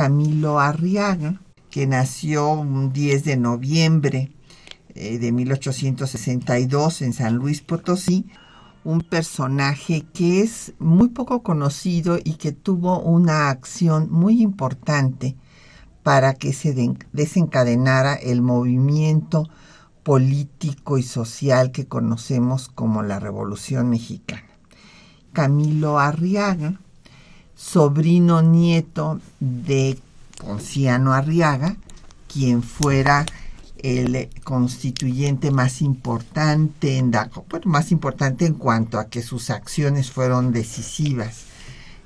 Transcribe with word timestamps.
Camilo 0.00 0.60
Arriaga, 0.60 1.42
que 1.68 1.86
nació 1.86 2.52
un 2.52 2.90
10 2.90 3.22
de 3.22 3.36
noviembre 3.36 4.32
eh, 4.94 5.18
de 5.18 5.30
1862 5.30 7.02
en 7.02 7.12
San 7.12 7.34
Luis 7.34 7.60
Potosí, 7.60 8.24
un 8.82 9.02
personaje 9.02 10.06
que 10.14 10.40
es 10.40 10.72
muy 10.78 11.10
poco 11.10 11.42
conocido 11.42 12.16
y 12.16 12.36
que 12.36 12.52
tuvo 12.52 12.98
una 13.02 13.50
acción 13.50 14.10
muy 14.10 14.40
importante 14.40 15.36
para 16.02 16.32
que 16.32 16.54
se 16.54 16.74
desencadenara 17.12 18.14
el 18.14 18.40
movimiento 18.40 19.50
político 20.02 20.96
y 20.96 21.02
social 21.02 21.72
que 21.72 21.88
conocemos 21.88 22.70
como 22.70 23.02
la 23.02 23.20
Revolución 23.20 23.90
Mexicana. 23.90 24.48
Camilo 25.34 25.98
Arriaga, 25.98 26.80
sobrino 27.60 28.40
nieto 28.40 29.20
de 29.38 29.98
Ponciano 30.38 31.12
Arriaga, 31.12 31.76
quien 32.26 32.62
fuera 32.62 33.26
el 33.78 34.30
constituyente 34.44 35.50
más 35.50 35.82
importante 35.82 36.96
en 36.96 37.12
más 37.64 37.92
importante 37.92 38.46
en 38.46 38.54
cuanto 38.54 38.98
a 38.98 39.08
que 39.08 39.22
sus 39.22 39.50
acciones 39.50 40.10
fueron 40.10 40.52
decisivas 40.52 41.44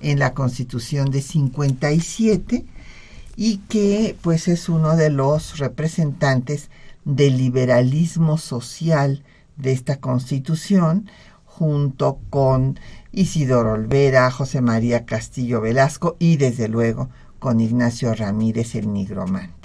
en 0.01 0.19
la 0.19 0.35
Constitución 0.35 1.11
de 1.11 1.23
57 1.23 2.67
y 3.37 3.59
que 3.69 4.17
pues 4.23 4.49
es 4.49 4.69
uno 4.69 4.97
de 4.97 5.11
los 5.11 5.59
representantes 5.59 6.69
del 7.05 7.39
liberalismo 7.39 8.39
social 8.39 9.23
de 9.57 9.73
esta 9.73 9.97
Constitución 9.99 11.09
junto 11.45 12.19
con 12.31 12.79
Isidoro 13.15 13.73
Olvera, 13.73 14.31
José 14.31 14.61
María 14.61 15.05
Castillo 15.05 15.61
Velasco 15.61 16.17
y 16.19 16.37
desde 16.37 16.69
luego 16.69 17.09
con 17.39 17.61
Ignacio 17.61 18.15
Ramírez 18.15 18.75
el 18.75 18.93
Nigromante 18.93 19.65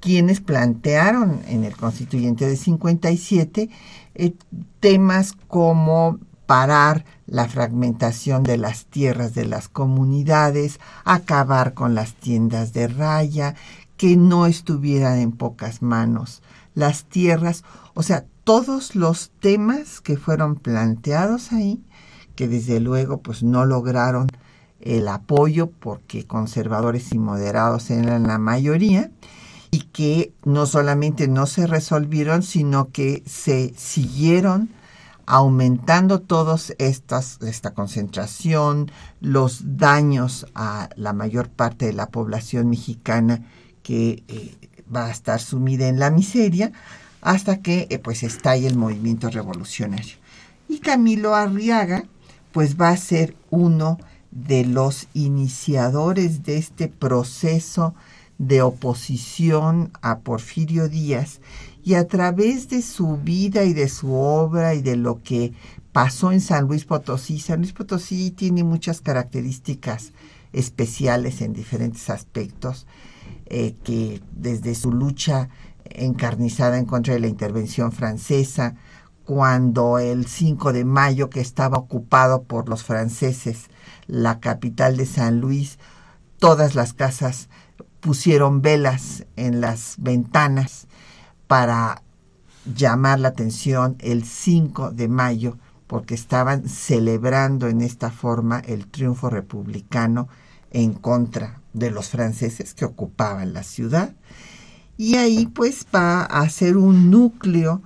quienes 0.00 0.40
plantearon 0.40 1.40
en 1.48 1.64
el 1.64 1.76
constituyente 1.76 2.46
de 2.46 2.56
57 2.56 3.68
eh, 4.14 4.34
temas 4.80 5.34
como 5.48 6.18
parar 6.46 7.04
la 7.26 7.46
fragmentación 7.46 8.42
de 8.42 8.56
las 8.56 8.86
tierras 8.86 9.34
de 9.34 9.44
las 9.44 9.68
comunidades, 9.68 10.80
acabar 11.04 11.74
con 11.74 11.94
las 11.94 12.14
tiendas 12.14 12.72
de 12.72 12.88
raya, 12.88 13.54
que 13.96 14.16
no 14.16 14.46
estuvieran 14.46 15.18
en 15.18 15.32
pocas 15.32 15.82
manos 15.82 16.42
las 16.74 17.04
tierras, 17.04 17.64
o 17.94 18.02
sea, 18.02 18.24
todos 18.44 18.94
los 18.94 19.30
temas 19.40 20.00
que 20.00 20.16
fueron 20.16 20.54
planteados 20.54 21.52
ahí, 21.52 21.82
que 22.38 22.46
desde 22.46 22.78
luego 22.78 23.20
pues 23.20 23.42
no 23.42 23.64
lograron 23.64 24.28
el 24.80 25.08
apoyo 25.08 25.72
porque 25.72 26.24
conservadores 26.24 27.10
y 27.10 27.18
moderados 27.18 27.90
eran 27.90 28.28
la 28.28 28.38
mayoría, 28.38 29.10
y 29.72 29.80
que 29.80 30.32
no 30.44 30.64
solamente 30.66 31.26
no 31.26 31.46
se 31.46 31.66
resolvieron, 31.66 32.44
sino 32.44 32.92
que 32.92 33.24
se 33.26 33.74
siguieron 33.76 34.68
aumentando 35.26 36.20
todos 36.20 36.74
estas 36.78 37.42
esta 37.42 37.74
concentración, 37.74 38.88
los 39.20 39.76
daños 39.76 40.46
a 40.54 40.90
la 40.94 41.12
mayor 41.12 41.48
parte 41.48 41.86
de 41.86 41.92
la 41.92 42.06
población 42.06 42.70
mexicana 42.70 43.46
que 43.82 44.22
eh, 44.28 44.54
va 44.94 45.06
a 45.06 45.10
estar 45.10 45.40
sumida 45.40 45.88
en 45.88 45.98
la 45.98 46.12
miseria 46.12 46.70
hasta 47.20 47.62
que 47.62 47.88
eh, 47.90 47.98
pues 47.98 48.22
estalle 48.22 48.68
el 48.68 48.76
movimiento 48.76 49.28
revolucionario. 49.28 50.14
Y 50.68 50.78
Camilo 50.78 51.34
Arriaga 51.34 52.04
pues 52.52 52.80
va 52.80 52.90
a 52.90 52.96
ser 52.96 53.36
uno 53.50 53.98
de 54.30 54.64
los 54.64 55.08
iniciadores 55.14 56.42
de 56.44 56.58
este 56.58 56.88
proceso 56.88 57.94
de 58.38 58.62
oposición 58.62 59.90
a 60.00 60.20
Porfirio 60.20 60.88
Díaz 60.88 61.40
y 61.82 61.94
a 61.94 62.06
través 62.06 62.68
de 62.68 62.82
su 62.82 63.16
vida 63.16 63.64
y 63.64 63.72
de 63.72 63.88
su 63.88 64.14
obra 64.14 64.74
y 64.74 64.82
de 64.82 64.96
lo 64.96 65.22
que 65.22 65.52
pasó 65.92 66.32
en 66.32 66.40
San 66.40 66.66
Luis 66.66 66.84
Potosí. 66.84 67.40
San 67.40 67.60
Luis 67.60 67.72
Potosí 67.72 68.30
tiene 68.30 68.62
muchas 68.62 69.00
características 69.00 70.12
especiales 70.52 71.40
en 71.40 71.52
diferentes 71.52 72.10
aspectos 72.10 72.86
eh, 73.46 73.74
que 73.82 74.20
desde 74.32 74.74
su 74.74 74.92
lucha 74.92 75.48
encarnizada 75.86 76.78
en 76.78 76.84
contra 76.84 77.14
de 77.14 77.20
la 77.20 77.28
intervención 77.28 77.92
francesa, 77.92 78.76
cuando 79.28 79.98
el 79.98 80.24
5 80.24 80.72
de 80.72 80.86
mayo 80.86 81.28
que 81.28 81.42
estaba 81.42 81.76
ocupado 81.76 82.44
por 82.44 82.70
los 82.70 82.82
franceses, 82.82 83.68
la 84.06 84.40
capital 84.40 84.96
de 84.96 85.04
San 85.04 85.38
Luis, 85.38 85.78
todas 86.38 86.74
las 86.74 86.94
casas 86.94 87.50
pusieron 88.00 88.62
velas 88.62 89.26
en 89.36 89.60
las 89.60 89.96
ventanas 89.98 90.88
para 91.46 92.02
llamar 92.74 93.20
la 93.20 93.28
atención 93.28 93.96
el 93.98 94.24
5 94.24 94.92
de 94.92 95.08
mayo 95.08 95.58
porque 95.86 96.14
estaban 96.14 96.66
celebrando 96.66 97.68
en 97.68 97.82
esta 97.82 98.10
forma 98.10 98.60
el 98.60 98.86
triunfo 98.86 99.28
republicano 99.28 100.28
en 100.70 100.94
contra 100.94 101.60
de 101.74 101.90
los 101.90 102.08
franceses 102.08 102.72
que 102.72 102.86
ocupaban 102.86 103.52
la 103.52 103.62
ciudad. 103.62 104.14
Y 104.96 105.16
ahí 105.16 105.46
pues 105.48 105.86
va 105.94 106.22
a 106.22 106.48
ser 106.48 106.78
un 106.78 107.10
núcleo 107.10 107.82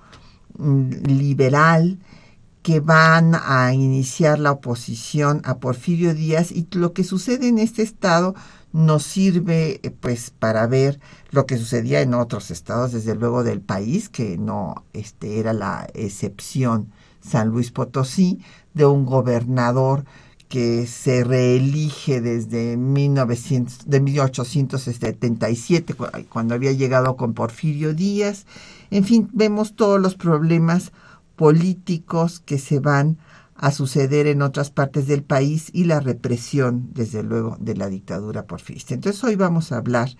liberal 0.62 1.98
que 2.62 2.80
van 2.80 3.34
a 3.34 3.74
iniciar 3.74 4.38
la 4.38 4.52
oposición 4.52 5.42
a 5.44 5.58
Porfirio 5.58 6.14
Díaz 6.14 6.52
y 6.52 6.66
lo 6.72 6.92
que 6.92 7.02
sucede 7.02 7.48
en 7.48 7.58
este 7.58 7.82
estado 7.82 8.34
nos 8.72 9.02
sirve 9.02 9.80
eh, 9.82 9.90
pues 9.90 10.30
para 10.30 10.66
ver 10.66 11.00
lo 11.30 11.46
que 11.46 11.58
sucedía 11.58 12.00
en 12.00 12.14
otros 12.14 12.50
estados, 12.50 12.92
desde 12.92 13.14
luego 13.14 13.44
del 13.44 13.60
país, 13.60 14.08
que 14.08 14.38
no 14.38 14.84
este, 14.92 15.38
era 15.40 15.52
la 15.52 15.88
excepción 15.94 16.92
San 17.20 17.48
Luis 17.48 17.70
Potosí, 17.70 18.40
de 18.74 18.86
un 18.86 19.04
gobernador 19.06 20.04
que 20.48 20.86
se 20.86 21.24
reelige 21.24 22.20
desde 22.20 22.76
1900, 22.76 23.86
de 23.86 24.00
1877, 24.00 25.94
cuando 26.28 26.54
había 26.54 26.72
llegado 26.72 27.16
con 27.16 27.32
Porfirio 27.32 27.94
Díaz. 27.94 28.44
En 28.92 29.04
fin, 29.04 29.30
vemos 29.32 29.75
todos 29.75 29.98
los 29.98 30.16
problemas 30.16 30.92
políticos 31.34 32.41
que 32.41 32.58
se 32.58 32.78
van 32.78 33.16
a 33.54 33.70
suceder 33.70 34.26
en 34.26 34.42
otras 34.42 34.70
partes 34.70 35.06
del 35.06 35.22
país 35.22 35.71
y 35.72 35.84
la 35.84 35.98
represión, 35.98 36.91
desde 36.92 37.22
luego, 37.22 37.56
de 37.59 37.74
la 37.74 37.89
dictadura 37.89 38.44
porfirista. 38.44 38.92
Entonces 38.92 39.24
hoy 39.24 39.34
vamos 39.34 39.72
a 39.72 39.78
hablar 39.78 40.10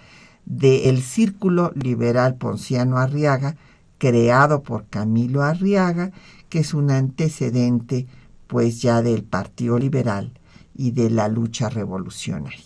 del 0.47 1.03
Círculo 1.03 1.71
Liberal 1.75 2.37
Ponciano 2.37 2.97
Arriaga, 2.97 3.57
creado 3.99 4.63
por 4.63 4.87
Camilo 4.87 5.43
Arriaga, 5.43 6.11
que 6.49 6.61
es 6.61 6.73
un 6.73 6.91
antecedente 6.91 8.07
pues 8.47 8.81
ya 8.81 9.03
del 9.03 9.23
Partido 9.23 9.79
Liberal 9.79 10.33
y 10.75 10.93
de 10.93 11.11
la 11.11 11.29
lucha 11.29 11.69
revolucionaria. 11.69 12.65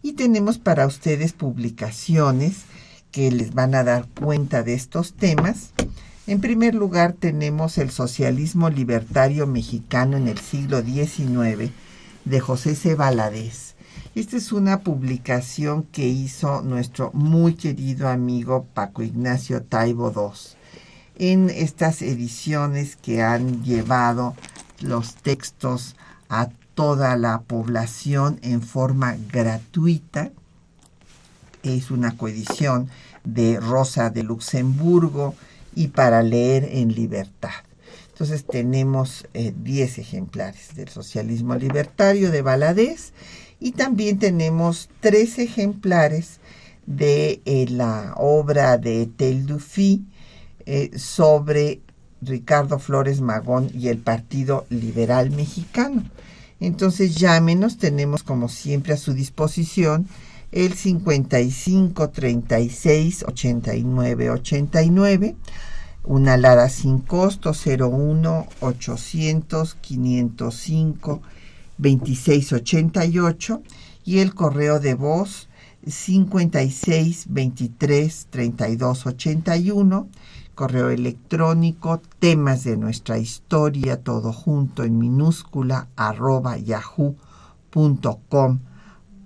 Y 0.00 0.14
tenemos 0.14 0.56
para 0.56 0.86
ustedes 0.86 1.34
publicaciones 1.34 2.64
que 3.10 3.30
les 3.30 3.54
van 3.54 3.74
a 3.74 3.84
dar 3.84 4.06
cuenta 4.08 4.62
de 4.62 4.74
estos 4.74 5.14
temas. 5.14 5.70
En 6.26 6.40
primer 6.40 6.74
lugar 6.74 7.12
tenemos 7.12 7.78
el 7.78 7.90
socialismo 7.90 8.70
libertario 8.70 9.46
mexicano 9.46 10.16
en 10.16 10.28
el 10.28 10.38
siglo 10.38 10.82
XIX 10.82 11.70
de 12.24 12.40
José 12.40 12.74
C. 12.74 12.94
Valadez. 12.94 13.74
Esta 14.14 14.36
es 14.36 14.50
una 14.52 14.80
publicación 14.80 15.84
que 15.84 16.08
hizo 16.08 16.62
nuestro 16.62 17.10
muy 17.12 17.54
querido 17.54 18.08
amigo 18.08 18.66
Paco 18.74 19.02
Ignacio 19.02 19.62
Taibo 19.62 20.10
II 20.14 20.56
en 21.18 21.50
estas 21.50 22.02
ediciones 22.02 22.96
que 22.96 23.22
han 23.22 23.62
llevado 23.62 24.34
los 24.80 25.14
textos 25.16 25.96
a 26.28 26.48
toda 26.74 27.16
la 27.16 27.40
población 27.40 28.38
en 28.42 28.62
forma 28.62 29.16
gratuita. 29.32 30.30
Es 31.66 31.90
una 31.90 32.16
coedición 32.16 32.88
de 33.24 33.60
Rosa 33.60 34.10
de 34.10 34.22
Luxemburgo, 34.22 35.34
y 35.76 35.88
para 35.88 36.22
leer 36.22 36.66
en 36.72 36.94
libertad. 36.94 37.50
Entonces 38.08 38.46
tenemos 38.46 39.26
10 39.34 39.98
ejemplares 39.98 40.74
del 40.74 40.88
Socialismo 40.88 41.54
Libertario 41.54 42.30
de 42.30 42.40
Valadez 42.40 43.12
y 43.60 43.72
también 43.72 44.18
tenemos 44.18 44.88
tres 45.00 45.38
ejemplares 45.38 46.40
de 46.86 47.42
la 47.70 48.14
obra 48.16 48.78
de 48.78 49.06
Tel 49.06 49.44
Dufy 49.44 50.06
sobre 50.96 51.82
Ricardo 52.22 52.78
Flores 52.78 53.20
Magón 53.20 53.70
y 53.74 53.88
el 53.88 53.98
Partido 53.98 54.64
Liberal 54.70 55.30
Mexicano. 55.30 56.04
Entonces 56.58 57.16
llámenos, 57.16 57.76
tenemos 57.76 58.22
como 58.22 58.48
siempre 58.48 58.94
a 58.94 58.96
su 58.96 59.12
disposición 59.12 60.08
el 60.56 60.72
55 60.72 62.08
36 62.08 63.24
89 63.28 64.30
89, 64.30 65.36
una 66.04 66.32
alada 66.32 66.70
sin 66.70 67.00
costo 67.00 67.52
01 67.52 68.46
800 68.60 69.74
505 69.74 71.20
26 71.76 72.52
88 72.54 73.62
y 74.06 74.20
el 74.20 74.34
correo 74.34 74.80
de 74.80 74.94
voz 74.94 75.50
56 75.86 77.26
23 77.28 78.26
32 78.30 79.06
81 79.06 80.08
correo 80.54 80.88
electrónico, 80.88 82.00
temas 82.18 82.64
de 82.64 82.78
nuestra 82.78 83.18
historia, 83.18 84.02
todo 84.02 84.32
junto 84.32 84.84
en 84.84 84.98
minúscula, 84.98 85.88
arroba 85.96 86.56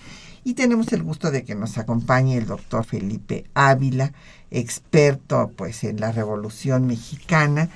y 0.43 0.53
tenemos 0.53 0.93
el 0.93 1.03
gusto 1.03 1.31
de 1.31 1.43
que 1.43 1.53
nos 1.53 1.77
acompañe 1.77 2.37
el 2.37 2.47
doctor 2.47 2.85
Felipe 2.85 3.45
Ávila, 3.53 4.13
experto 4.51 5.51
pues 5.55 5.83
en 5.83 5.99
la 5.99 6.11
Revolución 6.11 6.87
Mexicana 6.87 7.69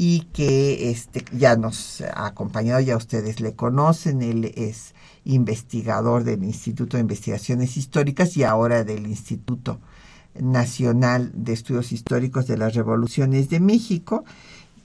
y 0.00 0.20
que 0.32 0.90
este, 0.90 1.24
ya 1.32 1.56
nos 1.56 2.02
ha 2.02 2.26
acompañado, 2.26 2.78
ya 2.78 2.96
ustedes 2.96 3.40
le 3.40 3.56
conocen, 3.56 4.22
él 4.22 4.52
es 4.54 4.94
investigador 5.24 6.22
del 6.22 6.44
Instituto 6.44 6.96
de 6.96 7.00
Investigaciones 7.00 7.76
Históricas 7.76 8.36
y 8.36 8.44
ahora 8.44 8.84
del 8.84 9.08
Instituto 9.08 9.80
Nacional 10.38 11.32
de 11.34 11.52
Estudios 11.52 11.90
Históricos 11.90 12.46
de 12.46 12.56
las 12.56 12.76
Revoluciones 12.76 13.50
de 13.50 13.58
México, 13.58 14.24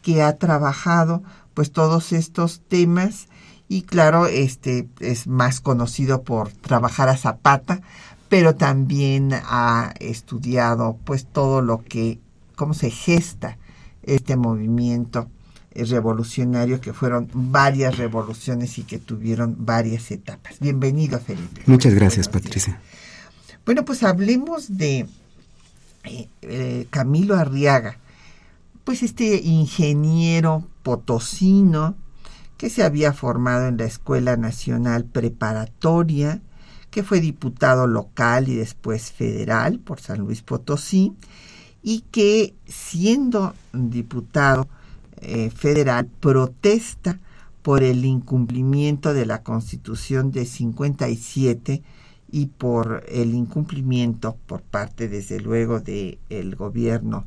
que 0.01 0.23
ha 0.23 0.35
trabajado 0.37 1.21
pues 1.53 1.71
todos 1.71 2.11
estos 2.11 2.61
temas 2.67 3.27
y 3.69 3.83
claro, 3.83 4.25
este 4.25 4.89
es 4.99 5.27
más 5.27 5.61
conocido 5.61 6.23
por 6.23 6.51
trabajar 6.51 7.09
a 7.09 7.17
Zapata, 7.17 7.81
pero 8.29 8.55
también 8.55 9.29
ha 9.31 9.93
estudiado 9.99 10.97
pues 11.05 11.27
todo 11.27 11.61
lo 11.61 11.83
que 11.83 12.19
cómo 12.55 12.73
se 12.73 12.89
gesta 12.89 13.59
este 14.03 14.35
movimiento 14.35 15.29
revolucionario 15.75 16.79
que 16.79 16.93
fueron 16.93 17.29
varias 17.33 17.97
revoluciones 17.97 18.77
y 18.77 18.83
que 18.83 18.99
tuvieron 18.99 19.55
varias 19.59 20.11
etapas. 20.11 20.59
Bienvenido, 20.59 21.19
Felipe. 21.19 21.63
Muchas 21.65 21.93
gracias, 21.93 22.29
Patricia. 22.29 22.79
Bueno, 23.65 23.83
pues 23.85 24.03
hablemos 24.03 24.77
de 24.77 25.07
eh, 26.03 26.27
eh, 26.41 26.87
Camilo 26.89 27.35
Arriaga, 27.35 27.97
pues 28.83 29.03
este 29.03 29.37
ingeniero 29.37 30.67
potosino 30.83 31.95
que 32.57 32.69
se 32.69 32.83
había 32.83 33.13
formado 33.13 33.67
en 33.67 33.77
la 33.77 33.85
Escuela 33.85 34.37
Nacional 34.37 35.05
Preparatoria, 35.05 36.41
que 36.91 37.03
fue 37.03 37.19
diputado 37.21 37.87
local 37.87 38.49
y 38.49 38.55
después 38.55 39.11
federal 39.11 39.79
por 39.79 39.99
San 39.99 40.19
Luis 40.19 40.41
Potosí, 40.41 41.13
y 41.83 42.01
que 42.11 42.55
siendo 42.65 43.53
diputado 43.73 44.67
eh, 45.17 45.51
federal 45.51 46.07
protesta 46.19 47.19
por 47.61 47.83
el 47.83 48.05
incumplimiento 48.05 49.13
de 49.13 49.25
la 49.25 49.43
Constitución 49.43 50.31
de 50.31 50.45
57 50.45 51.83
y 52.31 52.45
por 52.47 53.03
el 53.07 53.35
incumplimiento 53.35 54.37
por 54.47 54.61
parte, 54.61 55.07
desde 55.07 55.39
luego, 55.39 55.79
del 55.79 56.17
el 56.29 56.55
gobierno 56.55 57.25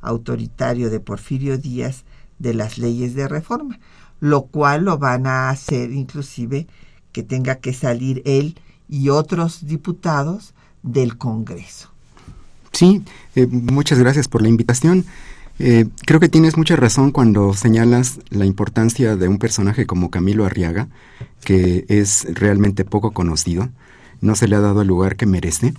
autoritario 0.00 0.88
de 0.88 1.00
Porfirio 1.00 1.58
Díaz 1.58 2.04
de 2.38 2.54
las 2.54 2.78
leyes 2.78 3.14
de 3.14 3.28
reforma 3.28 3.78
lo 4.20 4.46
cual 4.46 4.84
lo 4.84 4.98
van 4.98 5.26
a 5.26 5.50
hacer 5.50 5.92
inclusive 5.92 6.66
que 7.12 7.22
tenga 7.22 7.56
que 7.56 7.72
salir 7.72 8.22
él 8.24 8.58
y 8.88 9.08
otros 9.08 9.66
diputados 9.66 10.54
del 10.82 11.18
Congreso. 11.18 11.90
Sí, 12.76 13.02
eh, 13.36 13.46
muchas 13.46 13.98
gracias 13.98 14.28
por 14.28 14.42
la 14.42 14.50
invitación. 14.50 15.06
Eh, 15.58 15.86
creo 16.04 16.20
que 16.20 16.28
tienes 16.28 16.58
mucha 16.58 16.76
razón 16.76 17.10
cuando 17.10 17.54
señalas 17.54 18.20
la 18.28 18.44
importancia 18.44 19.16
de 19.16 19.28
un 19.28 19.38
personaje 19.38 19.86
como 19.86 20.10
Camilo 20.10 20.44
Arriaga, 20.44 20.88
que 21.42 21.86
es 21.88 22.26
realmente 22.34 22.84
poco 22.84 23.12
conocido, 23.12 23.70
no 24.20 24.36
se 24.36 24.46
le 24.46 24.56
ha 24.56 24.60
dado 24.60 24.82
el 24.82 24.88
lugar 24.88 25.16
que 25.16 25.24
merece, 25.24 25.72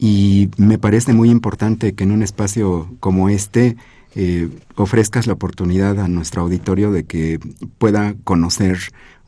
y 0.00 0.50
me 0.56 0.78
parece 0.78 1.12
muy 1.12 1.30
importante 1.30 1.94
que 1.94 2.02
en 2.02 2.10
un 2.10 2.24
espacio 2.24 2.88
como 2.98 3.28
este 3.28 3.76
ofrezcas 4.76 5.26
la 5.26 5.32
oportunidad 5.32 5.98
a 5.98 6.08
nuestro 6.08 6.42
auditorio 6.42 6.92
de 6.92 7.04
que 7.04 7.40
pueda 7.78 8.14
conocer 8.24 8.78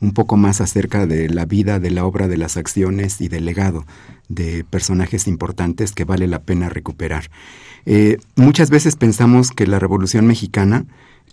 un 0.01 0.13
poco 0.13 0.37
más 0.37 0.61
acerca 0.61 1.05
de 1.05 1.29
la 1.29 1.45
vida, 1.45 1.79
de 1.79 1.91
la 1.91 2.05
obra, 2.05 2.27
de 2.27 2.37
las 2.37 2.57
acciones 2.57 3.21
y 3.21 3.27
del 3.27 3.45
legado 3.45 3.85
de 4.29 4.63
personajes 4.63 5.27
importantes 5.27 5.91
que 5.91 6.03
vale 6.03 6.27
la 6.27 6.43
pena 6.43 6.69
recuperar. 6.69 7.29
Eh, 7.85 8.17
muchas 8.35 8.69
veces 8.69 8.95
pensamos 8.95 9.51
que 9.51 9.67
la 9.67 9.79
Revolución 9.79 10.25
Mexicana, 10.25 10.85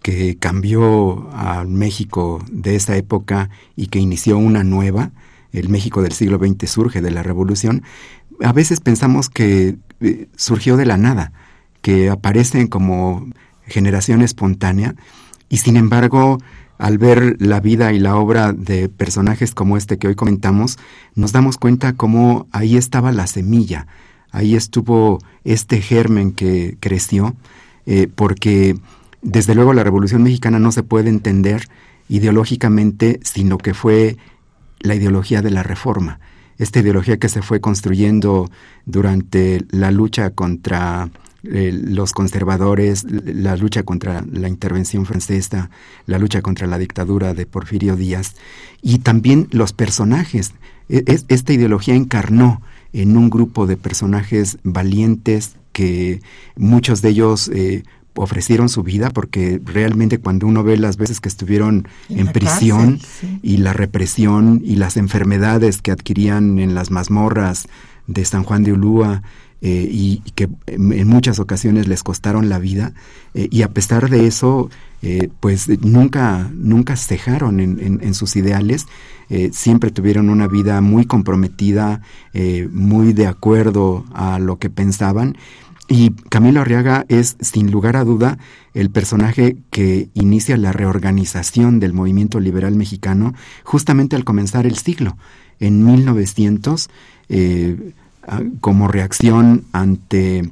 que 0.02 0.36
cambió 0.36 1.30
a 1.32 1.64
México 1.64 2.44
de 2.50 2.76
esa 2.76 2.96
época 2.96 3.50
y 3.76 3.86
que 3.86 3.98
inició 3.98 4.38
una 4.38 4.64
nueva, 4.64 5.12
el 5.52 5.68
México 5.68 6.02
del 6.02 6.12
siglo 6.12 6.38
XX 6.38 6.70
surge 6.70 7.02
de 7.02 7.10
la 7.10 7.22
Revolución, 7.22 7.82
a 8.42 8.52
veces 8.52 8.80
pensamos 8.80 9.28
que 9.28 9.76
eh, 10.00 10.28
surgió 10.36 10.76
de 10.76 10.86
la 10.86 10.96
nada, 10.96 11.32
que 11.80 12.10
aparecen 12.10 12.68
como 12.68 13.26
generación 13.72 14.22
espontánea. 14.22 14.94
Y 15.48 15.56
sin 15.58 15.76
embargo 15.76 16.38
al 16.82 16.98
ver 16.98 17.36
la 17.38 17.60
vida 17.60 17.92
y 17.92 18.00
la 18.00 18.16
obra 18.16 18.52
de 18.52 18.88
personajes 18.88 19.54
como 19.54 19.76
este 19.76 19.98
que 19.98 20.08
hoy 20.08 20.16
comentamos, 20.16 20.80
nos 21.14 21.30
damos 21.30 21.56
cuenta 21.56 21.92
cómo 21.92 22.48
ahí 22.50 22.76
estaba 22.76 23.12
la 23.12 23.28
semilla, 23.28 23.86
ahí 24.32 24.56
estuvo 24.56 25.20
este 25.44 25.80
germen 25.80 26.32
que 26.32 26.76
creció, 26.80 27.36
eh, 27.86 28.08
porque 28.12 28.76
desde 29.22 29.54
luego 29.54 29.74
la 29.74 29.84
Revolución 29.84 30.24
Mexicana 30.24 30.58
no 30.58 30.72
se 30.72 30.82
puede 30.82 31.08
entender 31.08 31.68
ideológicamente, 32.08 33.20
sino 33.22 33.58
que 33.58 33.74
fue 33.74 34.16
la 34.80 34.96
ideología 34.96 35.40
de 35.40 35.52
la 35.52 35.62
reforma, 35.62 36.18
esta 36.58 36.80
ideología 36.80 37.16
que 37.16 37.28
se 37.28 37.42
fue 37.42 37.60
construyendo 37.60 38.50
durante 38.86 39.64
la 39.70 39.92
lucha 39.92 40.30
contra 40.30 41.10
eh, 41.44 41.72
los 41.72 42.12
conservadores, 42.12 43.04
la 43.04 43.56
lucha 43.56 43.82
contra 43.82 44.24
la 44.30 44.48
intervención 44.48 45.06
francesa, 45.06 45.70
la 46.06 46.18
lucha 46.18 46.40
contra 46.40 46.66
la 46.66 46.78
dictadura 46.78 47.34
de 47.34 47.46
Porfirio 47.46 47.96
Díaz 47.96 48.36
y 48.80 48.98
también 48.98 49.48
los 49.50 49.72
personajes. 49.72 50.52
E, 50.88 51.04
esta 51.28 51.52
ideología 51.52 51.94
encarnó 51.94 52.62
en 52.92 53.16
un 53.16 53.30
grupo 53.30 53.66
de 53.66 53.76
personajes 53.76 54.58
valientes 54.62 55.56
que 55.72 56.20
muchos 56.56 57.02
de 57.02 57.08
ellos 57.08 57.48
eh, 57.48 57.82
ofrecieron 58.14 58.68
su 58.68 58.82
vida 58.82 59.10
porque 59.10 59.60
realmente 59.64 60.18
cuando 60.18 60.46
uno 60.46 60.62
ve 60.62 60.76
las 60.76 60.96
veces 60.96 61.20
que 61.20 61.28
estuvieron 61.28 61.88
en, 62.08 62.28
prisión 62.28 63.00
y 63.42 63.58
la 63.58 63.72
represión 63.72 64.60
y 64.64 64.76
las 64.76 64.96
enfermedades 64.96 65.80
que 65.80 65.92
adquirían 65.92 66.58
en 66.58 66.74
las 66.74 66.90
mazmorras 66.90 67.68
de 68.06 68.24
San 68.24 68.44
Juan 68.44 68.64
de 68.64 68.72
Ulúa 68.72 69.22
eh, 69.64 69.88
y, 69.88 70.22
que 70.34 70.48
en 70.66 71.06
muchas 71.06 71.38
ocasiones 71.38 71.86
les 71.86 72.02
costaron 72.02 72.48
la 72.48 72.58
vida 72.58 72.94
eh, 73.32 73.48
y 73.50 73.62
a 73.62 73.70
pesar 73.70 74.10
de 74.10 74.26
eso 74.26 74.70
eh, 75.02 75.28
pues 75.38 75.68
nunca 75.84 76.50
nunca 76.52 76.96
cejaron 76.96 77.60
en, 77.60 78.14
sus 78.14 78.36
ideales 78.36 78.86
siempre 79.52 79.90
tuvieron 79.90 80.28
una 80.28 80.46
vida 80.46 80.80
muy 80.82 81.06
comprometida 81.06 82.02
muy 82.70 83.14
de 83.14 83.26
acuerdo 83.26 84.04
a 84.12 84.38
lo 84.38 84.58
que 84.58 84.68
pensaban 84.68 85.38
y 85.92 86.10
Camilo 86.30 86.62
Arriaga 86.62 87.04
es 87.08 87.36
sin 87.40 87.70
lugar 87.70 87.98
a 87.98 88.04
duda 88.04 88.38
el 88.72 88.88
personaje 88.88 89.58
que 89.70 90.08
inicia 90.14 90.56
la 90.56 90.72
reorganización 90.72 91.80
del 91.80 91.92
movimiento 91.92 92.40
liberal 92.40 92.74
mexicano 92.74 93.34
justamente 93.62 94.16
al 94.16 94.24
comenzar 94.24 94.64
el 94.64 94.78
siglo. 94.78 95.18
En 95.60 95.84
1900 95.84 96.88
como 98.62 98.88
reacción 98.88 99.64
ante 99.72 100.50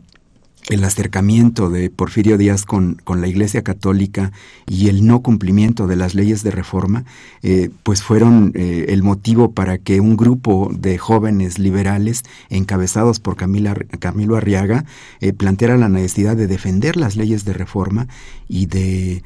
el 0.68 0.84
acercamiento 0.84 1.70
de 1.70 1.90
Porfirio 1.90 2.36
Díaz 2.36 2.64
con, 2.64 2.94
con, 3.04 3.20
la 3.20 3.28
Iglesia 3.28 3.62
Católica 3.62 4.30
y 4.68 4.88
el 4.88 5.06
no 5.06 5.20
cumplimiento 5.22 5.86
de 5.86 5.96
las 5.96 6.14
leyes 6.14 6.42
de 6.42 6.50
reforma, 6.50 7.04
eh, 7.42 7.70
pues 7.82 8.02
fueron 8.02 8.52
eh, 8.54 8.86
el 8.88 9.02
motivo 9.02 9.52
para 9.52 9.78
que 9.78 10.00
un 10.00 10.16
grupo 10.16 10.70
de 10.72 10.98
jóvenes 10.98 11.58
liberales, 11.58 12.22
encabezados 12.50 13.20
por 13.20 13.36
Camilo 13.36 14.36
Arriaga, 14.36 14.84
eh, 15.20 15.32
planteara 15.32 15.76
la 15.76 15.88
necesidad 15.88 16.36
de 16.36 16.46
defender 16.46 16.96
las 16.96 17.16
leyes 17.16 17.44
de 17.44 17.52
reforma 17.52 18.06
y 18.48 18.66
de 18.66 19.22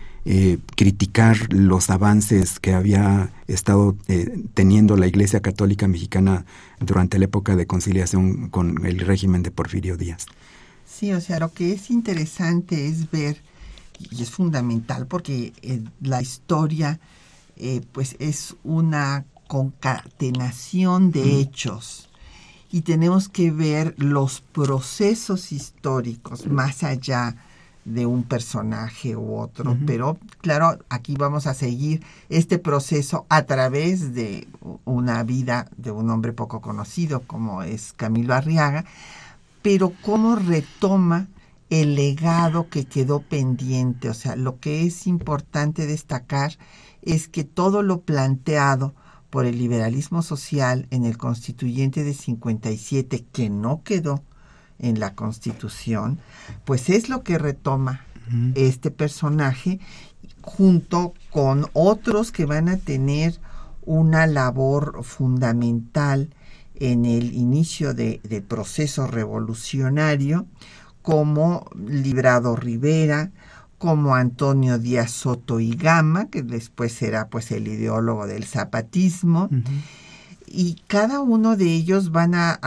criticar 0.75 1.53
los 1.53 1.91
avances 1.91 2.59
que 2.59 2.73
había 2.73 3.29
estado 3.47 3.95
teniendo 4.55 4.97
la 4.97 5.07
Iglesia 5.07 5.41
Católica 5.41 5.87
Mexicana 5.87 6.47
durante 6.81 7.19
la 7.19 7.26
época 7.26 7.57
de 7.57 7.67
conciliación 7.67 8.49
con 8.49 8.87
el 8.87 9.00
régimen 9.00 9.43
de 9.43 9.50
Porfirio 9.50 9.99
Díaz. 9.99 10.25
Sí, 10.95 11.13
o 11.13 11.21
sea, 11.21 11.41
lo 11.41 11.53
que 11.53 11.73
es 11.73 11.91
interesante 11.91 12.87
es 12.87 13.11
ver, 13.11 13.43
y 13.99 14.23
es 14.23 14.31
fundamental 14.31 15.09
porque 15.09 15.53
eh, 15.63 15.83
la 16.01 16.23
historia 16.23 17.01
eh, 17.57 17.81
pues 17.91 18.15
es 18.21 18.55
una 18.63 19.25
concatenación 19.49 21.11
de 21.11 21.41
hechos. 21.41 22.09
Y 22.71 22.83
tenemos 22.83 23.29
que 23.29 23.51
ver 23.51 23.95
los 23.99 24.41
procesos 24.41 25.51
históricos 25.51 26.47
más 26.47 26.85
allá 26.85 27.37
de 27.85 28.07
un 28.07 28.23
personaje 28.23 29.15
u 29.17 29.37
otro, 29.37 29.77
pero 29.87 30.17
claro, 30.41 30.79
aquí 30.89 31.17
vamos 31.17 31.47
a 31.47 31.55
seguir 31.55 32.03
este 32.31 32.59
proceso 32.59 33.27
a 33.29 33.43
través 33.43 34.15
de 34.15 34.49
una 34.85 35.23
vida 35.23 35.69
de 35.77 35.91
un 35.91 36.09
hombre 36.09 36.33
poco 36.33 36.61
conocido 36.61 37.21
como 37.27 37.63
es 37.63 37.93
Camilo 37.93 38.35
Arriaga, 38.35 38.87
pero 39.64 39.94
cómo 40.02 40.37
retoma 40.37 41.28
el 41.71 41.94
legado 41.94 42.68
que 42.68 42.85
quedó 42.85 43.21
pendiente. 43.21 44.11
O 44.11 44.14
sea, 44.14 44.37
lo 44.37 44.61
que 44.61 44.85
es 44.85 45.06
importante 45.06 45.87
destacar 45.87 46.59
es 47.00 47.28
que 47.28 47.44
todo 47.44 47.83
lo 47.83 48.02
planteado 48.02 48.94
por 49.30 49.47
el 49.47 49.56
liberalismo 49.56 50.21
social 50.21 50.87
en 50.90 51.06
el 51.06 51.16
constituyente 51.16 52.04
de 52.04 52.12
57, 52.12 53.25
que 53.33 53.49
no 53.49 53.83
quedó 53.83 54.23
en 54.78 55.00
la 55.00 55.14
constitución, 55.14 56.21
pues 56.66 56.90
es 56.90 57.09
lo 57.09 57.23
que 57.23 57.38
retoma 57.38 58.04
este 58.54 58.90
personaje 58.90 59.80
junto 60.42 61.14
con 61.30 61.71
otros 61.73 62.33
que 62.33 62.44
van 62.44 62.68
a 62.68 62.76
tener 62.76 63.40
una 63.80 64.26
labor 64.26 65.02
fundamental 65.04 66.35
en 66.75 67.04
el 67.04 67.35
inicio 67.35 67.95
del 67.95 68.43
proceso 68.43 69.07
revolucionario, 69.07 70.47
como 71.02 71.69
Librado 71.76 72.57
Rivera, 72.57 73.31
como 73.78 74.14
Antonio 74.14 74.78
Díaz 74.78 75.11
Soto 75.11 75.61
y 75.61 75.76
Gama, 75.76 76.26
que 76.31 76.43
después 76.43 76.93
será 76.93 77.28
pues 77.28 77.50
el 77.50 77.69
ideólogo 77.69 78.26
del 78.26 78.45
zapatismo, 78.45 79.50
y 80.47 80.76
cada 80.87 81.21
uno 81.21 81.57
de 81.57 81.66
ellos 81.66 82.11
van 82.11 82.35
a, 82.35 82.59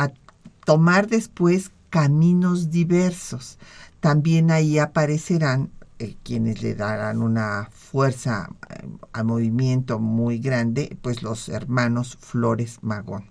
tomar 0.65 1.07
después 1.07 1.71
caminos 1.89 2.71
diversos. 2.71 3.57
También 4.01 4.51
ahí 4.51 4.79
aparecerán 4.79 5.71
eh, 5.97 6.17
quienes 6.23 6.61
le 6.61 6.75
darán 6.75 7.21
una 7.21 7.69
fuerza 7.71 8.49
eh, 8.69 8.85
al 9.13 9.25
movimiento 9.25 9.97
muy 9.97 10.39
grande, 10.39 10.97
pues 11.01 11.23
los 11.23 11.47
hermanos 11.47 12.17
Flores 12.19 12.79
Magón 12.81 13.23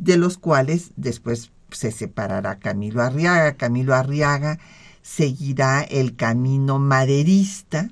de 0.00 0.16
los 0.16 0.38
cuales 0.38 0.92
después 0.96 1.52
se 1.70 1.92
separará 1.92 2.58
Camilo 2.58 3.02
Arriaga. 3.02 3.54
Camilo 3.54 3.94
Arriaga 3.94 4.58
seguirá 5.02 5.82
el 5.82 6.16
camino 6.16 6.78
maderista, 6.78 7.90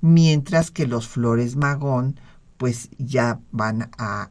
mientras 0.00 0.70
que 0.70 0.86
los 0.86 1.08
Flores 1.08 1.56
Magón 1.56 2.20
pues 2.58 2.90
ya 2.98 3.40
van 3.50 3.90
a 3.98 4.28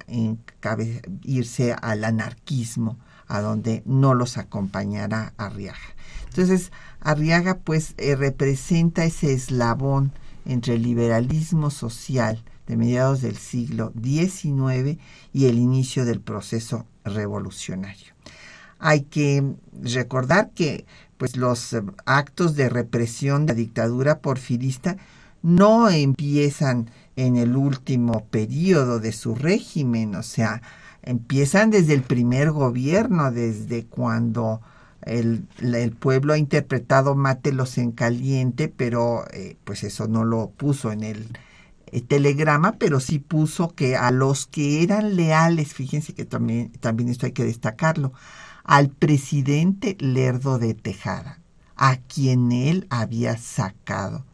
irse 1.24 1.74
al 1.74 2.06
anarquismo, 2.06 2.98
a 3.28 3.42
donde 3.42 3.82
no 3.86 4.14
los 4.14 4.38
acompañará 4.38 5.34
Arriaga. 5.38 5.96
Entonces, 6.28 6.72
Arriaga 7.02 7.58
pues 7.58 7.94
eh, 7.98 8.16
representa 8.16 9.04
ese 9.06 9.34
eslabón 9.34 10.14
entre 10.46 10.76
el 10.76 10.84
liberalismo 10.84 11.72
social 11.72 12.44
de 12.68 12.78
mediados 12.78 13.22
del 13.22 13.36
siglo 13.36 13.92
XIX 14.02 14.98
y 15.34 15.48
el 15.48 15.58
inicio 15.58 16.06
del 16.06 16.22
proceso 16.22 16.86
revolucionario. 17.04 18.14
Hay 18.80 19.02
que 19.02 19.44
recordar 19.82 20.52
que 20.52 20.86
pues, 21.18 21.38
los 21.38 21.74
eh, 21.74 21.84
actos 22.06 22.56
de 22.56 22.70
represión 22.70 23.46
de 23.46 23.54
la 23.54 23.58
dictadura 23.58 24.20
porfirista 24.20 24.98
no 25.44 25.90
empiezan 25.90 26.90
en 27.16 27.36
el 27.36 27.56
último 27.56 28.26
periodo 28.26 29.00
de 29.00 29.12
su 29.12 29.36
régimen, 29.36 30.16
o 30.16 30.24
sea, 30.24 30.62
empiezan 31.04 31.72
desde 31.72 31.94
el 31.94 32.04
primer 32.04 32.52
gobierno, 32.52 33.32
desde 33.32 33.86
cuando 33.86 34.62
el, 35.04 35.48
pueblo 36.00 36.34
ha 36.34 36.38
interpretado 36.38 37.16
Mátelos 37.16 37.78
en 37.78 37.92
caliente, 37.92 38.72
pero 38.76 39.26
eh, 39.32 39.58
pues 39.64 39.84
eso 39.84 40.08
no 40.08 40.24
lo 40.24 40.50
puso 40.50 40.92
en 40.92 41.04
el 41.04 41.28
eh, 41.92 42.02
telegrama, 42.02 42.74
pero 42.74 43.00
sí 43.00 43.20
puso 43.20 43.76
que 43.76 43.96
a 43.96 44.12
los 44.12 44.48
que 44.48 44.84
eran 44.84 45.16
leales, 45.16 45.74
fíjense 45.74 46.14
que 46.14 46.26
también, 46.26 46.72
también 46.80 47.10
esto 47.10 47.26
hay 47.26 47.34
que 47.34 47.44
destacarlo, 47.44 48.14
al 48.64 48.90
presidente 48.90 49.98
Lerdo 50.00 50.60
de 50.60 50.74
Tejada, 50.74 51.40
a 51.76 51.98
quien 51.98 52.52
él 52.52 52.88
había 52.90 53.38
sacado, 53.38 54.26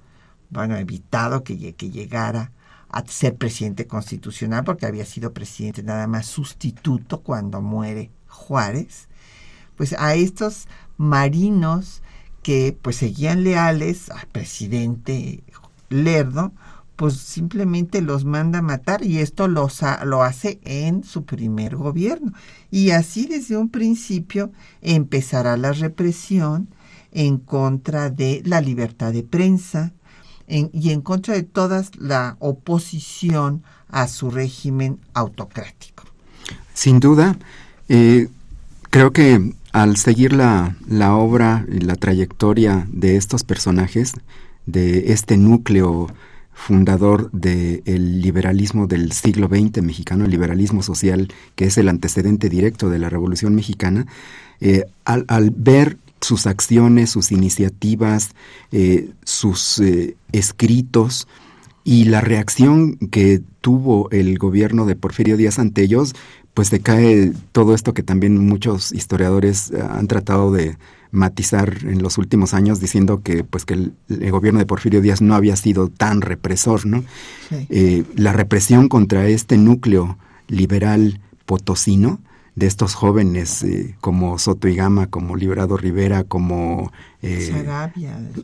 bueno, 0.50 0.76
evitado 0.78 1.44
que, 1.44 1.74
que 1.74 1.90
llegara 1.90 2.52
a 2.90 3.04
ser 3.06 3.36
presidente 3.36 3.88
constitucional, 3.88 4.64
porque 4.64 4.86
había 4.86 5.06
sido 5.06 5.34
presidente 5.34 5.84
nada 5.84 6.08
más 6.08 6.26
sustituto 6.26 7.22
cuando 7.22 7.62
muere 7.62 8.12
Juárez, 8.28 9.08
pues 9.76 9.94
a 9.94 10.16
estos 10.16 10.68
marinos 10.98 12.02
que 12.44 12.78
pues 12.82 12.98
seguían 12.98 13.44
leales 13.44 14.10
al 14.10 14.28
presidente 14.28 15.44
Lerdo, 15.90 16.52
pues 16.98 17.16
simplemente 17.16 18.02
los 18.02 18.26
manda 18.26 18.60
a 18.60 18.64
matar 18.64 19.06
y 19.06 19.20
esto 19.20 19.48
lo 19.48 20.24
hace 20.24 20.60
en 20.66 21.04
su 21.04 21.24
primer 21.26 21.76
gobierno. 21.76 22.34
Y 22.72 22.90
así 22.90 23.28
desde 23.28 23.56
un 23.56 23.70
principio 23.70 24.52
empezará 24.82 25.56
la 25.58 25.72
represión 25.74 26.68
en 27.12 27.38
contra 27.38 28.10
de 28.10 28.42
la 28.46 28.62
libertad 28.62 29.14
de 29.14 29.24
prensa 29.24 29.94
y 30.48 30.92
en 30.92 31.02
contra 31.02 31.36
de 31.36 31.44
toda 31.44 31.86
la 32.00 32.36
oposición 32.40 33.64
a 33.90 34.08
su 34.08 34.32
régimen 34.32 35.00
autocrático. 35.14 36.04
Sin 36.74 37.00
duda, 37.00 37.38
eh, 37.90 38.28
creo 38.90 39.12
que 39.12 39.54
al 39.72 39.98
seguir 39.98 40.34
la, 40.34 40.76
la 40.88 41.16
obra 41.16 41.64
y 41.72 41.80
la 41.80 41.96
trayectoria 41.96 42.88
de 42.92 43.18
estos 43.18 43.44
personajes, 43.44 44.14
de 44.66 45.12
este 45.14 45.38
núcleo 45.38 46.08
fundador 46.58 47.30
del 47.32 48.20
liberalismo 48.20 48.88
del 48.88 49.12
siglo 49.12 49.48
XX 49.48 49.84
mexicano, 49.84 50.26
el 50.26 50.32
liberalismo 50.32 50.82
social, 50.82 51.28
que 51.56 51.66
es 51.66 51.78
el 51.78 51.88
antecedente 51.88 52.50
directo 52.50 52.90
de 52.90 52.98
la 52.98 53.10
Revolución 53.10 53.54
Mexicana, 53.54 54.08
eh, 54.60 54.86
al, 55.06 55.52
ver 55.56 55.98
sus 56.20 56.48
acciones, 56.48 57.12
sus 57.12 57.32
iniciativas, 57.32 58.32
eh, 58.72 59.12
sus 59.24 59.78
eh, 59.80 60.18
escritos 60.32 61.28
y 61.84 62.06
la 62.06 62.22
reacción 62.22 62.98
que 62.98 63.42
tuvo 63.62 64.10
el 64.10 64.38
gobierno 64.40 64.88
de 64.88 64.96
Porfirio 64.96 65.38
Díaz 65.38 65.60
ante 65.60 65.84
ellos, 65.84 66.16
pues 66.56 66.72
decae 66.72 67.34
todo 67.52 67.76
esto 67.76 67.94
que 67.94 68.02
también 68.02 68.46
muchos 68.46 68.92
historiadores 68.92 69.72
han 69.72 70.08
tratado 70.08 70.52
de, 70.52 70.76
matizar 71.12 71.78
en 71.84 72.02
los 72.02 72.18
últimos 72.18 72.54
años 72.54 72.80
diciendo 72.80 73.22
que 73.22 73.44
pues 73.44 73.66
que 73.66 73.74
el, 73.74 74.32
gobierno 74.32 74.60
de 74.60 74.66
Porfirio 74.66 75.02
Díaz 75.02 75.22
no 75.22 75.36
había 75.36 75.56
sido 75.56 75.90
tan 75.90 76.22
represor, 76.22 76.86
¿no? 76.86 77.04
Eh, 77.52 78.04
la 78.16 78.34
represión 78.34 78.90
contra 78.90 79.28
este 79.28 79.58
núcleo 79.58 80.18
liberal 80.48 81.20
potosino 81.46 82.20
de 82.56 82.68
estos 82.68 82.96
jóvenes 82.96 83.64
eh, 83.64 83.96
como 84.02 84.38
Soto 84.40 84.68
y 84.68 84.76
Gama, 84.76 85.08
como 85.08 85.36
Librado 85.36 85.78
Rivera, 85.78 86.24
como 86.24 86.92
eh, 87.22 87.66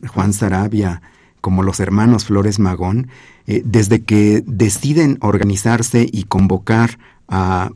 Juan 0.08 0.32
Sarabia, 0.32 1.02
como 1.40 1.62
los 1.62 1.80
hermanos 1.80 2.24
Flores 2.24 2.58
Magón, 2.58 3.08
desde 3.46 4.02
que 4.02 4.42
deciden 4.46 5.18
organizarse 5.20 6.08
y 6.10 6.22
convocar 6.22 6.98
a, 7.28 7.68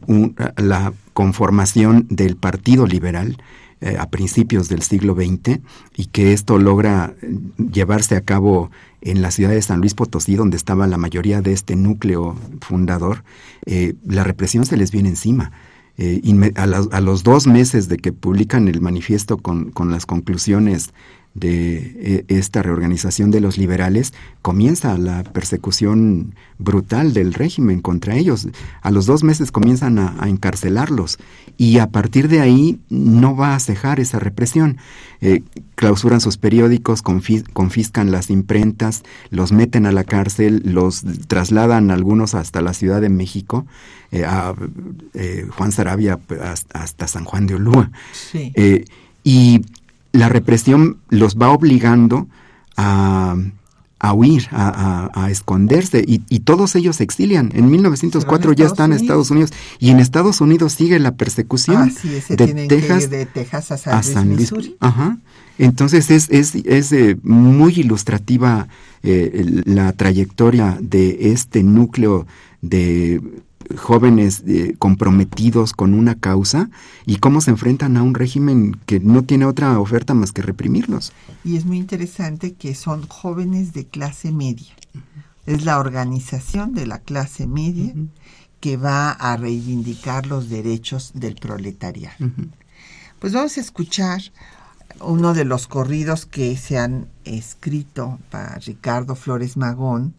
a 0.57 0.62
la 0.62 0.95
conformación 1.12 2.07
del 2.09 2.37
Partido 2.37 2.87
Liberal, 2.87 3.37
eh, 3.80 3.97
a 3.99 4.11
principios 4.11 4.68
del 4.68 4.82
siglo 4.82 5.14
XX 5.14 5.61
y 5.97 6.06
que 6.06 6.32
esto 6.32 6.58
logra 6.58 7.14
eh, 7.23 7.38
llevarse 7.73 8.16
a 8.16 8.23
cabo 8.23 8.70
en 9.00 9.23
la 9.23 9.30
ciudad 9.30 9.50
de 9.50 9.62
San 9.62 9.80
Luis 9.80 9.94
Potosí, 9.94 10.35
donde 10.35 10.56
estaba 10.56 10.87
la 10.87 10.99
mayoría 10.99 11.40
de 11.42 11.52
este 11.52 11.76
núcleo 11.76 12.37
fundador, 12.61 13.23
eh, 13.66 13.94
la 14.04 14.25
represión 14.25 14.66
se 14.66 14.76
les 14.76 14.90
viene 14.90 15.11
encima. 15.11 15.52
eh, 15.97 16.20
a, 16.56 17.00
los 17.00 17.23
dos 17.25 17.47
meses 17.47 17.88
de 17.88 17.97
que 17.97 18.12
publican 18.12 18.68
el 18.68 18.80
manifiesto 18.80 19.38
con, 19.38 19.70
con 19.70 19.90
las 19.90 20.06
conclusiones 20.06 20.92
de 21.38 21.76
eh, 21.76 22.25
esta 22.28 22.62
reorganización 22.62 23.30
de 23.30 23.40
los 23.40 23.59
liberales, 23.59 24.12
comienza 24.42 24.97
la 24.99 25.23
persecución 25.23 26.35
brutal 26.59 27.12
del 27.12 27.35
régimen 27.35 27.80
contra 27.80 28.16
ellos. 28.16 28.49
A 28.83 28.90
los 28.90 29.07
dos 29.07 29.23
meses 29.23 29.52
comienzan 29.52 29.99
a, 29.99 30.28
encarcelarlos 30.28 31.18
y 31.57 31.78
a 31.78 31.88
partir 31.88 32.28
de 32.28 32.40
ahí 32.40 32.80
no 32.90 33.37
va 33.37 33.54
a 33.54 33.61
cejar 33.61 34.00
esa 34.00 34.18
represión. 34.18 34.78
Eh, 35.21 35.42
clausuran 35.75 36.21
sus 36.21 36.37
periódicos, 36.37 37.02
confiscan 37.02 38.11
las 38.11 38.30
imprentas, 38.30 39.02
los 39.30 39.52
meten 39.52 39.87
a 39.87 39.92
la 39.92 40.04
cárcel, 40.04 40.62
los 40.64 41.04
trasladan 41.26 41.90
algunos 41.90 42.35
hasta 42.35 42.61
la 42.62 42.75
Ciudad 42.75 43.00
de 43.00 43.09
México, 43.09 43.66
eh, 44.11 44.25
a 44.25 44.54
Juan 45.57 45.73
Sarabia 45.73 46.18
hasta, 46.42 47.09
San 47.09 47.25
Juan 47.25 47.47
de 47.47 47.54
Olúa. 47.54 47.90
y 49.25 49.61
la 50.12 50.28
represión 50.28 50.98
los 51.08 51.36
va 51.36 51.50
obligando 51.50 52.28
a, 52.76 53.36
huir, 54.14 54.48
a, 54.52 55.28
esconderse, 55.30 56.04
y, 56.06 56.40
todos 56.40 56.76
ellos 56.76 56.96
se 56.96 57.04
exilian. 57.04 57.50
En 57.54 57.70
1904 57.70 58.52
ya 58.52 58.66
están 58.66 58.92
en 58.92 58.98
Estados 58.98 59.30
Unidos, 59.30 59.52
y 59.78 59.90
en 59.90 59.98
Estados 60.00 60.40
Unidos 60.40 60.72
sigue 60.72 60.98
la 60.98 61.16
persecución 61.16 61.92
de, 62.28 62.66
Texas, 62.68 63.10
de 63.10 63.26
Texas 63.26 63.72
a 63.72 64.02
San, 64.02 64.36
Luis, 64.36 64.52
Ajá. 64.80 65.18
Entonces 65.58 66.10
es, 66.10 66.28
es, 66.30 66.54
es 66.54 66.92
eh, 66.92 67.16
muy 67.24 67.72
ilustrativa 67.80 68.68
eh, 69.02 69.62
la 69.64 69.92
trayectoria 69.92 70.78
de 70.80 71.32
este 71.32 71.64
núcleo 71.64 72.26
de 72.62 73.20
jóvenes 73.76 74.42
eh, 74.46 74.75
comprometidos 74.78 75.72
con 75.72 75.94
una 75.94 76.14
causa 76.14 76.70
y 77.06 77.16
cómo 77.16 77.40
se 77.40 77.50
enfrentan 77.50 77.96
a 77.96 78.02
un 78.02 78.14
régimen 78.14 78.78
que 78.87 79.00
no 79.00 79.22
tiene 79.22 79.44
otra 79.44 79.78
oferta 79.78 80.14
más 80.14 80.32
que 80.32 80.42
reprimirlos. 80.42 81.12
Y 81.44 81.56
es 81.56 81.64
muy 81.64 81.78
interesante 81.78 82.54
que 82.54 82.75
son 82.75 83.06
jóvenes 83.06 83.72
de 83.72 83.87
clase 83.87 84.32
media. 84.32 84.75
Es 85.46 85.64
la 85.64 85.78
organización 85.78 86.75
de 86.75 86.87
la 86.87 86.98
clase 86.98 87.46
media 87.46 87.94
que 88.60 88.76
va 88.76 89.10
a 89.10 89.37
reivindicar 89.37 90.26
los 90.26 90.48
derechos 90.48 91.12
del 91.14 91.37
proletariado. 91.37 92.16
Pues 93.18 93.32
vamos 93.32 93.56
a 93.56 93.60
escuchar 93.60 94.20
uno 95.00 95.34
de 95.34 95.44
los 95.44 95.66
corridos 95.66 96.26
que 96.26 96.56
se 96.56 96.78
han 96.78 97.08
escrito 97.25 98.18
para 98.30 98.56
Ricardo 98.58 99.14
Flores 99.14 99.56
Magón, 99.56 100.14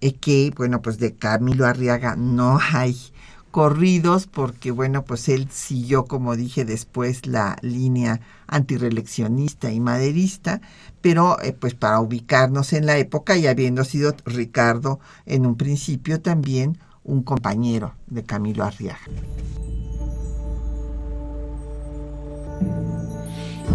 que, 0.00 0.52
bueno, 0.56 0.82
pues 0.82 0.98
de 0.98 1.14
Camilo 1.14 1.66
Arriaga 1.66 2.16
no 2.16 2.58
hay 2.72 2.96
corridos 3.50 4.26
porque, 4.26 4.70
bueno, 4.70 5.04
pues 5.04 5.28
él 5.28 5.48
siguió, 5.50 6.04
como 6.04 6.36
dije 6.36 6.64
después, 6.64 7.26
la 7.26 7.56
línea 7.62 8.20
antireleccionista 8.46 9.72
y 9.72 9.80
maderista, 9.80 10.60
pero 11.00 11.40
eh, 11.40 11.52
pues 11.52 11.74
para 11.74 12.00
ubicarnos 12.00 12.72
en 12.72 12.86
la 12.86 12.96
época 12.98 13.36
y 13.36 13.46
habiendo 13.46 13.84
sido 13.84 14.14
Ricardo 14.24 15.00
en 15.26 15.46
un 15.46 15.56
principio 15.56 16.20
también 16.20 16.78
un 17.04 17.22
compañero 17.22 17.94
de 18.06 18.24
Camilo 18.24 18.64
Arriaga. 18.64 19.00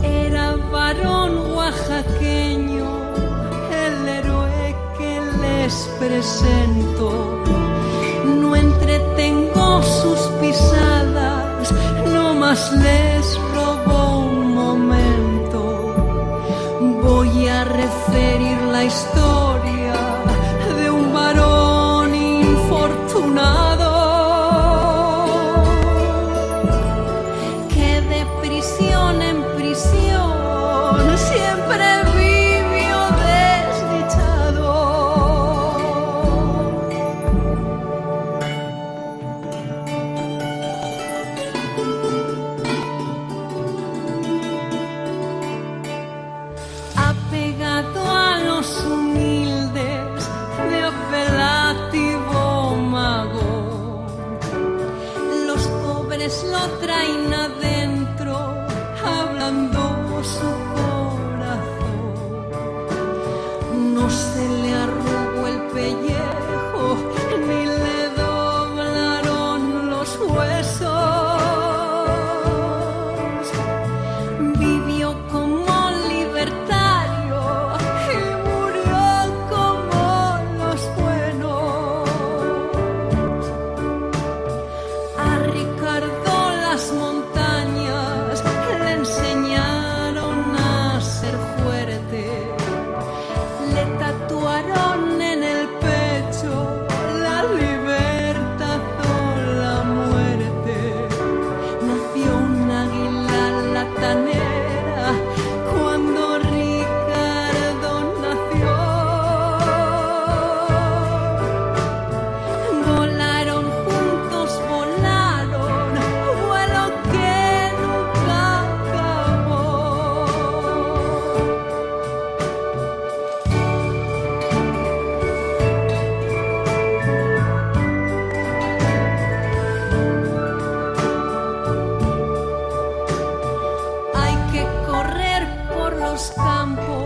Era 0.03 0.55
varón 0.55 1.51
oaxaqueño 1.51 2.64
les 5.65 5.89
presento. 5.97 7.09
No 8.39 8.55
entretengo 8.55 9.81
sus 9.81 10.19
pisadas, 10.39 11.73
no 12.13 12.35
más 12.35 12.71
les 12.83 13.25
robo 13.55 14.19
un 14.29 14.53
momento. 14.53 15.61
Voy 17.01 17.47
a 17.47 17.63
referir 17.63 18.57
la 18.71 18.83
historia 18.83 19.44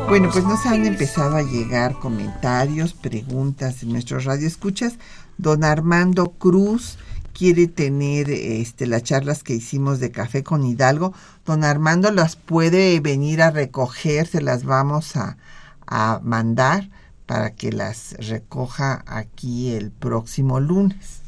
Bueno, 0.10 0.32
pues 0.32 0.44
nos 0.44 0.66
han 0.66 0.88
empezado 0.88 1.36
a 1.36 1.44
llegar 1.44 1.94
comentarios, 1.94 2.94
preguntas 2.94 3.84
en 3.84 3.92
nuestros 3.92 4.26
radioescuchas. 4.26 4.96
Don 5.38 5.64
Armando 5.64 6.32
Cruz 6.32 6.98
quiere 7.32 7.68
tener 7.68 8.32
este, 8.32 8.88
las 8.88 9.04
charlas 9.04 9.44
que 9.44 9.54
hicimos 9.54 10.00
de 10.00 10.10
café 10.10 10.44
con 10.44 10.66
Hidalgo. 10.66 11.14
Don 11.46 11.64
Armando 11.64 12.10
las 12.10 12.36
puede 12.36 13.00
venir 13.02 13.44
a 13.44 13.52
recoger, 13.52 14.26
se 14.26 14.42
las 14.42 14.64
vamos 14.64 15.16
a, 15.16 15.38
a 15.86 16.20
mandar 16.24 16.90
para 17.28 17.54
que 17.54 17.72
las 17.72 18.16
recoja 18.18 19.04
aquí 19.06 19.74
el 19.74 19.92
próximo 19.92 20.60
lunes. 20.60 21.22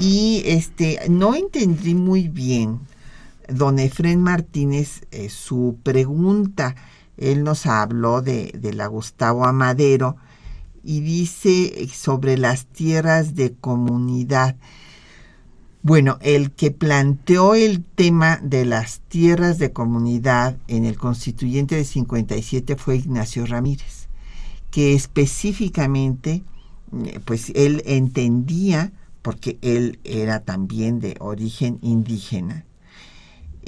Y 0.00 0.44
este, 0.46 0.98
no 1.10 1.34
entendí 1.34 1.94
muy 1.94 2.28
bien, 2.28 2.80
don 3.48 3.78
Efren 3.78 4.22
Martínez, 4.22 5.02
eh, 5.10 5.28
su 5.28 5.76
pregunta 5.82 6.74
él 7.18 7.44
nos 7.44 7.66
habló 7.66 8.22
de, 8.22 8.52
la 8.74 8.86
Gustavo 8.86 9.44
Amadero 9.44 10.16
y 10.82 11.00
dice 11.00 11.88
sobre 11.92 12.38
las 12.38 12.66
tierras 12.66 13.34
de 13.34 13.52
comunidad. 13.52 14.56
Bueno, 15.82 16.18
el 16.20 16.52
que 16.52 16.70
planteó 16.70 17.54
el 17.54 17.84
tema 17.84 18.38
de 18.42 18.64
las 18.64 19.00
tierras 19.08 19.58
de 19.58 19.72
comunidad 19.72 20.56
en 20.68 20.84
el 20.84 20.96
constituyente 20.96 21.76
de 21.76 21.84
57 21.84 22.76
fue 22.76 22.96
Ignacio 22.96 23.46
Ramírez, 23.46 24.08
que 24.70 24.94
específicamente, 24.94 26.42
pues 27.24 27.52
él 27.54 27.82
entendía 27.86 28.92
porque 29.22 29.58
él 29.62 29.98
era 30.04 30.40
también 30.40 31.00
de 31.00 31.16
origen 31.20 31.78
indígena. 31.82 32.64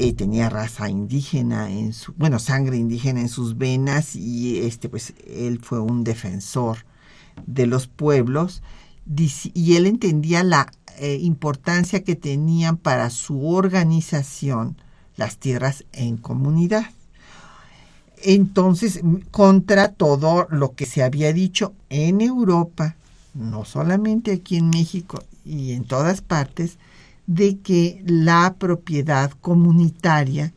Eh, 0.02 0.14
tenía 0.14 0.48
raza 0.48 0.88
indígena 0.88 1.70
en 1.70 1.92
su, 1.92 2.14
bueno, 2.14 2.38
sangre 2.38 2.78
indígena 2.78 3.20
en 3.20 3.28
sus 3.28 3.58
venas 3.58 4.16
y 4.16 4.60
este, 4.60 4.88
pues, 4.88 5.12
él 5.26 5.60
fue 5.62 5.78
un 5.78 6.04
defensor 6.04 6.86
de 7.44 7.66
los 7.66 7.86
pueblos 7.86 8.62
y 9.52 9.76
él 9.76 9.84
entendía 9.84 10.42
la 10.42 10.72
eh, 10.96 11.18
importancia 11.20 12.02
que 12.02 12.16
tenían 12.16 12.78
para 12.78 13.10
su 13.10 13.46
organización 13.46 14.78
las 15.16 15.36
tierras 15.36 15.84
en 15.92 16.16
comunidad. 16.16 16.86
Entonces, 18.22 19.00
contra 19.30 19.92
todo 19.92 20.46
lo 20.48 20.74
que 20.74 20.86
se 20.86 21.02
había 21.02 21.34
dicho 21.34 21.74
en 21.90 22.22
Europa, 22.22 22.96
no 23.34 23.66
solamente 23.66 24.32
aquí 24.32 24.56
en 24.56 24.70
México 24.70 25.22
y 25.44 25.72
en 25.72 25.84
todas 25.84 26.22
partes, 26.22 26.78
de 27.30 27.60
que 27.60 28.02
la 28.06 28.56
propiedad 28.58 29.30
comunitaria 29.40 30.52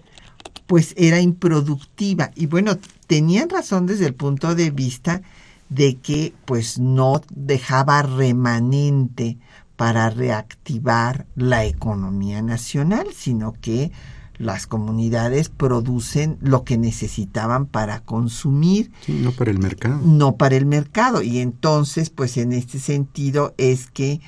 pues 0.65 0.95
era 0.97 1.21
improductiva 1.21 2.31
y 2.33 2.47
bueno, 2.47 2.79
tenían 3.05 3.47
razón 3.51 3.85
desde 3.85 4.07
el 4.07 4.15
punto 4.15 4.55
de 4.55 4.71
vista 4.71 5.21
de 5.69 5.97
que 5.97 6.33
pues 6.45 6.79
no 6.79 7.21
dejaba 7.29 8.01
remanente 8.01 9.37
para 9.75 10.09
reactivar 10.09 11.27
la 11.35 11.63
economía 11.63 12.41
nacional, 12.41 13.05
sino 13.15 13.53
que 13.53 13.91
las 14.39 14.65
comunidades 14.65 15.49
producen 15.49 16.39
lo 16.41 16.63
que 16.63 16.79
necesitaban 16.79 17.67
para 17.67 17.99
consumir. 17.99 18.91
no 19.07 19.31
para 19.31 19.51
el 19.51 19.59
mercado. 19.59 20.01
No 20.03 20.37
para 20.37 20.55
el 20.55 20.65
mercado. 20.65 21.21
Y 21.21 21.37
entonces, 21.37 22.09
pues 22.09 22.37
en 22.37 22.51
este 22.51 22.79
sentido 22.79 23.53
es 23.59 23.91
que 23.91 24.21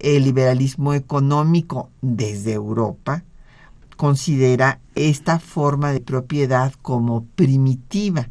el 0.00 0.24
liberalismo 0.24 0.94
económico 0.94 1.90
desde 2.00 2.52
Europa 2.52 3.24
considera 3.96 4.80
esta 4.94 5.38
forma 5.38 5.92
de 5.92 6.00
propiedad 6.00 6.72
como 6.80 7.24
primitiva, 7.36 8.28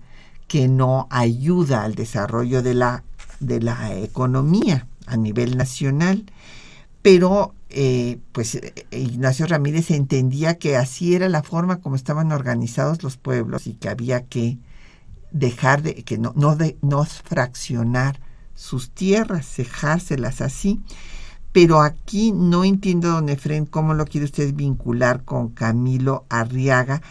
que 0.47 0.67
no 0.67 1.07
ayuda 1.11 1.83
al 1.83 1.93
desarrollo 1.93 2.63
de 2.63 2.73
la, 2.73 3.03
de 3.39 3.61
la 3.61 3.93
economía 3.93 4.87
a 5.05 5.15
nivel 5.15 5.57
nacional. 5.57 6.25
Pero 7.03 7.53
eh, 7.69 8.17
pues 8.31 8.55
eh, 8.55 8.73
Ignacio 8.89 9.45
Ramírez 9.45 9.91
entendía 9.91 10.57
que 10.57 10.75
así 10.75 11.13
era 11.13 11.29
la 11.29 11.43
forma 11.43 11.81
como 11.81 11.95
estaban 11.95 12.31
organizados 12.31 13.03
los 13.03 13.17
pueblos 13.17 13.67
y 13.67 13.75
que 13.75 13.89
había 13.89 14.25
que 14.25 14.57
dejar 15.31 15.83
de 15.83 15.93
que 16.03 16.17
no 16.17 16.33
no 16.35 16.55
de 16.55 16.77
no 16.81 17.05
fraccionar 17.05 18.19
sus 18.55 18.89
tierras, 18.89 19.55
dejárselas 19.55 20.41
así. 20.41 20.81
Pero 21.51 21.81
aquí 21.81 22.31
no 22.31 22.63
entiendo, 22.63 23.09
don 23.09 23.29
Efren, 23.29 23.65
cómo 23.65 23.93
lo 23.93 24.05
quiere 24.05 24.25
usted 24.25 24.53
vincular 24.53 25.23
con 25.23 25.49
Camilo 25.49 26.25
Arriaga. 26.29 27.01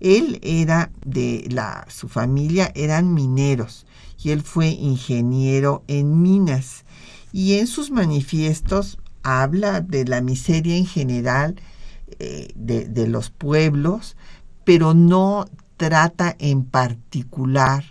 Él 0.00 0.38
era 0.42 0.90
de 1.04 1.46
la, 1.50 1.84
su 1.88 2.08
familia 2.08 2.70
eran 2.74 3.12
mineros 3.12 3.86
y 4.22 4.30
él 4.30 4.42
fue 4.42 4.68
ingeniero 4.68 5.84
en 5.88 6.22
minas. 6.22 6.84
Y 7.32 7.54
en 7.54 7.66
sus 7.66 7.90
manifiestos 7.90 8.98
habla 9.22 9.80
de 9.80 10.04
la 10.04 10.20
miseria 10.20 10.76
en 10.76 10.86
general 10.86 11.60
eh, 12.18 12.52
de, 12.54 13.06
los 13.06 13.30
pueblos, 13.30 14.16
pero 14.64 14.94
no 14.94 15.46
trata 15.76 16.34
en 16.38 16.64
particular 16.64 17.84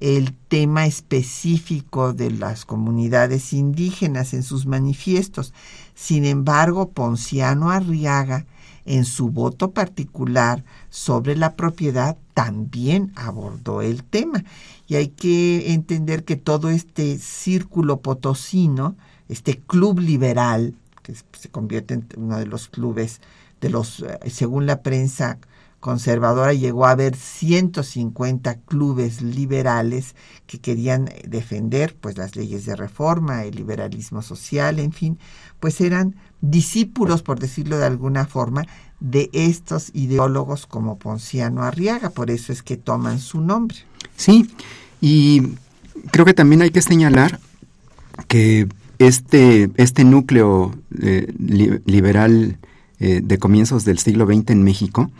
el 0.00 0.32
tema 0.32 0.86
específico 0.86 2.12
de 2.12 2.30
las 2.30 2.64
comunidades 2.64 3.52
indígenas 3.52 4.34
en 4.34 4.42
sus 4.42 4.66
manifiestos. 4.66 5.52
Sin 5.94 6.24
embargo, 6.24 6.90
Ponciano 6.90 7.70
Arriaga, 7.70 8.46
en 8.86 9.04
su 9.04 9.30
voto 9.30 9.72
particular 9.72 10.64
sobre 10.88 11.36
la 11.36 11.54
propiedad, 11.54 12.16
también 12.34 13.12
abordó 13.14 13.82
el 13.82 14.02
tema. 14.02 14.42
Y 14.88 14.96
hay 14.96 15.08
que 15.08 15.72
entender 15.72 16.24
que 16.24 16.36
todo 16.36 16.70
este 16.70 17.18
círculo 17.18 18.00
potosino 18.00 18.96
este 19.30 19.58
club 19.58 20.00
liberal, 20.00 20.74
que 21.04 21.14
se 21.14 21.48
convierte 21.48 21.94
en 21.94 22.06
uno 22.16 22.38
de 22.38 22.46
los 22.46 22.68
clubes 22.68 23.20
de 23.60 23.70
los, 23.70 24.00
eh, 24.00 24.18
según 24.28 24.66
la 24.66 24.82
prensa 24.82 25.38
conservadora, 25.80 26.52
llegó 26.52 26.86
a 26.86 26.92
haber 26.92 27.16
150 27.16 28.60
clubes 28.60 29.22
liberales 29.22 30.14
que 30.46 30.60
querían 30.60 31.10
defender 31.26 31.96
pues 31.98 32.18
las 32.18 32.36
leyes 32.36 32.66
de 32.66 32.76
reforma, 32.76 33.44
el 33.44 33.56
liberalismo 33.56 34.22
social, 34.22 34.78
en 34.78 34.92
fin, 34.92 35.18
pues 35.58 35.80
eran 35.80 36.16
discípulos, 36.40 37.22
por 37.22 37.38
decirlo 37.38 37.78
de 37.78 37.86
alguna 37.86 38.26
forma, 38.26 38.66
de 39.00 39.30
estos 39.32 39.90
ideólogos 39.94 40.66
como 40.66 40.98
Ponciano 40.98 41.62
Arriaga, 41.62 42.10
por 42.10 42.30
eso 42.30 42.52
es 42.52 42.62
que 42.62 42.76
toman 42.76 43.18
su 43.18 43.40
nombre. 43.40 43.78
Sí, 44.16 44.50
y 45.00 45.54
creo 46.10 46.26
que 46.26 46.34
también 46.34 46.60
hay 46.62 46.70
que 46.70 46.82
señalar 46.82 47.40
que 48.28 48.68
este, 48.98 49.70
este 49.76 50.04
núcleo 50.04 50.74
eh, 51.00 51.32
liberal 51.86 52.58
eh, 52.98 53.20
de 53.24 53.38
comienzos 53.38 53.86
del 53.86 53.98
siglo 53.98 54.26
XX 54.26 54.50
en 54.50 54.62
México, 54.62 55.10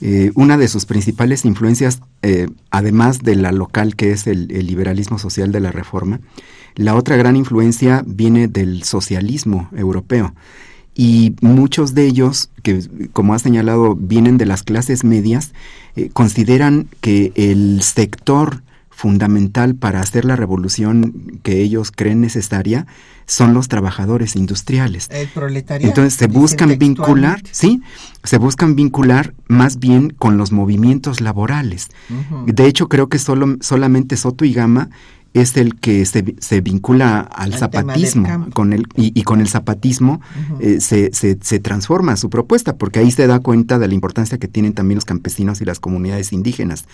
eh, 0.00 0.30
una 0.34 0.56
de 0.56 0.68
sus 0.68 0.86
principales 0.86 1.44
influencias, 1.44 2.00
además 2.70 3.20
de 3.20 3.36
la 3.36 3.52
local 3.52 3.94
que 3.94 4.10
es 4.10 4.26
el, 4.26 4.48
liberalismo 4.48 5.18
social 5.18 5.52
de 5.52 5.60
la 5.60 5.70
Reforma, 5.70 6.20
la 6.74 6.94
otra 6.94 7.16
gran 7.16 7.36
influencia 7.36 8.02
viene 8.06 8.48
del 8.48 8.82
socialismo 8.82 9.68
europeo. 9.76 10.34
Y 10.94 11.36
muchos 11.40 11.94
de 11.94 12.06
ellos, 12.06 12.50
que 12.62 12.80
como 13.12 13.34
ha 13.34 13.38
señalado, 13.38 13.94
vienen 13.94 14.38
de 14.38 14.46
las 14.46 14.62
clases 14.62 15.04
medias, 15.04 15.52
consideran 16.12 16.88
que 17.00 17.32
el 17.36 17.82
sector 17.82 18.62
fundamental 18.96 19.74
para 19.74 20.00
hacer 20.00 20.24
la 20.24 20.36
revolución 20.36 21.38
que 21.42 21.60
ellos 21.60 21.92
creen 21.94 22.22
necesaria 22.22 22.86
son 23.26 23.52
los 23.52 23.68
trabajadores 23.68 24.36
industriales. 24.36 25.08
El 25.10 25.28
proletariado. 25.28 25.90
Entonces 25.90 26.14
se 26.14 26.28
buscan 26.28 26.78
vincular, 26.78 27.42
sí, 27.50 27.82
se 28.24 28.38
buscan 28.38 28.74
vincular 28.74 29.34
más 29.48 29.78
bien 29.78 30.14
con 30.18 30.38
los 30.38 30.50
movimientos 30.50 31.20
laborales. 31.20 31.90
De 32.46 32.66
hecho, 32.66 32.88
creo 32.88 33.08
que 33.10 33.18
solo, 33.18 33.58
solamente 33.60 34.16
Soto 34.16 34.46
y 34.46 34.54
Gama 34.54 34.88
es 35.34 35.58
el 35.58 35.78
que 35.78 36.06
se, 36.06 36.34
se 36.38 36.62
vincula 36.62 37.20
al, 37.20 37.52
zapatismo 37.52 38.48
con 38.54 38.72
el, 38.72 38.86
y, 38.96 39.22
con 39.24 39.42
el 39.42 39.48
zapatismo 39.48 40.22
eh, 40.60 40.80
se, 40.80 41.12
se, 41.12 41.36
se, 41.42 41.58
transforma 41.58 42.16
su 42.16 42.30
propuesta 42.30 42.76
porque 42.76 43.00
ahí 43.00 43.10
se 43.10 43.26
da 43.26 43.40
cuenta 43.40 43.78
de 43.78 43.86
la 43.86 43.92
importancia 43.92 44.38
que 44.38 44.48
tienen 44.48 44.72
también 44.72 44.96
los 44.96 45.04
campesinos 45.04 45.60
y 45.60 45.66
las 45.66 45.78
comunidades 45.78 46.32
indígenas. 46.32 46.86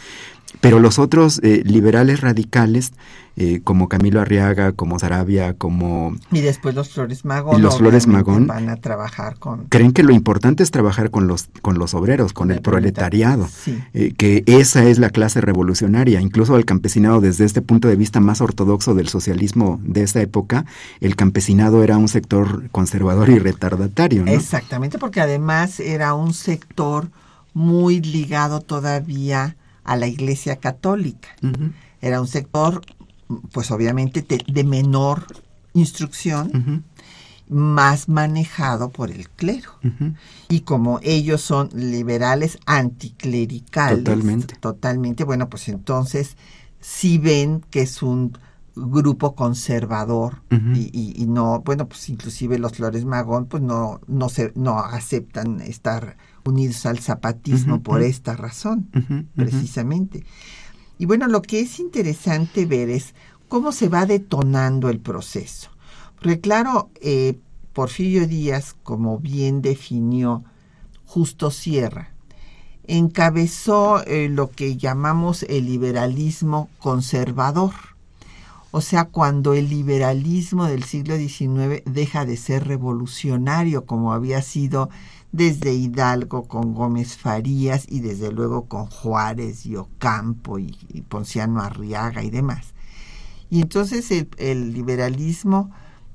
Pero 0.61 0.79
los 0.79 0.99
otros 0.99 1.41
eh, 1.43 1.63
liberales 1.65 2.21
radicales, 2.21 2.93
eh, 3.37 3.61
como 3.65 3.89
Camilo 3.89 4.21
Arriaga, 4.21 4.73
como 4.73 4.99
Sarabia, 4.99 5.55
como... 5.55 6.15
Y 6.31 6.41
después 6.41 6.75
los 6.75 6.91
Flores 6.91 7.25
Magón. 7.25 7.63
los 7.63 7.79
Flores 7.79 8.07
Magón. 8.07 8.47
Van 8.47 8.69
a 8.69 8.77
trabajar 8.77 9.39
con... 9.39 9.65
Creen 9.65 9.93
que 9.93 10.03
lo 10.03 10.13
importante 10.13 10.63
es 10.63 10.71
trabajar 10.71 11.11
con 11.11 11.27
los, 11.27 11.49
con 11.63 11.79
los 11.79 11.95
obreros, 11.95 12.35
con, 12.35 12.51
el, 12.51 12.61
proletariado, 12.61 13.49
eh, 13.95 14.13
que 14.17 14.45
esa 14.47 14.85
es 14.85 14.99
la 14.99 15.11
clase 15.11 15.41
revolucionaria. 15.41 16.21
Incluso 16.21 16.57
el 16.57 16.67
campesinado, 16.67 17.21
desde 17.21 17.45
este 17.45 17.63
punto 17.63 17.89
de 17.89 17.97
vista 17.97 18.21
más 18.21 18.43
ortodoxo 18.43 18.95
del 18.95 19.09
socialismo 19.09 19.81
de 19.83 20.03
esa 20.03 20.21
época, 20.21 20.67
el 21.01 21.17
campesinado 21.17 21.83
era 21.83 21.97
un 21.97 22.09
sector 22.09 22.69
conservador 22.71 23.31
y 23.31 23.39
retardatario. 23.39 24.27
Exactamente, 24.27 24.99
porque 24.99 25.23
además 25.23 25.81
era 25.81 26.13
un 26.13 26.35
sector 26.35 27.09
muy 27.55 28.01
ligado 28.01 28.61
todavía 28.61 29.57
a 29.85 29.97
la 29.97 30.07
Iglesia 30.07 30.57
Católica. 30.57 31.29
Era 32.01 32.21
un 32.21 32.29
sector, 32.29 32.83
pues 33.53 33.71
obviamente, 33.71 34.23
de, 34.23 34.65
menor 34.65 35.27
instrucción, 35.75 36.85
más 37.49 38.09
manejado 38.09 38.91
por 38.91 39.11
el 39.11 39.29
clero. 39.29 39.71
Y 40.49 40.61
como 40.61 41.01
ellos 41.03 41.41
son 41.43 41.71
liberales 41.75 42.59
anticlericales, 42.67 44.05
totalmente. 44.05 44.57
totalmente, 44.57 45.25
bueno, 45.25 45.49
pues 45.49 45.69
entonces 45.69 46.37
si 46.81 47.19
ven 47.19 47.65
que 47.71 47.83
es 47.83 48.03
un 48.03 48.37
grupo 48.75 49.35
conservador 49.35 50.43
y, 50.75 51.15
y, 51.17 51.27
no, 51.27 51.61
bueno, 51.61 51.89
pues 51.89 52.09
inclusive 52.09 52.59
los 52.59 52.73
Flores 52.73 53.05
Magón, 53.05 53.47
pues 53.47 53.63
no, 53.63 54.01
no, 54.07 54.29
se, 54.29 54.53
no 54.55 54.79
aceptan 54.79 55.61
estar 55.61 56.17
unidos 56.45 56.87
al 56.87 56.99
zapatismo 56.99 57.83
por 57.83 58.03
esta 58.03 58.37
razón, 58.37 58.89
precisamente. 59.35 60.25
Y 60.99 61.07
bueno, 61.07 61.27
lo 61.29 61.43
que 61.43 61.61
es 61.61 61.81
interesante 61.81 62.67
ver 62.67 62.91
es 62.91 63.15
cómo 63.49 63.73
se 63.73 63.89
va 63.89 64.07
detonando 64.07 64.89
el 64.89 65.01
proceso. 65.01 65.71
Porque 66.17 66.41
claro, 66.41 66.91
eh, 67.01 67.39
Porfirio 67.73 68.27
Díaz, 68.27 68.77
como 68.83 69.19
bien 69.19 69.63
definió 69.63 70.45
Justo 71.05 71.51
Sierra, 71.51 72.11
encabezó 72.87 74.05
eh, 74.05 74.29
lo 74.29 74.51
que 74.51 74.77
llamamos 74.77 75.45
el 75.45 75.67
liberalismo 75.67 76.69
conservador 76.79 77.73
o 78.75 78.81
sea, 78.81 79.05
cuando 79.05 79.53
el 79.53 79.69
liberalismo 79.69 80.65
del 80.65 80.83
siglo 80.83 81.19
XIX 81.19 81.83
deja 81.85 82.25
de 82.25 82.39
ser 82.39 82.67
revolucionario 82.67 83.85
como 83.85 84.15
había 84.15 84.41
sido 84.41 84.89
desde 85.33 85.73
Hidalgo 85.73 86.47
con 86.47 86.75
Gómez 86.75 87.17
Farías 87.17 87.87
y 87.89 88.01
desde 88.01 88.31
luego 88.31 88.67
con 88.67 88.87
Juárez 88.87 89.65
y 89.65 89.77
Ocampo 89.77 90.59
y, 90.59 90.77
Ponciano 91.09 91.63
Arriaga 91.63 92.23
y 92.23 92.31
demás. 92.31 92.75
Y 93.51 93.63
entonces 93.63 94.11
el, 94.37 94.73
liberalismo 94.73 95.71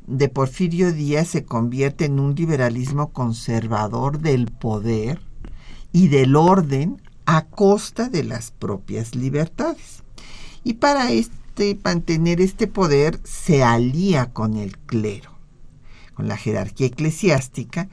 de 0.06 0.30
Porfirio 0.30 0.94
Díaz 0.94 1.28
se 1.30 1.44
convierte 1.44 2.06
en 2.06 2.20
un 2.20 2.36
liberalismo 2.36 3.12
conservador 3.12 4.20
del 4.20 4.52
poder 4.52 5.20
y 5.92 6.08
del 6.08 6.36
orden 6.36 7.02
a 7.26 7.46
costa 7.46 8.10
de 8.10 8.24
las 8.24 8.52
propias 8.52 9.16
libertades. 9.16 10.04
Y 10.64 10.76
para 10.76 11.12
este, 11.12 11.78
mantener 11.84 12.40
este 12.40 12.68
poder 12.68 13.20
se 13.24 13.64
alía 13.64 14.32
con 14.32 14.58
el 14.58 14.78
clero, 14.78 15.32
con 16.14 16.28
la 16.28 16.38
jerarquía 16.38 16.88
eclesiástica, 16.88 17.90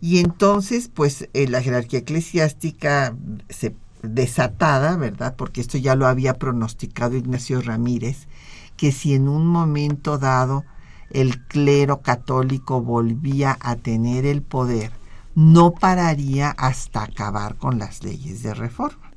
y 0.00 0.18
entonces 0.18 0.90
pues 0.92 1.28
eh, 1.32 1.48
la 1.48 1.62
jerarquía 1.62 2.00
eclesiástica 2.00 3.16
se 3.48 3.74
desatada, 4.02 4.96
¿verdad? 4.96 5.34
Porque 5.36 5.60
esto 5.60 5.78
ya 5.78 5.96
lo 5.96 6.06
había 6.06 6.34
pronosticado 6.34 7.16
Ignacio 7.16 7.60
Ramírez, 7.60 8.28
que 8.76 8.92
si 8.92 9.14
en 9.14 9.28
un 9.28 9.46
momento 9.46 10.18
dado 10.18 10.64
el 11.10 11.44
clero 11.46 12.00
católico 12.00 12.80
volvía 12.80 13.56
a 13.60 13.76
tener 13.76 14.24
el 14.26 14.42
poder, 14.42 14.92
no 15.34 15.72
pararía 15.72 16.50
hasta 16.50 17.04
acabar 17.04 17.56
con 17.56 17.78
las 17.78 18.04
leyes 18.04 18.42
de 18.42 18.54
reforma. 18.54 19.12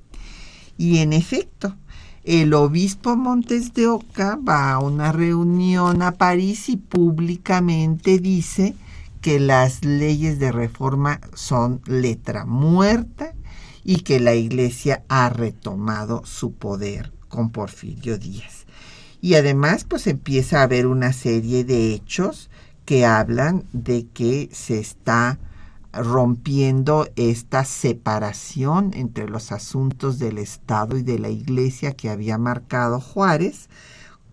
Y 0.77 0.99
en 0.99 1.13
efecto, 1.13 1.75
el 2.23 2.53
obispo 2.53 3.15
Montes 3.15 3.73
de 3.73 3.87
Oca 3.87 4.37
va 4.37 4.71
a 4.71 4.79
una 4.79 5.11
reunión 5.11 6.01
a 6.01 6.13
París 6.13 6.69
y 6.69 6.77
públicamente 6.77 8.19
dice 8.19 8.75
que 9.21 9.39
las 9.39 9.85
leyes 9.85 10.39
de 10.39 10.51
reforma 10.51 11.21
son 11.33 11.81
letra 11.85 12.45
muerta 12.45 13.33
y 13.83 14.01
que 14.01 14.19
la 14.19 14.33
iglesia 14.33 15.03
ha 15.07 15.29
retomado 15.29 16.23
su 16.25 16.53
poder 16.53 17.13
con 17.29 17.51
Porfirio 17.51 18.17
Díaz. 18.17 18.65
Y 19.21 19.35
además, 19.35 19.83
pues 19.83 20.07
empieza 20.07 20.59
a 20.59 20.63
haber 20.63 20.87
una 20.87 21.13
serie 21.13 21.63
de 21.63 21.93
hechos 21.93 22.49
que 22.85 23.05
hablan 23.05 23.63
de 23.71 24.07
que 24.07 24.49
se 24.51 24.79
está 24.79 25.39
rompiendo 25.93 27.07
esta 27.15 27.65
separación 27.65 28.91
entre 28.93 29.27
los 29.27 29.51
asuntos 29.51 30.19
del 30.19 30.37
Estado 30.37 30.97
y 30.97 31.03
de 31.03 31.19
la 31.19 31.29
Iglesia 31.29 31.93
que 31.93 32.09
había 32.09 32.37
marcado 32.37 32.99
Juárez, 32.99 33.69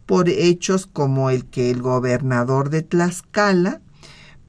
por 0.07 0.29
hechos 0.29 0.87
como 0.87 1.29
el 1.29 1.44
que 1.44 1.70
el 1.70 1.83
gobernador 1.83 2.70
de 2.70 2.83
Tlaxcala 2.83 3.83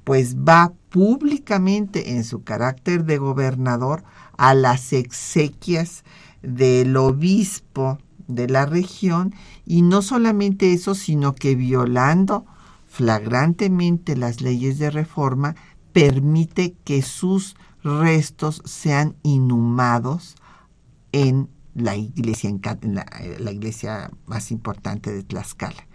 pues 0.10 0.38
va 0.38 0.74
públicamente 0.89 2.15
en 2.15 2.24
su 2.24 2.43
carácter 2.43 3.06
de 3.06 3.19
gobernador 3.19 4.04
a 4.38 4.56
las 4.56 4.91
exequias 4.91 6.04
del 6.41 6.98
obispo 6.98 8.00
de 8.28 8.50
la 8.50 8.65
región 8.65 9.36
y 9.67 9.84
no 9.84 10.02
solamente 10.02 10.74
eso, 10.74 10.95
sino 10.95 11.36
que 11.36 11.54
violando 11.54 12.48
flagrantemente 12.88 14.17
las 14.17 14.41
leyes 14.41 14.80
de 14.80 14.89
reforma, 14.89 15.56
permite 15.93 16.74
que 16.84 17.04
sus 17.04 17.56
restos 17.84 18.63
sean 18.65 19.15
inhumados 19.22 20.38
en 21.12 21.50
la 21.76 21.95
iglesia, 21.95 22.50
en 22.50 22.95
la, 22.95 23.52
iglesia 23.52 24.10
más 24.26 24.50
importante 24.50 25.13
de 25.13 25.22
Tlaxcala. 25.22 25.88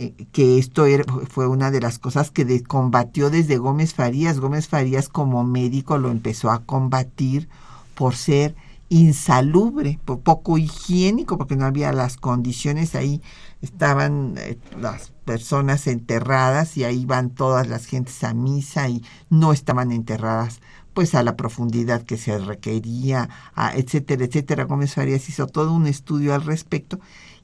Eh, 0.00 0.14
que 0.32 0.58
esto 0.58 0.86
fue 1.28 1.46
una 1.46 1.70
de 1.70 1.78
las 1.78 1.98
cosas 1.98 2.30
que 2.30 2.62
combatió 2.62 3.28
desde 3.28 3.58
Gómez 3.58 3.92
Farías. 3.92 4.40
Gómez 4.40 4.66
Farías 4.66 5.10
como 5.10 5.44
médico 5.44 5.98
lo 5.98 6.10
empezó 6.10 6.50
a 6.50 6.64
combatir 6.64 7.50
por 7.94 8.16
ser 8.16 8.56
insalubre, 8.88 9.98
poco 10.06 10.56
higiénico, 10.56 11.36
porque 11.36 11.54
no 11.54 11.66
había 11.66 11.92
las 11.92 12.16
condiciones 12.16 12.94
ahí, 12.94 13.20
estaban 13.60 14.36
eh, 14.38 14.58
las 14.80 15.12
personas 15.26 15.86
enterradas 15.86 16.78
y 16.78 16.84
ahí 16.84 17.04
van 17.04 17.28
todas 17.28 17.68
las 17.68 17.84
gentes 17.84 18.24
a 18.24 18.32
misa 18.32 18.88
y 18.88 19.04
no 19.28 19.52
estaban 19.52 19.92
enterradas 19.92 20.62
pues 20.94 21.14
a 21.14 21.22
la 21.22 21.36
profundidad 21.36 22.02
que 22.02 22.16
se 22.16 22.38
requería, 22.38 23.28
etcétera, 23.74 24.24
etcétera. 24.24 24.64
Gómez 24.64 24.94
Farías 24.94 25.28
hizo 25.28 25.46
todo 25.46 25.74
un 25.74 25.86
estudio 25.86 26.34
al 26.34 26.42
respecto 26.42 26.98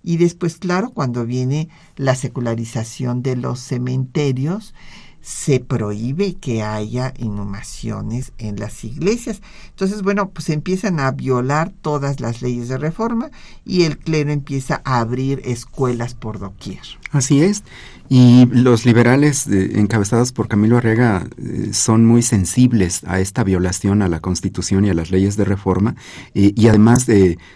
y 0.06 0.18
después, 0.18 0.58
claro, 0.58 0.90
cuando 0.90 1.26
viene 1.26 1.68
la 1.96 2.14
secularización 2.14 3.24
de 3.24 3.34
los 3.34 3.58
cementerios, 3.58 4.72
se 5.20 5.58
prohíbe 5.58 6.34
que 6.34 6.62
haya 6.62 7.12
inhumaciones 7.18 8.32
en 8.38 8.54
las 8.60 8.84
iglesias. 8.84 9.42
Entonces, 9.70 10.02
bueno, 10.02 10.30
pues 10.30 10.48
empiezan 10.50 11.00
a 11.00 11.10
violar 11.10 11.72
todas 11.82 12.20
las 12.20 12.40
leyes 12.40 12.68
de 12.68 12.78
reforma 12.78 13.32
y 13.64 13.82
el 13.82 13.98
clero 13.98 14.30
empieza 14.30 14.80
a 14.84 15.00
abrir 15.00 15.42
escuelas 15.44 16.14
por 16.14 16.38
doquier. 16.38 16.82
Así 17.10 17.42
es. 17.42 17.64
Y 18.08 18.46
los 18.52 18.86
liberales 18.86 19.48
eh, 19.48 19.80
encabezados 19.80 20.30
por 20.30 20.46
Camilo 20.46 20.76
Arriaga 20.76 21.26
eh, 21.36 21.70
son 21.72 22.06
muy 22.06 22.22
sensibles 22.22 23.02
a 23.08 23.18
esta 23.18 23.42
violación 23.42 24.02
a 24.02 24.08
la 24.08 24.20
Constitución 24.20 24.84
y 24.84 24.90
a 24.90 24.94
las 24.94 25.10
leyes 25.10 25.36
de 25.36 25.44
reforma 25.44 25.96
eh, 26.34 26.52
y 26.54 26.68
además 26.68 27.08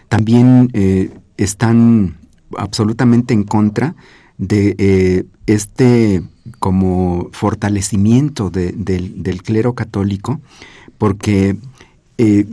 también 0.08 0.72
están 1.36 2.18
absolutamente 2.56 3.34
en 3.34 3.44
contra 3.44 3.94
de 4.38 5.26
este 5.46 6.22
como 6.58 7.28
fortalecimiento 7.32 8.50
del, 8.50 9.42
clero 9.42 9.74
católico, 9.74 10.40
porque 10.98 11.56
eh, 12.18 12.46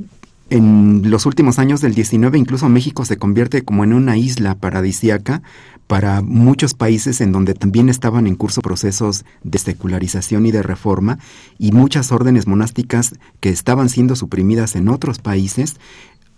en 0.50 1.10
los 1.10 1.26
últimos 1.26 1.60
años 1.60 1.82
del 1.82 1.94
19 1.94 2.38
incluso 2.38 2.70
México 2.70 3.04
se 3.06 3.18
convierte 3.18 3.64
como 3.64 3.84
en 3.84 3.94
una 3.94 4.18
isla 4.18 4.56
paradisiaca 4.56 5.42
para 5.88 6.22
muchos 6.22 6.74
países 6.74 7.22
en 7.22 7.32
donde 7.32 7.54
también 7.54 7.90
estaban 7.90 8.28
en 8.28 8.36
curso 8.36 8.62
procesos 8.62 9.26
de 9.44 9.58
secularización 9.58 10.46
y 10.46 10.52
de 10.52 10.64
reforma 10.64 11.20
y 11.58 11.72
muchas 11.72 12.12
órdenes 12.12 12.48
monásticas 12.48 13.16
que 13.40 13.50
estaban 13.50 13.90
siendo 13.90 14.16
suprimidas 14.16 14.76
en 14.76 14.88
otros 14.88 15.20
países 15.20 15.76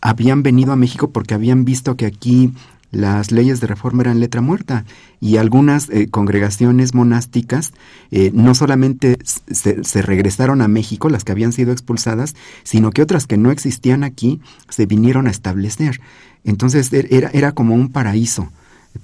habían 0.01 0.43
venido 0.43 0.71
a 0.71 0.75
México 0.75 1.11
porque 1.11 1.33
habían 1.33 1.65
visto 1.65 1.95
que 1.95 2.05
aquí 2.05 2.53
las 2.91 3.31
leyes 3.31 3.59
de 3.59 3.67
reforma 3.67 4.01
eran 4.01 4.19
letra 4.19 4.41
muerta 4.41 4.85
y 5.21 5.37
algunas 5.37 5.89
eh, 5.89 6.07
congregaciones 6.09 6.93
monásticas 6.93 7.71
eh, 8.11 8.31
no 8.33 8.55
solamente 8.55 9.17
se, 9.23 10.01
regresaron 10.01 10.61
a 10.61 10.67
México, 10.67 11.09
las 11.09 11.23
que 11.23 11.31
habían 11.31 11.53
sido 11.53 11.71
expulsadas, 11.71 12.35
sino 12.63 12.91
que 12.91 13.01
otras 13.01 13.27
que 13.27 13.37
no 13.37 13.51
existían 13.51 14.03
aquí 14.03 14.41
se 14.69 14.85
vinieron 14.85 15.27
a 15.27 15.31
establecer. 15.31 16.01
Entonces 16.43 16.91
er, 16.91 17.07
era, 17.11 17.29
era 17.33 17.51
como 17.51 17.75
un 17.75 17.89
paraíso 17.89 18.51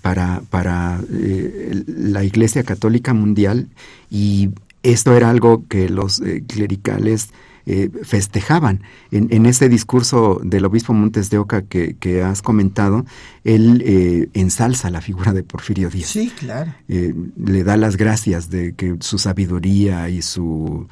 para, 0.01 0.41
para 0.49 0.99
eh, 1.11 1.83
la 1.87 2.23
Iglesia 2.23 2.63
Católica 2.63 3.13
Mundial 3.13 3.67
y 4.09 4.49
esto 4.81 5.15
era 5.15 5.29
algo 5.29 5.63
que 5.67 5.89
los 5.89 6.21
clericales 6.47 7.29
eh, 7.67 7.89
festejaban. 8.03 8.83
En, 9.09 9.27
en, 9.31 9.47
ese 9.47 9.69
discurso 9.69 10.39
del 10.43 10.65
obispo 10.65 10.93
Montes 10.93 11.31
de 11.31 11.39
Oca 11.39 11.63
que, 11.63 12.23
has 12.23 12.43
comentado, 12.43 13.05
él 13.43 13.81
eh, 13.83 14.29
ensalza 14.33 14.91
la 14.91 15.01
figura 15.01 15.33
de 15.33 15.41
Porfirio 15.41 15.89
Díaz. 15.89 16.09
Sí, 16.09 16.31
claro. 16.37 16.75
Eh, 16.87 17.15
le 17.37 17.63
da 17.63 17.75
las 17.75 17.97
gracias 17.97 18.51
de 18.51 18.75
que 18.75 18.97
su 18.99 19.17
sabiduría 19.17 20.09
y 20.09 20.21
su 20.21 20.87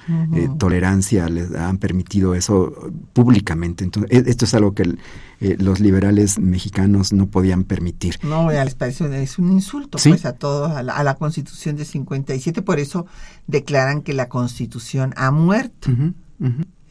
tolerancia 0.57 1.29
le 1.29 1.45
han 1.59 1.77
permitido 1.77 2.33
eso 2.33 2.73
públicamente. 3.13 3.83
Entonces, 3.83 4.09
e, 4.12 4.27
esto 4.27 4.45
es 4.45 4.55
algo 4.55 4.73
que 4.73 4.97
los 5.59 5.79
liberales 5.79 6.39
mexicanos 6.39 7.13
no 7.13 7.27
podían 7.27 7.65
permitir. 7.65 8.17
No, 8.23 8.49
les 8.49 8.73
parece 8.73 9.21
es 9.21 9.38
un 9.38 9.51
insulto 9.51 9.99
pues 10.01 10.25
a 10.25 10.33
todos, 10.33 10.71
a 10.71 10.81
la, 10.81 10.93
a 10.93 11.03
la, 11.03 11.13
Constitución 11.15 11.75
de 11.75 11.86
57, 11.86 12.63
por 12.63 12.79
eso 12.79 13.05
declaran 13.45 14.01
que 14.01 14.13
la 14.13 14.27
Constitución 14.27 15.13
ha 15.17 15.29
muerto 15.29 15.91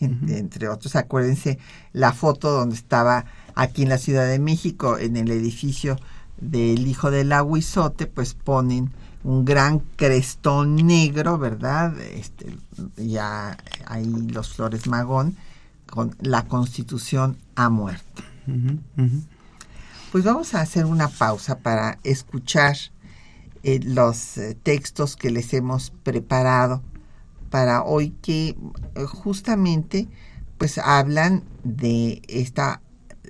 entre 0.01 0.69
otros, 0.69 0.97
acuérdense 0.97 1.59
la 1.93 2.13
foto 2.13 2.51
donde 2.51 2.75
estaba 2.75 3.25
aquí 3.55 3.83
en 3.83 3.89
la 3.89 3.99
Ciudad 3.99 4.27
de 4.27 4.39
México, 4.39 4.99
en 4.99 5.17
el 5.17 5.31
edificio 5.31 5.97
del 6.41 6.87
hijo 6.87 7.11
del 7.11 7.33
aguizote, 7.33 8.07
pues 8.07 8.35
ponen 8.35 8.91
un 9.25 9.45
gran 9.45 9.79
crestón 9.97 10.77
negro, 10.77 11.39
¿verdad? 11.39 11.99
Este, 12.01 12.57
ya 12.97 13.57
ahí 13.87 14.07
los 14.07 14.55
flores 14.55 14.89
magón, 14.89 15.37
con 15.87 16.17
la 16.21 16.47
constitución 16.47 17.37
ha 17.55 17.69
muerto. 17.69 18.23
Pues 20.11 20.25
vamos 20.25 20.55
a 20.55 20.61
hacer 20.61 20.85
una 20.85 21.09
pausa 21.09 21.59
para 21.59 21.99
escuchar 22.03 22.77
eh, 23.63 23.79
los 23.85 24.37
eh, 24.37 24.57
textos 24.61 25.17
que 25.17 25.31
les 25.31 25.55
hemos 25.55 25.91
preparado 26.03 26.83
para 27.53 27.85
hoy 27.85 28.15
que 28.23 28.57
eh, 28.95 29.05
justamente 29.05 30.09
pues 30.57 30.79
hablan 30.79 31.45
de 31.65 32.23
esta 32.27 32.81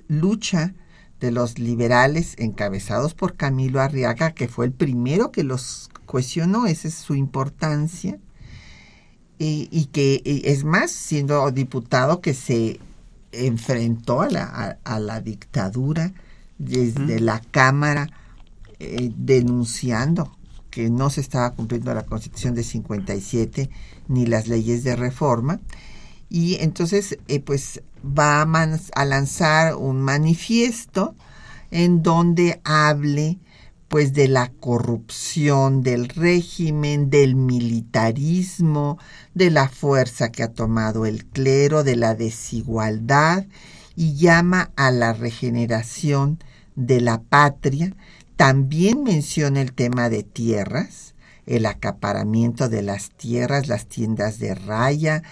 lucha 0.07 0.73
de 1.19 1.31
los 1.31 1.59
liberales 1.59 2.35
encabezados 2.37 3.15
por 3.15 3.35
Camilo 3.35 3.81
Arriaga, 3.81 4.31
que 4.31 4.47
fue 4.47 4.65
el 4.65 4.71
primero 4.71 5.33
que 5.33 5.43
los 5.43 5.89
cuestionó, 6.05 6.67
esa 6.67 6.87
es 6.87 6.93
su 6.93 7.15
importancia, 7.15 8.17
y, 9.39 9.89
que 9.91 10.21
es 10.45 10.63
más, 10.63 10.89
siendo 10.89 11.51
diputado 11.51 12.21
que 12.21 12.33
se 12.33 12.79
enfrentó 13.33 14.21
a 14.21 14.29
la, 14.29 14.79
a, 14.85 14.99
la 15.01 15.19
dictadura 15.19 16.13
desde 16.59 17.19
la 17.19 17.41
Cámara 17.51 18.09
eh, 18.79 19.11
denunciando 19.17 20.31
que 20.69 20.89
no 20.89 21.09
se 21.09 21.21
estaba 21.21 21.51
cumpliendo 21.51 21.93
la 21.93 22.03
Constitución 22.05 22.55
de 22.55 22.63
57 22.63 23.69
ni 24.13 24.25
las 24.25 24.47
leyes 24.47 24.83
de 24.83 24.95
reforma. 24.95 25.59
Y 26.29 26.55
entonces, 26.61 27.17
eh, 27.27 27.39
pues 27.39 27.81
va 28.05 28.41
a, 28.41 28.79
a, 28.95 29.05
lanzar 29.05 29.75
un 29.75 30.01
manifiesto 30.01 31.15
en 31.71 32.03
donde 32.03 32.61
hable 32.63 33.39
pues 33.93 34.13
de 34.13 34.27
la 34.27 34.51
corrupción 34.59 35.83
del 35.83 36.09
régimen, 36.09 37.11
del 37.11 37.35
militarismo, 37.35 38.97
de 39.35 39.51
la 39.51 39.69
fuerza 39.69 40.31
que 40.31 40.41
ha 40.41 40.51
tomado 40.51 41.05
el 41.05 41.25
clero, 41.25 41.83
de 41.83 41.95
la 41.95 42.15
desigualdad 42.15 43.45
y 43.95 44.15
llama 44.15 44.71
a 44.75 44.89
la 44.89 45.13
regeneración 45.13 46.39
de 46.75 47.01
la 47.01 47.21
patria. 47.21 47.95
También 48.35 49.03
menciona 49.03 49.61
el 49.61 49.73
tema 49.73 50.09
de 50.09 50.23
tierras, 50.23 51.12
el 51.45 51.65
acaparamiento 51.65 52.69
de 52.69 52.81
las 52.81 53.11
tierras, 53.11 53.67
las 53.67 53.87
tiendas 53.87 54.39
de 54.39 54.55
raya, 54.55 55.23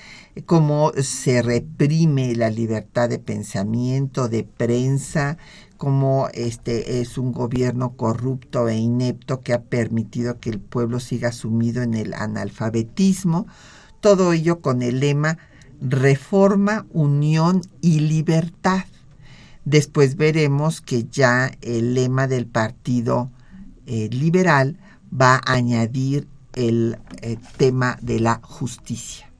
cómo 0.45 0.91
se 1.01 1.41
reprime 1.41 2.35
la 2.35 2.49
libertad 2.49 3.09
de 3.09 3.19
pensamiento, 3.19 4.27
de 4.27 4.43
prensa, 4.43 5.37
como 5.77 6.27
este 6.33 7.01
es 7.01 7.17
un 7.17 7.31
gobierno 7.31 7.95
corrupto 7.95 8.69
e 8.69 8.77
inepto 8.77 9.41
que 9.41 9.53
ha 9.53 9.63
permitido 9.63 10.39
que 10.39 10.49
el 10.49 10.59
pueblo 10.59 10.99
siga 10.99 11.31
sumido 11.31 11.81
en 11.81 11.95
el 11.95 12.13
analfabetismo, 12.13 13.47
todo 13.99 14.33
ello 14.33 14.61
con 14.61 14.81
el 14.81 14.99
lema 14.99 15.37
reforma, 15.81 16.85
unión 16.91 17.61
y 17.81 18.01
libertad. 18.01 18.85
Después 19.65 20.15
veremos 20.15 20.81
que 20.81 21.05
ya 21.05 21.51
el 21.61 21.93
lema 21.93 22.27
del 22.27 22.45
Partido 22.45 23.31
eh, 23.85 24.09
Liberal 24.11 24.77
va 25.11 25.35
a 25.35 25.53
añadir 25.53 26.27
el 26.53 26.97
eh, 27.21 27.37
tema 27.57 27.97
de 28.01 28.19
la 28.19 28.39
justicia. 28.43 29.31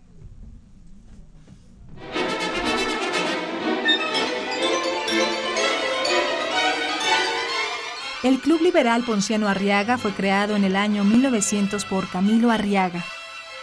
El 8.24 8.40
Club 8.40 8.62
Liberal 8.62 9.04
Ponciano 9.04 9.48
Arriaga 9.48 9.98
fue 9.98 10.12
creado 10.12 10.56
en 10.56 10.64
el 10.64 10.76
año 10.76 11.04
1900 11.04 11.86
por 11.86 12.08
Camilo 12.08 12.52
Arriaga. 12.52 13.04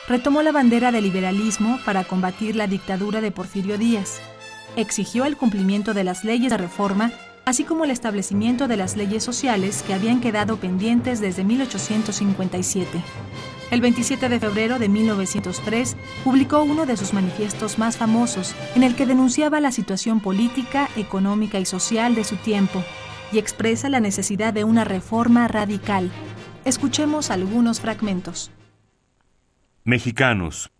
Retomó 0.09 0.42
la 0.42 0.51
bandera 0.51 0.90
del 0.90 1.05
liberalismo 1.05 1.79
para 1.85 2.03
combatir 2.03 2.57
la 2.57 2.66
dictadura 2.66 3.21
de 3.21 3.31
Porfirio 3.31 3.79
Díaz. 3.79 4.21
Exigió 4.75 5.27
el 5.27 5.37
cumplimiento 5.37 5.94
de 5.94 6.03
las 6.03 6.25
leyes 6.25 6.51
de 6.51 6.57
reforma, 6.57 7.12
así 7.49 7.65
como 7.65 7.85
el 7.87 7.91
establecimiento 7.91 8.69
de 8.69 8.77
las 8.77 8.95
leyes 8.95 9.25
sociales 9.25 9.83
que 9.83 9.95
habían 9.95 10.21
quedado 10.21 10.59
pendientes 10.59 11.19
desde 11.19 11.45
1857. 11.45 13.03
El 13.71 13.81
27 13.81 14.29
de 14.29 14.39
febrero 14.39 14.79
de 14.79 14.91
1903 14.91 15.97
publicó 16.25 16.63
uno 16.63 16.85
de 16.85 16.99
sus 16.99 17.15
manifiestos 17.15 17.79
más 17.79 17.97
famosos, 17.97 18.55
en 18.75 18.83
el 18.83 18.95
que 18.95 19.07
denunciaba 19.07 19.61
la 19.61 19.73
situación 19.73 20.21
política, 20.21 20.91
económica 20.95 21.59
y 21.59 21.65
social 21.65 22.15
de 22.15 22.25
su 22.25 22.37
tiempo, 22.37 22.85
y 23.33 23.39
expresa 23.39 23.89
la 23.89 24.01
necesidad 24.01 24.53
de 24.53 24.65
una 24.65 24.85
reforma 24.85 25.49
radical. 25.49 26.11
Escuchemos 26.67 27.31
algunos 27.31 27.81
fragmentos. 27.81 28.51
Mexicanos, 29.85 30.71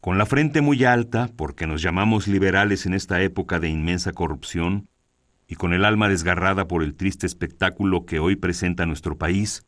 con 0.00 0.18
la 0.18 0.26
frente 0.26 0.60
muy 0.60 0.84
alta, 0.84 1.30
porque 1.34 1.66
nos 1.66 1.82
llamamos 1.82 2.28
liberales 2.28 2.86
en 2.86 2.94
esta 2.94 3.20
época 3.22 3.58
de 3.58 3.70
inmensa 3.70 4.12
corrupción, 4.12 4.88
y 5.46 5.56
con 5.56 5.72
el 5.72 5.84
alma 5.84 6.08
desgarrada 6.08 6.66
por 6.68 6.82
el 6.82 6.94
triste 6.94 7.26
espectáculo 7.26 8.06
que 8.06 8.18
hoy 8.18 8.36
presenta 8.36 8.86
nuestro 8.86 9.18
país, 9.18 9.64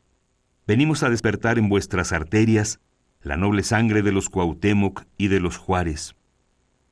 venimos 0.65 1.03
a 1.03 1.09
despertar 1.09 1.57
en 1.57 1.69
vuestras 1.69 2.11
arterias 2.11 2.79
la 3.21 3.37
noble 3.37 3.63
sangre 3.63 4.01
de 4.01 4.11
los 4.11 4.29
Cuauhtémoc 4.29 5.03
y 5.17 5.27
de 5.27 5.39
los 5.39 5.57
Juárez. 5.57 6.15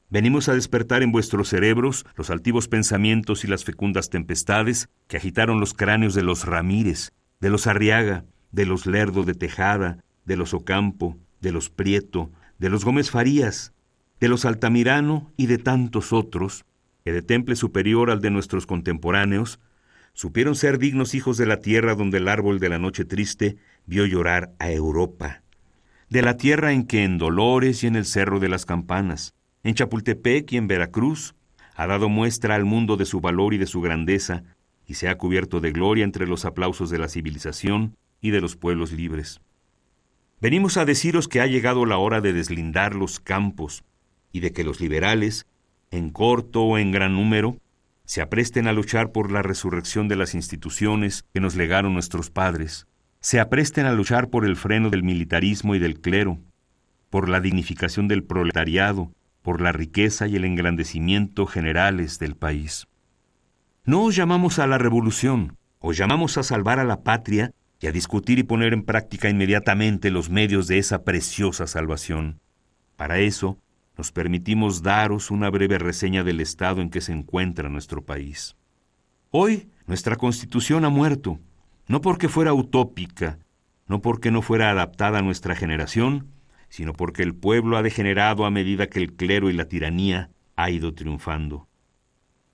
Venimos 0.09 0.49
a 0.49 0.53
despertar 0.53 1.01
en 1.01 1.11
vuestros 1.11 1.49
cerebros 1.49 2.05
los 2.15 2.29
altivos 2.29 2.67
pensamientos 2.67 3.43
y 3.43 3.47
las 3.47 3.63
fecundas 3.63 4.09
tempestades 4.09 4.89
que 5.07 5.17
agitaron 5.17 5.59
los 5.59 5.73
cráneos 5.73 6.13
de 6.13 6.23
los 6.23 6.45
Ramírez, 6.45 7.11
de 7.39 7.49
los 7.49 7.67
Arriaga, 7.67 8.25
de 8.51 8.65
los 8.65 8.85
Lerdo 8.85 9.23
de 9.23 9.33
Tejada, 9.33 10.03
de 10.25 10.37
los 10.37 10.53
Ocampo, 10.53 11.17
de 11.41 11.51
los 11.51 11.69
Prieto, 11.69 12.31
de 12.59 12.69
los 12.69 12.85
Gómez 12.85 13.11
Farías, 13.11 13.73
de 14.19 14.29
los 14.29 14.45
Altamirano 14.45 15.31
y 15.37 15.47
de 15.47 15.57
tantos 15.57 16.13
otros, 16.13 16.65
que 17.05 17.13
de 17.13 17.21
temple 17.21 17.55
superior 17.55 18.09
al 18.09 18.19
de 18.19 18.31
nuestros 18.31 18.65
contemporáneos, 18.65 19.59
supieron 20.13 20.55
ser 20.55 20.79
dignos 20.79 21.13
hijos 21.13 21.37
de 21.37 21.45
la 21.45 21.59
tierra 21.59 21.93
donde 21.93 22.17
el 22.17 22.27
árbol 22.27 22.59
de 22.59 22.67
la 22.67 22.79
noche 22.79 23.05
triste 23.05 23.57
vio 23.85 24.07
llorar 24.07 24.53
a 24.57 24.71
Europa, 24.71 25.43
de 26.09 26.23
la 26.23 26.35
tierra 26.35 26.73
en 26.73 26.87
que 26.87 27.03
en 27.03 27.19
Dolores 27.19 27.83
y 27.83 27.87
en 27.87 27.95
el 27.95 28.05
Cerro 28.05 28.39
de 28.39 28.49
las 28.49 28.65
Campanas, 28.65 29.35
en 29.61 29.75
Chapultepec 29.75 30.51
y 30.51 30.57
en 30.57 30.67
Veracruz, 30.67 31.35
ha 31.75 31.85
dado 31.85 32.09
muestra 32.09 32.55
al 32.55 32.65
mundo 32.65 32.97
de 32.97 33.05
su 33.05 33.21
valor 33.21 33.53
y 33.53 33.59
de 33.59 33.67
su 33.67 33.81
grandeza, 33.81 34.43
y 34.87 34.95
se 34.95 35.07
ha 35.07 35.15
cubierto 35.15 35.59
de 35.59 35.71
gloria 35.71 36.05
entre 36.05 36.25
los 36.25 36.43
aplausos 36.43 36.89
de 36.89 36.97
la 36.97 37.07
civilización 37.07 37.95
y 38.19 38.31
de 38.31 38.41
los 38.41 38.55
pueblos 38.55 38.91
libres. 38.91 39.41
Venimos 40.41 40.77
a 40.77 40.85
deciros 40.85 41.27
que 41.27 41.39
ha 41.39 41.45
llegado 41.45 41.85
la 41.85 41.97
hora 41.97 42.19
de 42.21 42.33
deslindar 42.33 42.95
los 42.95 43.19
campos 43.19 43.83
y 44.31 44.39
de 44.39 44.53
que 44.53 44.63
los 44.63 44.79
liberales, 44.81 45.45
en 45.91 46.09
corto 46.09 46.63
o 46.63 46.77
en 46.77 46.91
gran 46.91 47.13
número, 47.13 47.57
se 48.05 48.21
apresten 48.21 48.67
a 48.67 48.73
luchar 48.73 49.11
por 49.11 49.31
la 49.31 49.41
resurrección 49.41 50.07
de 50.07 50.15
las 50.15 50.35
instituciones 50.35 51.25
que 51.33 51.39
nos 51.39 51.55
legaron 51.55 51.93
nuestros 51.93 52.29
padres, 52.29 52.87
se 53.19 53.39
apresten 53.39 53.85
a 53.85 53.93
luchar 53.93 54.29
por 54.29 54.45
el 54.45 54.55
freno 54.55 54.89
del 54.89 55.03
militarismo 55.03 55.73
y 55.75 55.79
del 55.79 55.99
clero, 55.99 56.39
por 57.09 57.29
la 57.29 57.39
dignificación 57.39 58.07
del 58.07 58.23
proletariado 58.23 59.11
por 59.45 59.61
la 59.61 59.71
riqueza 59.71 60.25
y 60.25 60.35
el 60.35 60.43
engrandecimiento 60.43 61.45
generales 61.45 62.17
del 62.17 62.35
país. 62.35 62.87
No 63.85 64.01
os 64.01 64.15
llamamos 64.15 64.57
a 64.57 64.65
la 64.65 64.79
revolución, 64.79 65.55
os 65.77 65.95
llamamos 65.97 66.39
a 66.39 66.43
salvar 66.43 66.79
a 66.79 66.83
la 66.83 67.03
patria 67.03 67.51
y 67.79 67.85
a 67.85 67.91
discutir 67.91 68.39
y 68.39 68.43
poner 68.43 68.73
en 68.73 68.83
práctica 68.83 69.29
inmediatamente 69.29 70.09
los 70.09 70.31
medios 70.31 70.65
de 70.65 70.79
esa 70.79 71.03
preciosa 71.03 71.67
salvación. 71.67 72.39
Para 72.95 73.19
eso, 73.19 73.59
nos 73.97 74.12
permitimos 74.12 74.81
daros 74.81 75.31
una 75.31 75.49
breve 75.49 75.77
reseña 75.77 76.23
del 76.23 76.41
estado 76.41 76.81
en 76.81 76.89
que 76.89 77.01
se 77.01 77.13
encuentra 77.13 77.69
nuestro 77.69 78.03
país. 78.03 78.55
Hoy 79.31 79.69
nuestra 79.88 80.15
constitución 80.15 80.86
ha 80.86 80.89
muerto, 80.89 81.39
no 81.88 82.01
porque 82.01 82.29
fuera 82.29 82.53
utópica, 82.53 83.39
no 83.88 84.01
porque 84.01 84.31
no 84.31 84.41
fuera 84.41 84.71
adaptada 84.71 85.19
a 85.19 85.21
nuestra 85.21 85.55
generación, 85.55 86.27
sino 86.69 86.93
porque 86.93 87.23
el 87.23 87.36
pueblo 87.36 87.77
ha 87.77 87.84
degenerado 87.84 88.45
a 88.45 88.51
medida 88.51 88.88
que 88.88 88.99
el 88.99 89.13
clero 89.13 89.49
y 89.49 89.53
la 89.53 89.65
tiranía 89.65 90.29
ha 90.55 90.69
ido 90.69 90.93
triunfando. 90.93 91.67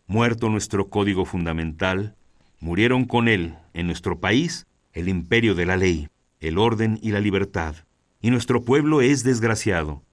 Muerto 0.07 0.49
nuestro 0.49 0.89
código 0.89 1.25
fundamental, 1.25 2.15
murieron 2.59 3.05
con 3.05 3.27
él, 3.27 3.55
en 3.73 3.87
nuestro 3.87 4.19
país, 4.19 4.67
el 4.93 5.07
imperio 5.07 5.55
de 5.55 5.65
la 5.65 5.77
ley, 5.77 6.09
el 6.39 6.57
orden 6.57 6.99
y 7.01 7.11
la 7.11 7.19
libertad, 7.19 7.75
y 8.21 8.29
nuestro 8.29 8.63
pueblo 8.63 9.01
es 9.01 9.23
desgraciado. 9.23 10.03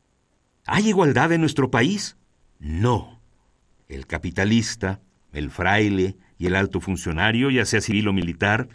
¿Hay 0.71 0.87
igualdad 0.87 1.33
en 1.33 1.41
nuestro 1.41 1.71
país? 1.71 2.19
No. 2.59 3.23
El 3.89 4.07
capitalista, 4.07 5.01
el 5.33 5.51
fraile 5.51 6.19
y 6.37 6.45
el 6.45 6.55
alto 6.55 6.81
funcionario, 6.81 7.49
ya 7.49 7.65
sea 7.65 7.81
civil 7.81 8.07
o 8.09 8.13
militar, 8.13 8.69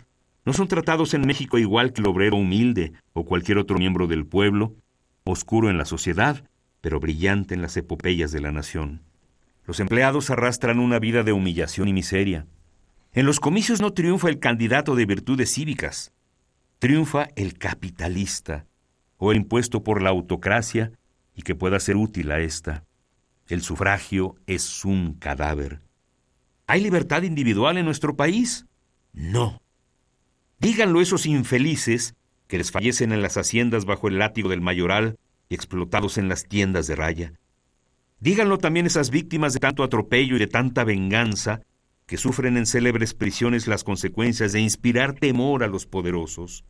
no 0.43 0.53
son 0.53 0.67
tratados 0.67 1.13
en 1.13 1.27
México 1.27 1.59
igual 1.59 1.93
que 1.93 2.01
el 2.01 2.07
obrero 2.07 2.37
humilde 2.37 2.93
o 3.13 3.25
cualquier 3.25 3.59
otro 3.59 3.77
miembro 3.77 4.07
del 4.07 4.25
pueblo, 4.25 4.75
oscuro 5.23 5.69
en 5.69 5.77
la 5.77 5.85
sociedad, 5.85 6.43
pero 6.81 6.99
brillante 6.99 7.53
en 7.53 7.61
las 7.61 7.77
epopeyas 7.77 8.31
de 8.31 8.41
la 8.41 8.51
nación. 8.51 9.03
Los 9.67 9.79
empleados 9.79 10.31
arrastran 10.31 10.79
una 10.79 10.97
vida 10.97 11.21
de 11.21 11.31
humillación 11.31 11.87
y 11.87 11.93
miseria. 11.93 12.47
En 13.13 13.27
los 13.27 13.39
comicios 13.39 13.81
no 13.81 13.93
triunfa 13.93 14.29
el 14.29 14.39
candidato 14.39 14.95
de 14.95 15.05
virtudes 15.05 15.53
cívicas, 15.53 16.11
triunfa 16.79 17.27
el 17.35 17.53
capitalista, 17.53 18.65
o 19.17 19.31
el 19.31 19.37
impuesto 19.37 19.83
por 19.83 20.01
la 20.01 20.09
autocracia 20.09 20.91
y 21.35 21.41
que 21.41 21.55
pueda 21.55 21.79
ser 21.79 21.95
útil 21.95 22.31
a 22.31 22.39
ésta. 22.39 22.83
El 23.47 23.61
sufragio 23.61 24.35
es 24.47 24.85
un 24.85 25.13
cadáver. 25.13 25.81
¿Hay 26.67 26.81
libertad 26.81 27.23
individual 27.23 27.77
en 27.77 27.85
nuestro 27.85 28.15
país? 28.15 28.65
No. 29.11 29.61
Díganlo 30.59 31.01
esos 31.01 31.25
infelices 31.25 32.15
que 32.47 32.57
les 32.57 32.71
fallecen 32.71 33.11
en 33.11 33.21
las 33.21 33.37
haciendas 33.37 33.85
bajo 33.85 34.07
el 34.07 34.19
látigo 34.19 34.49
del 34.49 34.61
mayoral 34.61 35.17
y 35.49 35.55
explotados 35.55 36.17
en 36.17 36.29
las 36.29 36.45
tiendas 36.45 36.87
de 36.87 36.95
raya. 36.95 37.33
Díganlo 38.19 38.57
también 38.57 38.85
esas 38.85 39.09
víctimas 39.09 39.53
de 39.53 39.59
tanto 39.59 39.83
atropello 39.83 40.37
y 40.37 40.39
de 40.39 40.47
tanta 40.47 40.85
venganza 40.85 41.61
que 42.05 42.17
sufren 42.17 42.57
en 42.57 42.65
célebres 42.65 43.13
prisiones 43.13 43.67
las 43.67 43.83
consecuencias 43.83 44.53
de 44.53 44.61
inspirar 44.61 45.13
temor 45.13 45.63
a 45.63 45.67
los 45.67 45.85
poderosos. 45.85 46.63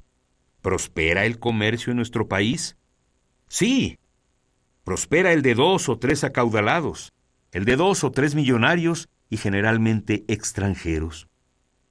¿Prospera 0.61 1.25
el 1.25 1.39
comercio 1.39 1.91
en 1.91 1.97
nuestro 1.97 2.27
país? 2.27 2.77
Sí. 3.47 3.99
Prospera 4.83 5.31
el 5.31 5.41
de 5.43 5.55
dos 5.55 5.87
o 5.87 5.97
tres 5.97 6.25
acaudalados, 6.25 7.13
el 7.51 7.63
de 7.63 7.77
dos 7.77 8.03
o 8.03 8.11
tres 8.11 8.35
millonarios 8.35 9.07
y 9.29 9.37
generalmente 9.37 10.25
extranjeros. 10.27 11.29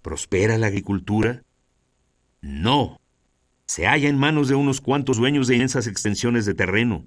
¿Prospera 0.02 0.58
la 0.58 0.66
agricultura? 0.66 1.42
No. 2.42 3.00
Se 3.64 3.86
halla 3.86 4.10
en 4.10 4.18
manos 4.18 4.48
de 4.48 4.56
unos 4.56 4.82
cuantos 4.82 5.16
dueños 5.16 5.46
de 5.46 5.54
inmensas 5.54 5.86
extensiones 5.86 6.44
de 6.44 6.54
terreno. 6.54 7.06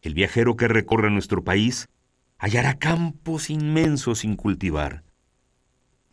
El 0.00 0.14
viajero 0.14 0.56
que 0.56 0.68
recorra 0.68 1.10
nuestro 1.10 1.42
país 1.42 1.88
hallará 2.38 2.78
campos 2.78 3.50
inmensos 3.50 4.20
sin 4.20 4.36
cultivar. 4.36 5.02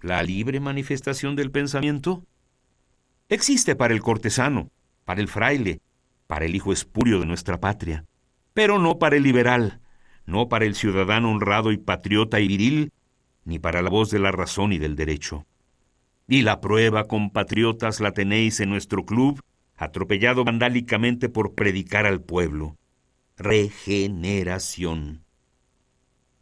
¿La 0.01 0.23
libre 0.23 0.59
manifestación 0.59 1.35
del 1.35 1.51
pensamiento? 1.51 2.25
Existe 3.29 3.75
para 3.75 3.93
el 3.93 4.01
cortesano, 4.01 4.71
para 5.03 5.21
el 5.21 5.27
fraile, 5.27 5.81
para 6.25 6.45
el 6.45 6.55
hijo 6.55 6.73
espurio 6.73 7.19
de 7.19 7.27
nuestra 7.27 7.59
patria, 7.59 8.05
pero 8.55 8.79
no 8.79 8.97
para 8.99 9.17
el 9.17 9.23
liberal, 9.23 9.81
no 10.25 10.47
para 10.47 10.63
el 10.65 10.75
ciudadano 10.75 11.29
honrado 11.29 11.73
y 11.73 11.77
patriota 11.77 12.39
y 12.39 12.47
viril, 12.47 12.93
ni 13.43 13.59
para 13.59 13.81
la 13.81 13.89
voz 13.89 14.09
de 14.09 14.17
la 14.17 14.31
razón 14.31 14.71
y 14.71 14.77
del 14.77 14.95
derecho. 14.95 15.45
Y 16.25 16.41
la 16.41 16.61
prueba, 16.61 17.03
compatriotas, 17.03 17.99
la 17.99 18.13
tenéis 18.13 18.61
en 18.61 18.69
nuestro 18.69 19.05
club, 19.05 19.41
atropellado 19.75 20.45
vandálicamente 20.45 21.27
por 21.27 21.53
predicar 21.53 22.05
al 22.05 22.21
pueblo. 22.21 22.77
Regeneración. 23.35 25.25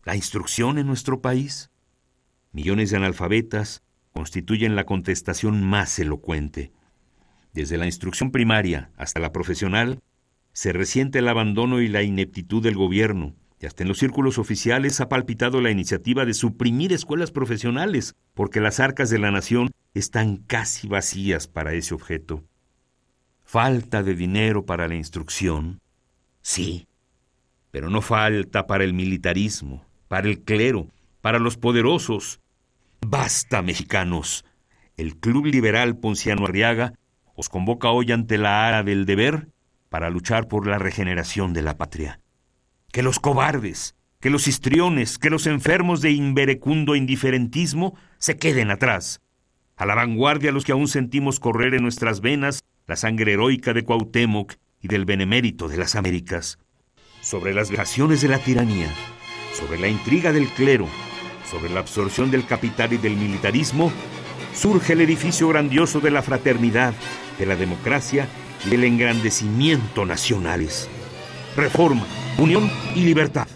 La 0.03 0.15
instrucción 0.15 0.77
en 0.77 0.85
nuestro 0.85 1.19
país. 1.19 1.71
Millones 2.51 2.91
de 2.91 2.97
analfabetas 2.97 3.81
constituyen 4.11 4.75
la 4.75 4.85
contestación 4.85 5.63
más 5.63 5.97
elocuente. 5.97 6.71
Desde 7.53 7.77
la 7.77 7.87
instrucción 7.87 8.29
primaria 8.29 8.91
hasta 8.97 9.19
la 9.19 9.31
profesional, 9.31 9.99
se 10.53 10.71
resiente 10.71 11.19
el 11.19 11.27
abandono 11.27 11.81
y 11.81 11.87
la 11.87 12.03
ineptitud 12.03 12.63
del 12.63 12.75
gobierno, 12.75 13.35
y 13.59 13.65
hasta 13.65 13.83
en 13.83 13.89
los 13.89 13.97
círculos 13.97 14.37
oficiales 14.37 15.01
ha 15.01 15.09
palpitado 15.09 15.61
la 15.61 15.71
iniciativa 15.71 16.25
de 16.25 16.33
suprimir 16.33 16.93
escuelas 16.93 17.31
profesionales, 17.31 18.15
porque 18.33 18.61
las 18.61 18.79
arcas 18.79 19.09
de 19.09 19.19
la 19.19 19.31
nación 19.31 19.71
están 19.93 20.37
casi 20.37 20.87
vacías 20.87 21.47
para 21.47 21.73
ese 21.73 21.93
objeto. 21.93 22.43
Falta 23.43 24.03
de 24.03 24.15
dinero 24.15 24.65
para 24.65 24.87
la 24.87 24.95
instrucción, 24.95 25.81
sí, 26.41 26.87
pero 27.71 27.89
no 27.89 28.01
falta 28.01 28.67
para 28.67 28.83
el 28.83 28.93
militarismo, 28.93 29.85
para 30.07 30.27
el 30.27 30.41
clero, 30.41 30.89
para 31.21 31.39
los 31.39 31.57
poderosos. 31.57 32.39
Basta, 33.01 33.61
mexicanos. 33.61 34.45
El 34.97 35.17
Club 35.17 35.47
Liberal 35.47 35.97
Ponciano 35.97 36.45
Arriaga 36.45 36.93
os 37.35 37.49
convoca 37.49 37.89
hoy 37.89 38.11
ante 38.11 38.37
la 38.37 38.67
ara 38.67 38.83
del 38.83 39.05
deber 39.05 39.47
para 39.93 40.09
luchar 40.09 40.47
por 40.47 40.65
la 40.65 40.79
regeneración 40.79 41.53
de 41.53 41.61
la 41.61 41.77
patria 41.77 42.19
que 42.91 43.03
los 43.03 43.19
cobardes, 43.19 43.93
que 44.19 44.31
los 44.31 44.47
histriones, 44.47 45.19
que 45.19 45.29
los 45.29 45.45
enfermos 45.45 46.01
de 46.01 46.09
inverecundo 46.09 46.95
indiferentismo 46.95 47.95
se 48.17 48.37
queden 48.37 48.71
atrás. 48.71 49.21
A 49.77 49.85
la 49.85 49.93
vanguardia 49.93 50.51
los 50.51 50.65
que 50.65 50.71
aún 50.71 50.87
sentimos 50.87 51.39
correr 51.39 51.75
en 51.75 51.83
nuestras 51.83 52.21
venas 52.21 52.63
la 52.87 52.95
sangre 52.95 53.33
heroica 53.33 53.71
de 53.71 53.83
Cuauhtémoc 53.83 54.55
y 54.81 54.87
del 54.87 55.05
benemérito 55.05 55.67
de 55.67 55.77
las 55.77 55.93
Américas. 55.93 56.57
Sobre 57.21 57.53
las 57.53 57.69
vejaciones 57.69 58.21
de 58.21 58.29
la 58.29 58.39
tiranía, 58.39 58.91
sobre 59.53 59.77
la 59.77 59.89
intriga 59.89 60.33
del 60.33 60.47
clero, 60.47 60.87
sobre 61.45 61.69
la 61.69 61.81
absorción 61.81 62.31
del 62.31 62.47
capital 62.47 62.93
y 62.93 62.97
del 62.97 63.15
militarismo, 63.15 63.91
surge 64.55 64.93
el 64.93 65.01
edificio 65.01 65.49
grandioso 65.49 65.99
de 65.99 66.09
la 66.09 66.23
fraternidad, 66.23 66.95
de 67.37 67.45
la 67.45 67.55
democracia 67.55 68.27
del 68.69 68.83
engrandecimiento 68.83 70.05
nacionales. 70.05 70.87
Reforma, 71.55 72.05
unión 72.37 72.69
y 72.95 73.01
libertad. 73.03 73.47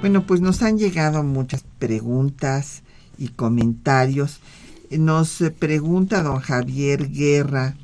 Bueno, 0.00 0.26
pues 0.26 0.40
nos 0.40 0.62
han 0.62 0.78
llegado 0.78 1.22
muchas 1.22 1.64
preguntas 1.78 2.82
y 3.16 3.28
comentarios. 3.28 4.40
Nos 4.90 5.42
pregunta 5.58 6.22
don 6.22 6.40
Javier 6.40 7.10
Guerra 7.10 7.74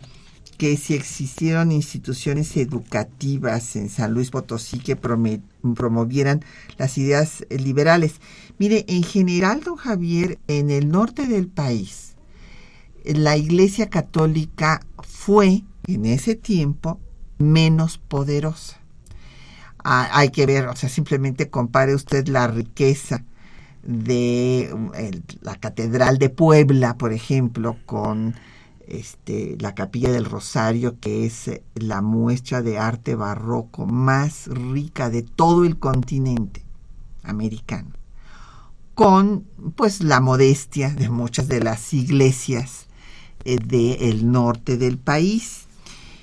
que 0.59 0.77
si 0.77 0.93
existieron 0.93 1.73
instituciones 1.73 2.55
educativas 2.59 3.77
en 3.77 3.89
San 3.89 4.13
Luis 4.13 4.29
Potosí 4.29 4.79
que 4.79 4.95
promovieran 4.95 6.45
las 6.77 6.99
ideas 6.99 7.47
liberales. 7.49 8.17
Mire, 8.61 8.85
en 8.89 9.03
general, 9.05 9.63
don 9.65 9.77
Javier, 9.77 10.39
en 10.47 10.71
el 10.71 10.91
norte 10.91 11.27
del 11.27 11.49
país, 11.49 12.15
la 13.05 13.39
Iglesia 13.39 13.89
Católica 13.89 14.83
fue 15.03 15.65
en 15.87 16.05
ese 16.05 16.35
tiempo 16.35 17.01
menos 17.39 17.97
poderosa. 17.97 18.79
Ah, 19.83 20.11
hay 20.13 20.29
que 20.29 20.45
ver, 20.45 20.67
o 20.67 20.77
sea, 20.77 20.91
simplemente 20.91 21.49
compare 21.49 21.95
usted 21.95 22.29
la 22.29 22.49
riqueza 22.49 23.25
de 23.83 24.71
la 25.41 25.57
Catedral 25.57 26.19
de 26.19 26.29
Puebla, 26.29 26.99
por 26.99 27.15
ejemplo, 27.15 27.79
con 27.87 28.35
este, 28.87 29.57
la 29.59 29.75
Capilla 29.75 30.11
del 30.11 30.27
Rosario, 30.27 31.01
que 31.01 31.25
es 31.25 31.49
eh, 31.49 31.63
la 31.77 32.03
muestra 32.03 32.61
de 32.61 32.79
arte 32.79 33.15
barroco 33.15 33.87
más 33.87 34.49
rica 34.49 35.09
de 35.09 35.23
todo 35.23 35.65
el 35.65 35.79
continente 35.79 36.63
americano, 37.23 37.93
con 39.01 39.47
pues 39.77 40.03
la 40.03 40.21
modestia 40.21 40.91
de 40.91 41.09
muchas 41.09 41.49
de 41.49 41.61
las 41.61 41.95
iglesias 41.95 42.87
eh, 43.47 43.57
del 43.57 44.31
norte 44.31 44.77
del 44.77 44.99
país. 44.99 45.63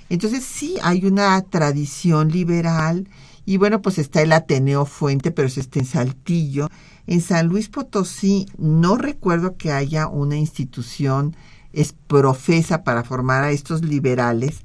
Entonces 0.10 0.44
sí 0.44 0.76
hay 0.84 1.04
una 1.04 1.42
tradición 1.42 2.30
liberal 2.32 3.10
y 3.48 3.58
bueno, 3.58 3.82
pues 3.82 3.98
está 3.98 4.22
el 4.22 4.32
Ateneo 4.32 4.86
Fuente, 4.86 5.32
pero 5.32 5.48
eso 5.48 5.60
está 5.60 5.80
en 5.80 5.86
Saltillo. 5.88 6.70
En 7.08 7.22
San 7.22 7.48
Luis 7.48 7.68
Potosí 7.68 8.46
no 8.60 8.96
recuerdo 8.96 9.58
que 9.58 9.72
haya 9.72 10.06
una 10.06 10.38
institución 10.38 11.36
es 11.74 11.94
profesa 11.94 12.84
para 12.84 13.04
formar 13.04 13.44
a 13.44 13.50
estos 13.50 13.82
liberales 13.82 14.62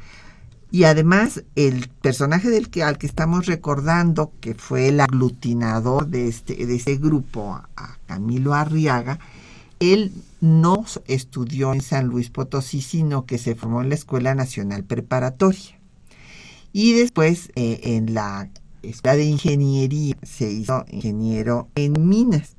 y 0.72 0.84
además 0.84 1.44
el 1.54 1.88
personaje 2.00 2.48
del 2.50 2.70
que 2.70 2.82
al 2.82 2.98
que 2.98 3.06
estamos 3.06 3.46
recordando 3.46 4.32
que 4.40 4.54
fue 4.54 4.88
el 4.88 5.00
aglutinador 5.00 6.08
de 6.08 6.26
este 6.26 6.66
de 6.66 6.74
este 6.74 6.96
grupo 6.96 7.60
a 7.76 7.98
Camilo 8.06 8.54
Arriaga 8.54 9.20
él 9.82 10.12
no 10.40 10.84
estudió 11.06 11.72
en 11.72 11.80
San 11.80 12.06
Luis 12.06 12.30
Potosí, 12.30 12.80
sino 12.80 13.26
que 13.26 13.36
se 13.36 13.56
formó 13.56 13.82
en 13.82 13.88
la 13.88 13.96
Escuela 13.96 14.32
Nacional 14.32 14.84
Preparatoria. 14.84 15.76
Y 16.72 16.92
después 16.92 17.50
eh, 17.56 17.80
en 17.82 18.14
la 18.14 18.48
Escuela 18.82 19.16
de 19.16 19.24
Ingeniería 19.24 20.16
se 20.22 20.52
hizo 20.52 20.84
ingeniero 20.88 21.68
en 21.74 22.08
minas. 22.08 22.54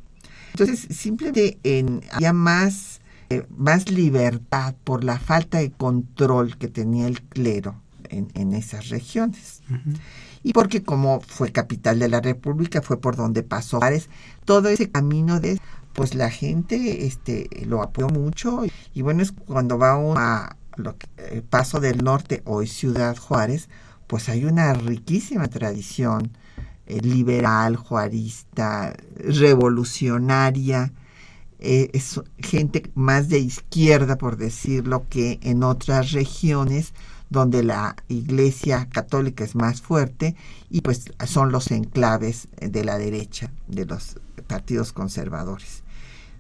Entonces, 0.52 0.86
simplemente 0.96 1.58
en, 1.64 2.02
había 2.12 2.34
más, 2.34 3.00
eh, 3.30 3.46
más 3.50 3.90
libertad 3.90 4.76
por 4.84 5.06
la 5.06 5.18
falta 5.18 5.60
de 5.60 5.72
control 5.72 6.58
que 6.58 6.68
tenía 6.68 7.08
el 7.08 7.22
clero 7.22 7.83
en, 8.14 8.54
esas 8.54 8.90
regiones. 8.90 9.62
Y 10.44 10.54
porque 10.54 10.84
como 10.84 11.22
fue 11.22 11.52
capital 11.52 12.00
de 12.00 12.10
la 12.10 12.22
República, 12.22 12.82
fue 12.82 13.00
por 13.00 13.16
donde 13.16 13.44
pasó 13.44 13.80
todo 14.46 14.70
ese 14.70 14.90
camino 14.90 15.40
de 15.40 15.60
pues 15.94 16.16
la 16.16 16.30
gente 16.30 17.06
este, 17.06 17.50
lo 17.66 17.82
apoyó 17.82 18.10
mucho. 18.10 18.64
Y 18.94 19.02
bueno, 19.02 19.22
es 19.22 19.32
cuando 19.32 19.78
va 19.78 19.94
a 19.94 20.58
lo 20.76 20.98
que, 20.98 21.08
eh, 21.18 21.44
Paso 21.48 21.80
del 21.80 22.04
Norte, 22.04 22.42
hoy 22.46 22.68
Ciudad 22.68 23.16
Juárez, 23.16 23.70
pues 24.08 24.30
hay 24.30 24.46
una 24.46 24.74
riquísima 24.74 25.48
tradición 25.48 26.32
eh, 26.88 27.00
liberal, 27.02 27.76
juarista, 27.76 28.94
revolucionaria, 29.18 30.92
eh, 31.60 31.90
es 31.94 32.20
gente 32.40 32.92
más 32.94 33.30
de 33.30 33.40
izquierda, 33.40 34.18
por 34.18 34.36
decirlo, 34.36 35.06
que 35.10 35.40
en 35.44 35.64
otras 35.64 36.12
regiones 36.12 36.94
donde 37.34 37.64
la 37.64 37.96
iglesia 38.08 38.88
católica 38.90 39.44
es 39.44 39.56
más 39.56 39.82
fuerte 39.82 40.36
y 40.70 40.82
pues 40.82 41.12
son 41.26 41.52
los 41.52 41.72
enclaves 41.72 42.48
de 42.62 42.86
la 42.86 42.98
derecha, 42.98 43.52
de 43.68 43.86
los 43.86 44.18
partidos 44.48 44.94
conservadores. 44.94 45.84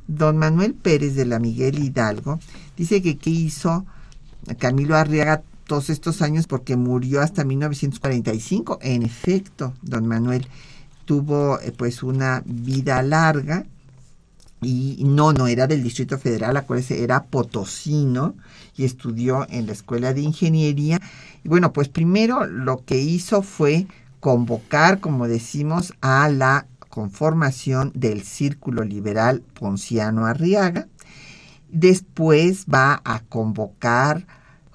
Don 0.08 0.38
Manuel 0.38 0.76
Pérez 0.76 1.16
de 1.16 1.26
la 1.26 1.39
Miguel 1.39 1.80
Hidalgo 1.80 2.39
dice 2.78 3.02
que 3.02 3.18
qué 3.18 3.32
hizo 3.32 3.86
Camilo 4.60 4.96
Arriaga 4.96 5.41
todos 5.66 5.89
estos 5.89 6.22
años 6.22 6.46
porque 6.46 6.76
murió 6.76 7.22
hasta 7.22 7.44
1945. 7.44 8.78
En 8.82 9.02
efecto, 9.02 9.74
don 9.82 10.08
Manuel 10.08 10.48
tuvo 11.06 11.60
eh, 11.60 11.74
pues 11.76 12.04
una 12.04 12.44
vida 12.46 13.02
larga 13.02 13.66
y 14.62 15.04
no, 15.06 15.34
no 15.34 15.48
era 15.48 15.68
del 15.68 15.84
Distrito 15.84 16.18
Federal, 16.18 16.56
acuérdese, 16.56 17.04
era 17.04 17.24
potosino 17.24 18.36
y 18.76 18.86
estudió 18.86 19.46
en 19.50 19.66
la 19.68 19.74
Escuela 19.74 20.14
de 20.14 20.22
Ingeniería. 20.22 21.00
Y 21.44 21.50
bueno, 21.50 21.74
pues 21.74 21.90
primero 21.90 22.46
lo 22.46 22.84
que 22.86 22.98
hizo 22.98 23.42
fue 23.42 23.88
convocar, 24.20 25.00
como 25.00 25.28
decimos, 25.28 25.94
a 26.02 26.30
la 26.30 26.68
conformación 26.90 27.92
del 27.96 28.24
Círculo 28.24 28.84
Liberal 28.84 29.42
Ponciano 29.54 30.26
Arriaga. 30.26 30.88
Después 31.70 32.66
va 32.72 33.02
a 33.04 33.20
convocar 33.22 34.26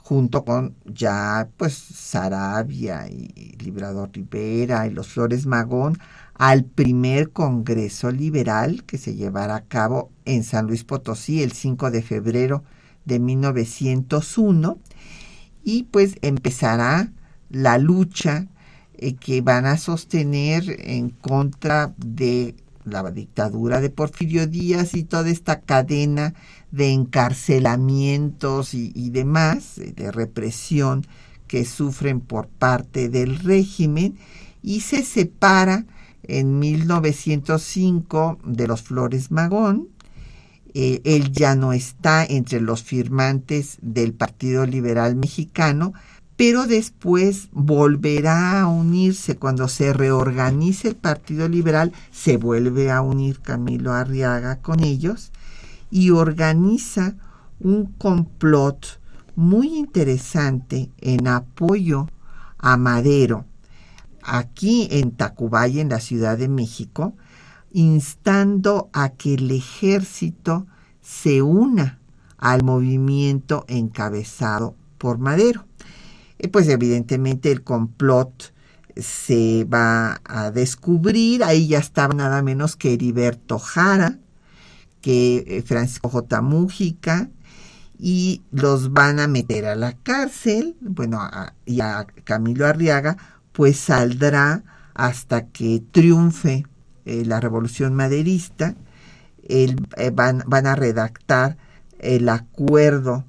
junto 0.09 0.45
con 0.45 0.75
ya 0.85 1.49
pues 1.57 1.75
Sarabia 1.75 3.09
y 3.09 3.57
Librador 3.63 4.11
Rivera 4.13 4.87
y 4.87 4.91
los 4.91 5.09
Flores 5.09 5.47
Magón 5.47 5.99
al 6.35 6.65
primer 6.65 7.31
Congreso 7.31 8.11
Liberal 8.11 8.85
que 8.85 8.97
se 8.97 9.15
llevará 9.15 9.57
a 9.57 9.65
cabo 9.65 10.11
en 10.25 10.45
San 10.45 10.67
Luis 10.67 10.85
Potosí 10.85 11.43
el 11.43 11.53
5 11.53 11.91
de 11.91 12.03
febrero 12.03 12.65
de 13.09 13.19
1901 13.19 14.79
y 15.65 15.83
pues 15.85 16.17
empezará 16.23 17.11
la 17.51 17.79
lucha 17.79 18.47
eh, 18.95 19.15
que 19.15 19.41
van 19.41 19.67
a 19.67 19.79
sostener 19.79 20.65
en 20.79 21.11
contra 21.11 21.95
de 21.97 22.55
la 22.85 23.11
dictadura 23.11 23.81
de 23.81 23.91
Porfirio 23.91 24.47
Díaz 24.47 24.95
y 24.95 25.05
toda 25.05 25.29
esta 25.29 25.61
cadena 25.61 26.35
de 26.71 26.93
encarcelamientos 26.93 28.75
y, 28.75 29.11
demás, 29.11 29.79
eh, 29.79 29.93
de 29.95 30.11
represión 30.11 31.07
que 31.47 31.65
sufren 31.65 32.21
por 32.21 32.49
parte 32.49 33.09
del 33.09 33.39
régimen 33.39 34.19
y 34.63 34.81
se 34.81 35.03
separa 35.03 35.87
en 36.23 36.59
1905 36.59 38.39
de 38.45 38.67
los 38.67 38.83
Flores 38.83 39.31
Magón. 39.31 39.89
Eh, 40.81 41.03
él 41.03 41.33
ya 41.33 41.57
no 41.57 41.73
está 41.73 42.25
entre 42.25 42.61
los 42.61 42.85
firmantes 42.85 43.79
del 43.83 44.15
Partido 44.15 44.65
Liberal 44.65 45.17
Mexicano, 45.17 45.93
pero 46.37 46.69
después 46.69 47.49
volverá 47.51 48.61
a 48.61 48.69
unirse. 48.69 49.35
Cuando 49.35 49.67
se 49.67 49.93
reorganice 49.93 50.87
el 50.87 50.95
Partido 50.95 51.49
Liberal, 51.49 51.93
se 52.13 52.37
vuelve 52.37 52.93
a 52.93 53.01
unir 53.01 53.41
Camilo 53.41 53.93
Arriaga 53.93 54.61
con 54.61 54.85
ellos 54.85 55.33
y 55.91 56.11
organiza 56.11 57.17
un 57.59 57.87
complot 57.87 59.01
muy 59.35 59.79
interesante 59.79 60.93
en 61.01 61.27
apoyo 61.27 62.07
a 62.57 62.77
Madero, 62.77 63.47
aquí 64.23 64.87
en 64.93 65.11
Tacubaya, 65.11 65.81
en 65.81 65.89
la 65.89 65.99
Ciudad 65.99 66.39
de 66.39 66.47
México, 66.47 67.15
instando 67.73 68.91
a 68.93 69.11
que 69.11 69.35
el 69.35 69.51
ejército 69.51 70.67
se 71.01 71.43
una 71.43 71.99
al 72.37 72.63
movimiento 72.63 73.65
encabezado 73.69 74.75
por 74.99 75.19
Madero. 75.19 75.65
Y 76.39 76.49
pues 76.49 76.69
evidentemente 76.69 77.51
el 77.51 77.63
complot 77.63 78.53
se 78.97 79.65
va 79.65 80.21
a 80.25 80.51
descubrir, 80.51 81.45
ahí 81.45 81.69
ya 81.69 81.79
estaba 81.79 82.15
nada 82.15 82.43
menos 82.43 82.77
que 82.77 82.95
Heriberto 82.95 83.59
Jara, 83.59 84.19
que 85.01 85.45
eh, 85.47 85.63
Francisco 85.63 86.09
J. 86.09 86.43
Mújica, 86.43 87.31
y 87.99 88.43
los 88.53 88.93
van 88.93 89.19
a 89.19 89.27
meter 89.27 89.67
a 89.67 89.75
la 89.75 89.93
cárcel, 89.93 90.77
bueno, 90.81 91.21
y 91.67 91.81
a 91.81 92.07
Camilo 92.25 92.67
Arriaga, 92.67 93.17
pues 93.53 93.77
saldrá 93.77 94.63
hasta 94.95 95.47
que 95.49 95.83
triunfe 95.91 96.65
eh, 97.09 97.25
la 97.25 97.41
revolución 97.41 97.95
maderista, 97.95 98.75
eh, 99.43 99.75
van, 100.13 100.43
van, 100.47 100.67
a 100.67 100.77
redactar 100.77 101.57
el 101.99 102.29
acuerdo 102.29 103.25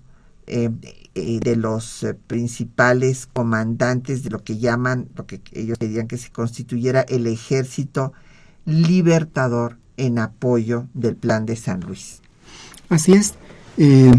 de 0.46 1.56
los 1.56 2.06
principales 2.26 3.28
comandantes 3.28 4.24
de 4.24 4.32
lo 4.32 4.44
que 4.44 4.58
llaman, 4.58 5.10
lo 5.16 5.28
que 5.28 5.42
ellos 5.54 5.78
querían 5.78 6.08
que 6.08 6.18
se 6.18 6.32
constituyera 6.32 7.02
el 7.02 7.28
ejército 7.28 8.14
libertador 8.66 9.78
en 9.98 10.18
apoyo 10.18 10.88
del 10.94 11.16
plan 11.16 11.46
de 11.46 11.56
San 11.56 11.82
Luis. 11.82 12.22
Así 12.90 13.14
es. 13.14 13.36
Eh, 13.78 14.12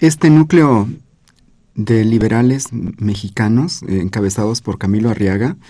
este 0.00 0.30
núcleo 0.30 0.88
de 1.74 2.04
liberales 2.04 2.66
mexicanos, 2.72 3.82
eh, 3.82 4.00
encabezados 4.00 4.60
por 4.60 4.78
Camilo 4.78 5.10
Arriaga, 5.10 5.56
eh, 5.56 5.60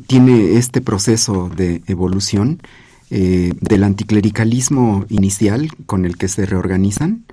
tiene 0.00 0.56
este 0.56 0.80
proceso 0.80 1.48
de 1.48 1.82
evolución 1.86 2.60
del 3.08 3.84
anticlericalismo 3.84 5.04
inicial 5.08 5.70
con 5.86 6.04
el 6.04 6.16
que 6.16 6.26
se 6.26 6.44
reorganizan, 6.44 7.24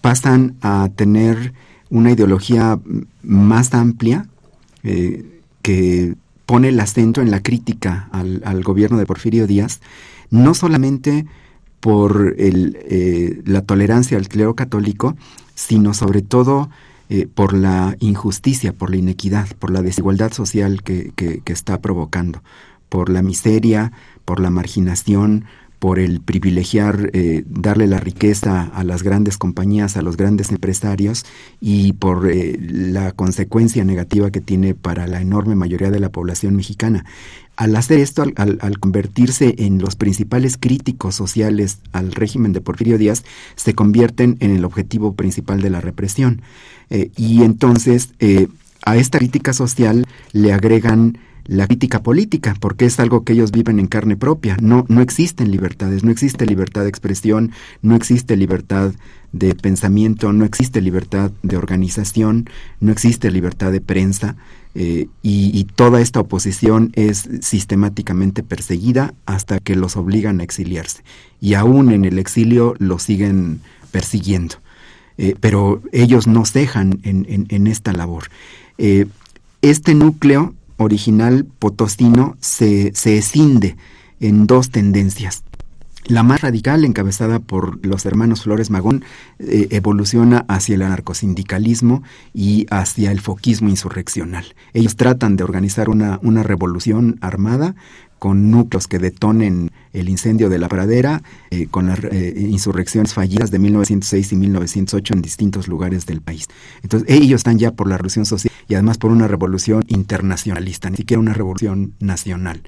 pasan 0.00 0.54
a 0.60 0.88
tener 0.94 1.52
una 1.90 2.12
ideología 2.12 2.78
más 3.24 3.74
amplia 3.74 4.28
que 5.62 6.14
pone 6.46 6.68
el 6.68 6.78
acento 6.78 7.20
en 7.20 7.32
la 7.32 7.42
crítica 7.42 8.08
al, 8.12 8.62
gobierno 8.62 8.98
de 8.98 9.06
Porfirio 9.06 9.48
Díaz 9.48 9.80
no 10.30 10.54
solamente 10.54 11.26
por 11.80 12.34
eh, 12.38 13.42
la 13.44 13.62
tolerancia 13.62 14.16
al 14.16 14.28
clero 14.28 14.54
católico, 14.54 15.16
sino 15.54 15.94
sobre 15.94 16.22
todo 16.22 16.70
eh, 17.08 17.26
por 17.32 17.54
la 17.54 17.96
injusticia, 18.00 18.72
por 18.72 18.90
la 18.90 18.96
inequidad, 18.96 19.48
por 19.58 19.70
la 19.70 19.82
desigualdad 19.82 20.32
social 20.32 20.82
que, 20.82 21.42
está 21.46 21.80
provocando, 21.80 22.42
por 22.88 23.08
la 23.10 23.22
miseria, 23.22 23.92
por 24.24 24.40
la 24.40 24.50
marginación, 24.50 25.44
por 25.78 25.98
el 25.98 26.20
privilegiar, 26.20 27.10
eh, 27.12 27.44
darle 27.46 27.86
la 27.86 28.00
riqueza 28.00 28.62
a 28.62 28.82
las 28.82 29.02
grandes 29.02 29.36
compañías, 29.36 29.96
a 29.96 30.02
los 30.02 30.16
grandes 30.16 30.50
empresarios 30.50 31.26
y 31.60 31.92
por 31.92 32.28
la 32.34 33.12
consecuencia 33.12 33.84
negativa 33.84 34.30
que 34.30 34.40
tiene 34.40 34.74
para 34.74 35.06
la 35.06 35.20
enorme 35.20 35.54
mayoría 35.54 35.90
de 35.90 36.00
la 36.00 36.10
población 36.10 36.56
mexicana 36.56 37.04
al 37.56 37.74
hacer 37.74 38.00
esto, 38.00 38.22
al, 38.36 38.78
convertirse 38.78 39.54
en 39.58 39.78
los 39.78 39.96
principales 39.96 40.58
críticos 40.58 41.14
sociales 41.14 41.78
al 41.92 42.12
régimen 42.12 42.52
de 42.52 42.60
Porfirio 42.60 42.98
Díaz, 42.98 43.24
se 43.56 43.74
convierten 43.74 44.36
en 44.40 44.54
el 44.54 44.64
objetivo 44.64 45.14
principal 45.14 45.62
de 45.62 45.70
la 45.70 45.80
represión. 45.80 46.42
Eh, 46.90 47.10
y 47.16 47.42
entonces 47.42 48.10
eh, 48.20 48.48
a 48.84 48.96
esta 48.96 49.18
crítica 49.18 49.52
social 49.52 50.06
le 50.32 50.52
agregan 50.52 51.18
la 51.44 51.66
crítica 51.66 52.02
política, 52.02 52.56
porque 52.60 52.86
es 52.86 52.98
algo 52.98 53.24
que 53.24 53.32
ellos 53.32 53.52
viven 53.52 53.78
en 53.78 53.86
carne 53.86 54.16
propia. 54.16 54.56
No, 54.60 54.84
no 54.88 55.00
existen 55.00 55.50
libertades, 55.50 56.02
no 56.02 56.10
existe 56.10 56.44
libertad 56.46 56.82
de 56.82 56.88
expresión, 56.88 57.52
no 57.82 57.94
existe 57.94 58.36
libertad 58.36 58.92
de 59.32 59.54
pensamiento, 59.54 60.32
no 60.32 60.44
existe 60.44 60.80
libertad 60.80 61.30
de 61.42 61.56
organización, 61.56 62.48
no 62.80 62.90
existe 62.92 63.30
libertad 63.30 63.70
de 63.72 63.80
prensa. 63.80 64.36
Eh, 64.78 65.08
y, 65.22 65.64
toda 65.74 66.02
esta 66.02 66.20
oposición 66.20 66.92
es 66.96 67.30
sistemáticamente 67.40 68.42
perseguida 68.42 69.14
hasta 69.24 69.58
que 69.58 69.74
los 69.74 69.96
obligan 69.96 70.40
a 70.40 70.44
exiliarse. 70.44 71.02
Y 71.40 71.54
aún 71.54 71.90
en 71.92 72.04
el 72.04 72.18
exilio 72.18 72.74
los 72.78 73.02
siguen 73.02 73.60
persiguiendo. 73.90 74.56
Eh, 75.18 75.34
pero 75.40 75.82
ellos 75.92 76.26
no 76.26 76.44
cejan 76.44 77.00
en, 77.02 77.66
esta 77.66 77.92
labor. 77.92 78.24
Eh, 78.78 79.06
este 79.62 79.94
núcleo 79.94 80.54
original 80.76 81.46
potosino 81.58 82.36
se, 82.40 82.94
se 82.94 83.16
escinde 83.16 83.76
en 84.20 84.46
dos 84.46 84.70
tendencias. 84.70 85.42
La 86.08 86.22
más 86.22 86.40
radical, 86.40 86.84
encabezada 86.84 87.40
por 87.40 87.84
los 87.84 88.06
hermanos 88.06 88.42
Flores 88.42 88.70
Magón, 88.70 89.04
eh, 89.40 89.66
evoluciona 89.72 90.44
hacia 90.46 90.76
el 90.76 90.82
anarcosindicalismo 90.82 92.04
y 92.32 92.66
hacia 92.70 93.10
el 93.10 93.20
foquismo 93.20 93.68
insurreccional. 93.68 94.54
Ellos 94.72 94.94
tratan 94.94 95.36
de 95.36 95.42
organizar 95.42 95.88
una, 95.88 96.20
una 96.22 96.44
revolución 96.44 97.18
armada 97.20 97.74
con 98.20 98.52
núcleos 98.52 98.86
que 98.86 99.00
detonen 99.00 99.72
el 99.92 100.08
incendio 100.08 100.48
de 100.48 100.58
la 100.58 100.68
pradera, 100.68 101.22
eh, 101.50 101.66
con 101.66 101.86
las 101.86 101.98
eh, 102.04 102.34
insurrecciones 102.36 103.12
fallidas 103.12 103.50
de 103.50 103.58
1906 103.58 104.32
y 104.32 104.36
1908 104.36 105.14
en 105.14 105.22
distintos 105.22 105.66
lugares 105.66 106.06
del 106.06 106.20
país. 106.20 106.46
Entonces, 106.82 107.10
ellos 107.10 107.40
están 107.40 107.58
ya 107.58 107.72
por 107.72 107.88
la 107.88 107.96
revolución 107.96 108.26
social 108.26 108.52
y 108.68 108.74
además 108.74 108.98
por 108.98 109.10
una 109.10 109.26
revolución 109.26 109.84
internacionalista, 109.88 110.88
ni 110.88 110.96
siquiera 110.96 111.20
una 111.20 111.34
revolución 111.34 111.94
nacional. 111.98 112.62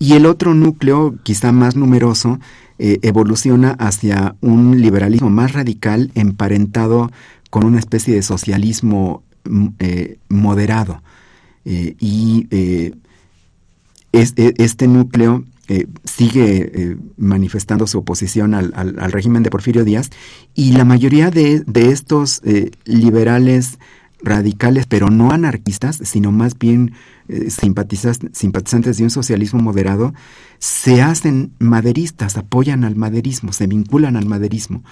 Y 0.00 0.14
el 0.14 0.24
otro 0.24 0.54
núcleo, 0.54 1.14
quizá 1.22 1.52
más 1.52 1.76
numeroso, 1.76 2.40
eh, 2.78 2.98
evoluciona 3.02 3.72
hacia 3.72 4.34
un 4.40 4.80
liberalismo 4.80 5.28
más 5.28 5.52
radical 5.52 6.10
emparentado 6.14 7.12
con 7.50 7.66
una 7.66 7.78
especie 7.78 8.14
de 8.14 8.22
socialismo 8.22 9.22
mm, 9.44 9.66
eh, 9.78 10.16
moderado. 10.30 11.02
Eh, 11.66 11.96
y 12.00 12.46
e, 12.50 12.94
este 14.12 14.88
núcleo 14.88 15.44
sigue 16.02 16.96
manifestando 17.16 17.86
su 17.86 17.98
oposición 17.98 18.54
al, 18.54 19.12
régimen 19.12 19.44
de 19.44 19.50
Porfirio 19.50 19.84
Díaz 19.84 20.10
y 20.54 20.72
la 20.72 20.84
mayoría 20.84 21.30
de 21.30 21.62
estos 21.74 22.42
liberales 22.84 23.78
radicales, 24.22 24.86
pero 24.86 25.10
no 25.10 25.30
anarquistas, 25.30 26.00
sino 26.02 26.32
más 26.32 26.58
bien 26.58 26.92
eh, 27.28 27.50
simpatizantes 27.50 28.96
de 28.96 29.04
un 29.04 29.10
socialismo 29.10 29.60
moderado, 29.60 30.14
se 30.58 31.02
hacen 31.02 31.52
maderistas, 31.58 32.36
apoyan 32.36 32.84
al 32.84 32.96
maderismo, 32.96 33.52
se 33.52 33.66
vinculan 33.66 34.16
al 34.16 34.26
maderismo. 34.26 34.82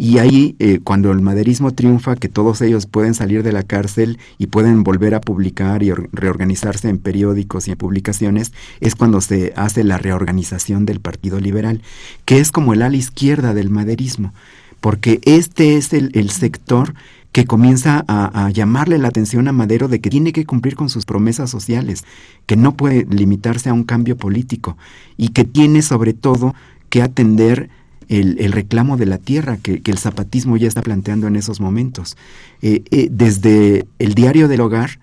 Y 0.00 0.16
ahí, 0.16 0.56
eh, 0.60 0.80
cuando 0.82 1.12
el 1.12 1.20
maderismo 1.20 1.72
triunfa, 1.72 2.16
que 2.16 2.30
todos 2.30 2.62
ellos 2.62 2.86
pueden 2.86 3.12
salir 3.12 3.42
de 3.42 3.52
la 3.52 3.62
cárcel 3.62 4.18
y 4.38 4.46
pueden 4.46 4.82
volver 4.82 5.14
a 5.14 5.20
publicar 5.20 5.82
y 5.82 5.92
reorganizarse 5.92 6.88
en 6.88 6.96
periódicos 6.96 7.68
y 7.68 7.72
en 7.72 7.76
publicaciones, 7.76 8.54
es 8.80 8.94
cuando 8.94 9.20
se 9.20 9.52
hace 9.56 9.84
la 9.84 9.98
reorganización 9.98 10.86
del 10.86 11.00
Partido 11.00 11.38
Liberal, 11.38 11.82
que 12.24 12.38
es 12.38 12.50
como 12.50 12.72
el 12.72 12.80
ala 12.80 12.96
izquierda 12.96 13.52
del 13.52 13.68
maderismo, 13.68 14.32
porque 14.80 15.20
este 15.24 15.76
es 15.76 15.92
el, 15.92 16.30
sector 16.30 16.94
que 17.32 17.44
comienza 17.44 18.04
a, 18.08 18.50
llamarle 18.50 18.98
la 18.98 19.08
atención 19.08 19.46
a 19.46 19.52
Madero 19.52 19.86
de 19.88 20.00
que 20.00 20.10
tiene 20.10 20.32
que 20.32 20.44
cumplir 20.44 20.74
con 20.74 20.88
sus 20.88 21.04
promesas 21.04 21.50
sociales, 21.50 22.04
que 22.46 22.56
no 22.56 22.76
puede 22.76 23.06
limitarse 23.08 23.68
a 23.70 23.72
un 23.72 23.84
cambio 23.84 24.16
político 24.16 24.76
y 25.16 25.28
que 25.28 25.44
tiene 25.44 25.82
sobre 25.82 26.12
todo 26.12 26.54
que 26.88 27.02
atender 27.02 27.70
el, 28.08 28.50
reclamo 28.50 28.96
de 28.96 29.06
la 29.06 29.18
tierra 29.18 29.56
que, 29.56 29.80
el 29.84 29.98
zapatismo 29.98 30.56
ya 30.56 30.66
está 30.66 30.82
planteando 30.82 31.28
en 31.28 31.36
esos 31.36 31.60
momentos. 31.60 32.16
Eh, 32.62 32.82
eh, 32.90 33.08
desde 33.10 33.86
el 34.00 34.14
diario 34.14 34.48
del 34.48 34.60
hogar, 34.60 34.98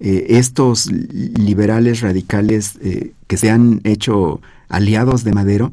eh, 0.00 0.26
estos 0.30 0.90
liberales 0.90 2.00
radicales 2.02 2.78
que 3.26 3.36
se 3.36 3.50
han 3.50 3.80
hecho 3.84 4.40
aliados 4.68 5.24
de 5.24 5.32
Madero, 5.32 5.72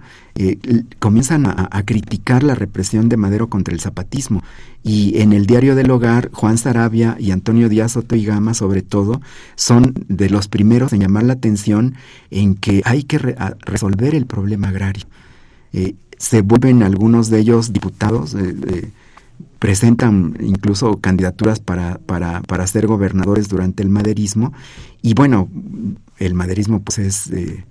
comienzan 1.00 1.46
a, 1.48 1.84
criticar 1.84 2.44
la 2.44 2.56
represión 2.56 3.10
de 3.10 3.18
Madero 3.18 3.50
contra 3.50 3.74
el 3.74 3.80
zapatismo. 3.80 4.44
Y 4.84 5.20
en 5.20 5.34
el 5.34 5.46
diario 5.46 5.76
del 5.76 5.90
hogar, 5.92 6.30
Juan 6.32 6.58
Sarabia 6.58 7.18
y 7.20 7.32
Antonio 7.32 7.70
Díaz 7.70 7.94
Soto 7.94 8.16
Gama, 8.20 8.54
sobre 8.54 8.82
todo, 8.82 9.22
son 9.56 9.94
de 10.08 10.30
los 10.30 10.48
primeros 10.48 10.94
en 10.94 11.02
llamar 11.02 11.24
la 11.24 11.34
atención 11.34 11.96
en 12.30 12.56
que 12.56 12.82
hay 12.86 13.04
que 13.04 13.18
resolver 13.66 14.16
el 14.16 14.26
problema 14.26 14.70
agrario 14.70 15.06
se 16.18 16.42
vuelven 16.42 16.84
algunos 16.84 17.30
de 17.30 17.40
ellos 17.40 17.74
diputados, 17.74 18.34
eh, 18.34 18.56
eh, 18.68 18.92
presentan 19.60 20.38
incluso 20.42 21.00
candidaturas 21.00 21.60
para, 21.60 22.00
para, 22.00 22.42
para, 22.42 22.68
ser 22.68 22.88
gobernadores 22.88 23.48
durante 23.48 23.84
el 23.84 23.90
maderismo 23.90 24.54
y 25.02 25.14
bueno, 25.14 25.50
el 26.18 26.34
maderismo 26.34 26.82
pues 26.82 27.00
es 27.00 27.28
eh, 27.32 27.66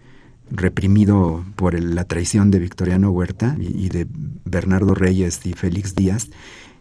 reprimido 0.50 1.44
por 1.56 1.78
la 1.78 2.04
traición 2.04 2.50
de 2.50 2.58
Victoriano 2.58 3.10
Huerta 3.10 3.56
y, 3.58 3.88
de 3.88 4.06
Bernardo 4.44 4.94
Reyes 4.94 5.40
y 5.44 5.52
Félix 5.52 5.94
Díaz 5.94 6.28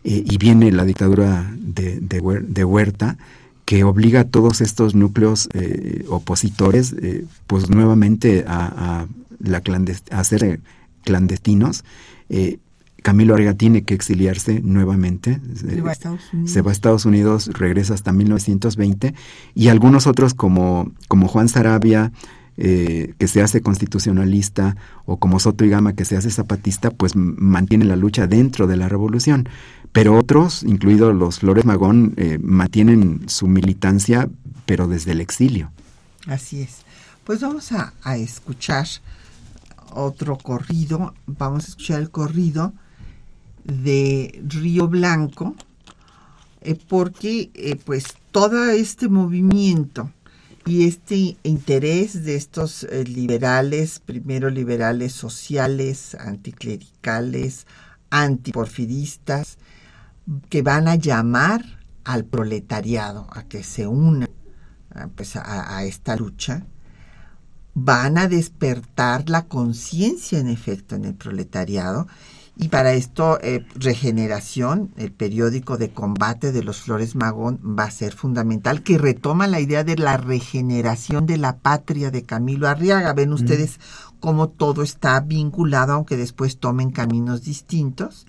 y 0.04 0.38
viene 0.38 0.72
la 0.72 0.86
dictadura 0.86 1.52
de, 1.58 2.00
de, 2.00 2.64
Huerta 2.64 3.18
que 3.66 3.84
obliga 3.84 4.20
a 4.20 4.24
todos 4.26 4.62
estos 4.62 4.94
núcleos 4.94 5.50
opositores 6.10 6.96
pues 7.48 7.72
nuevamente 7.72 8.46
a, 8.48 9.02
a 9.02 9.08
la 9.40 9.62
a 10.12 10.20
hacer 10.20 10.60
clandestinos. 11.04 11.84
Eh, 12.30 12.60
Camilo 13.02 13.36
Arriaga 13.36 13.54
tiene 13.54 13.84
que 13.84 13.94
exiliarse 13.94 14.62
nuevamente. 14.62 15.40
Se 15.54 15.80
va, 15.80 15.92
a 15.92 15.94
Estados 15.94 16.34
Unidos. 16.34 16.52
se 16.52 16.62
va 16.62 16.72
a 16.72 16.74
Estados 16.74 17.06
Unidos, 17.06 17.50
regresa 17.54 17.94
hasta 17.94 18.12
1920, 18.12 19.14
y 19.54 19.68
algunos 19.68 20.08
otros 20.08 20.34
como, 20.34 20.92
como 21.08 21.28
Juan 21.28 21.48
Sarabia, 21.48 22.12
eh, 22.58 23.16
que 23.18 23.28
se 23.28 23.42
hace 23.42 23.62
constitucionalista, 23.62 24.78
o 25.06 25.18
como 25.18 25.40
Soto 25.40 25.66
y 25.66 25.70
Gama, 25.70 25.94
que 25.94 26.06
se 26.06 26.16
hace 26.16 26.32
zapatista, 26.32 26.90
pues 26.90 27.14
mantienen 27.16 27.90
la 27.90 27.98
lucha 27.98 28.28
dentro 28.28 28.66
de 28.66 28.78
la 28.78 28.88
revolución. 28.88 29.50
Pero 29.92 30.18
otros, 30.18 30.64
incluidos 30.64 31.14
los 31.14 31.40
Flores 31.40 31.66
Magón, 31.66 32.14
eh, 32.16 32.40
mantienen 32.42 33.28
su 33.28 33.48
militancia, 33.48 34.30
pero 34.66 34.88
desde 34.88 35.12
el 35.12 35.20
exilio. 35.20 35.72
Así 36.28 36.62
es. 36.62 36.78
Pues 37.26 37.42
vamos 37.42 37.74
a, 37.74 37.94
escuchar 38.16 38.88
otro 39.92 40.38
corrido, 40.38 41.14
vamos 41.26 41.66
a 41.66 41.68
escuchar 41.68 42.00
el 42.00 42.10
corrido 42.10 42.72
de 43.66 44.42
Río 44.48 44.88
Blanco, 44.88 45.56
eh, 46.62 46.78
porque 46.88 47.80
pues 47.84 48.06
todo 48.32 48.70
este 48.70 49.10
movimiento 49.10 50.10
y 50.66 50.88
este 50.88 51.38
interés 51.44 52.26
de 52.26 52.36
estos 52.36 52.84
eh, 52.84 53.04
liberales, 53.04 54.00
primero 54.00 54.50
liberales 54.50 55.14
sociales, 55.14 56.16
anticlericales, 56.20 57.68
antiporfidistas, 58.10 59.58
que 60.50 60.64
van 60.64 60.88
a 60.88 60.96
llamar 60.96 61.64
al 62.04 62.26
proletariado 62.26 63.28
a 63.32 63.44
que 63.44 63.64
se 63.64 63.86
una 63.86 64.28
pues, 65.16 65.36
a 65.36 65.84
esta 65.84 66.16
lucha, 66.16 66.66
van 67.76 68.18
a 68.18 68.28
despertar 68.28 69.30
la 69.30 69.48
conciencia 69.48 70.40
en 70.40 70.48
efecto 70.48 70.96
en 70.96 71.06
el 71.06 71.14
proletariado 71.14 72.08
y 72.58 72.70
para 72.70 72.94
esto 72.94 73.38
eh, 73.42 73.66
Regeneración, 73.76 74.92
el 74.96 75.12
periódico 75.12 75.78
de 75.78 75.90
combate 75.90 76.54
de 76.54 76.64
los 76.64 76.82
Flores 76.82 77.16
Magón, 77.16 77.60
va 77.78 77.84
a 77.84 77.92
ser 77.92 78.14
fundamental, 78.14 78.82
que 78.82 78.98
retoma 78.98 79.48
la 79.48 79.60
idea 79.60 79.84
de 79.84 79.98
la 79.98 80.16
regeneración 80.16 81.26
de 81.26 81.38
la 81.38 81.58
patria 81.58 82.12
de 82.12 82.24
Camilo 82.24 82.70
Arriaga. 82.70 83.14
Ven 83.14 83.34
ustedes 83.34 83.80
cómo 84.22 84.48
todo 84.50 84.84
está 84.84 85.20
vinculado, 85.20 85.94
aunque 85.94 86.16
después 86.16 86.58
tomen 86.58 86.92
caminos 86.92 87.44
distintos. 87.44 88.26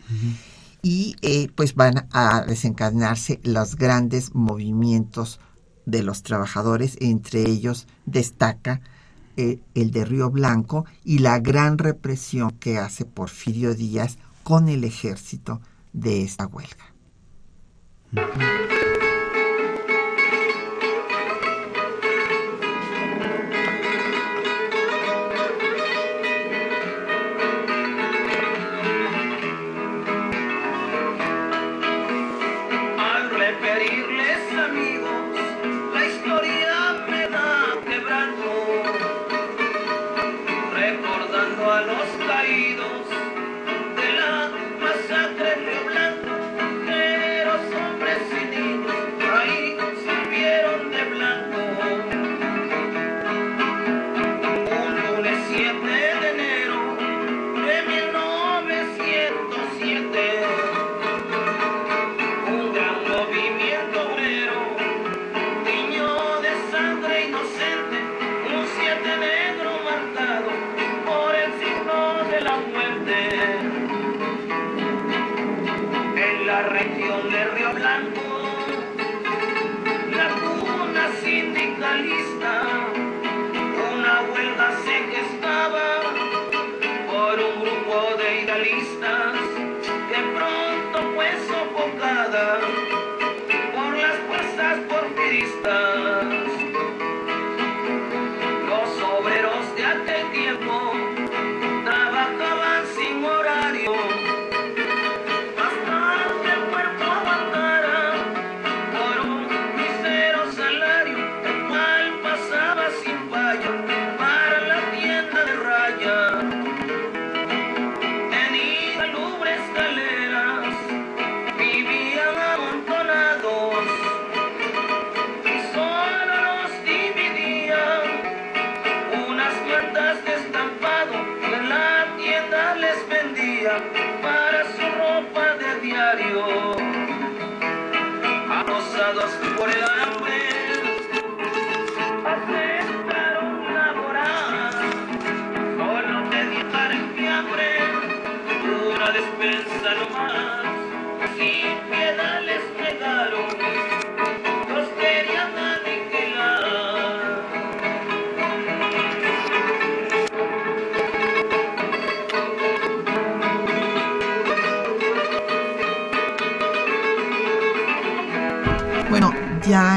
Y 0.83 1.17
eh, 1.23 1.49
pues 1.55 1.75
van 1.75 2.09
a 2.11 2.45
desencadenarse 2.47 3.41
los 3.45 3.77
grandes 3.77 4.35
movimientos 4.35 5.39
de 5.85 6.03
los 6.03 6.25
trabajadores, 6.25 6.97
entre 7.01 7.49
ellos 7.49 7.87
destaca 8.07 8.81
eh, 9.37 9.61
el 9.75 9.91
de 9.91 10.05
Río 10.05 10.31
Blanco 10.31 10.87
y 11.05 11.19
la 11.19 11.39
gran 11.39 11.79
represión 11.79 12.51
que 12.51 12.79
hace 12.79 13.05
Porfirio 13.05 13.75
Díaz 13.75 14.19
con 14.43 14.69
el 14.69 14.85
ejército 14.85 15.61
de 15.93 16.23
esta 16.23 16.47
huelga. 16.47 16.95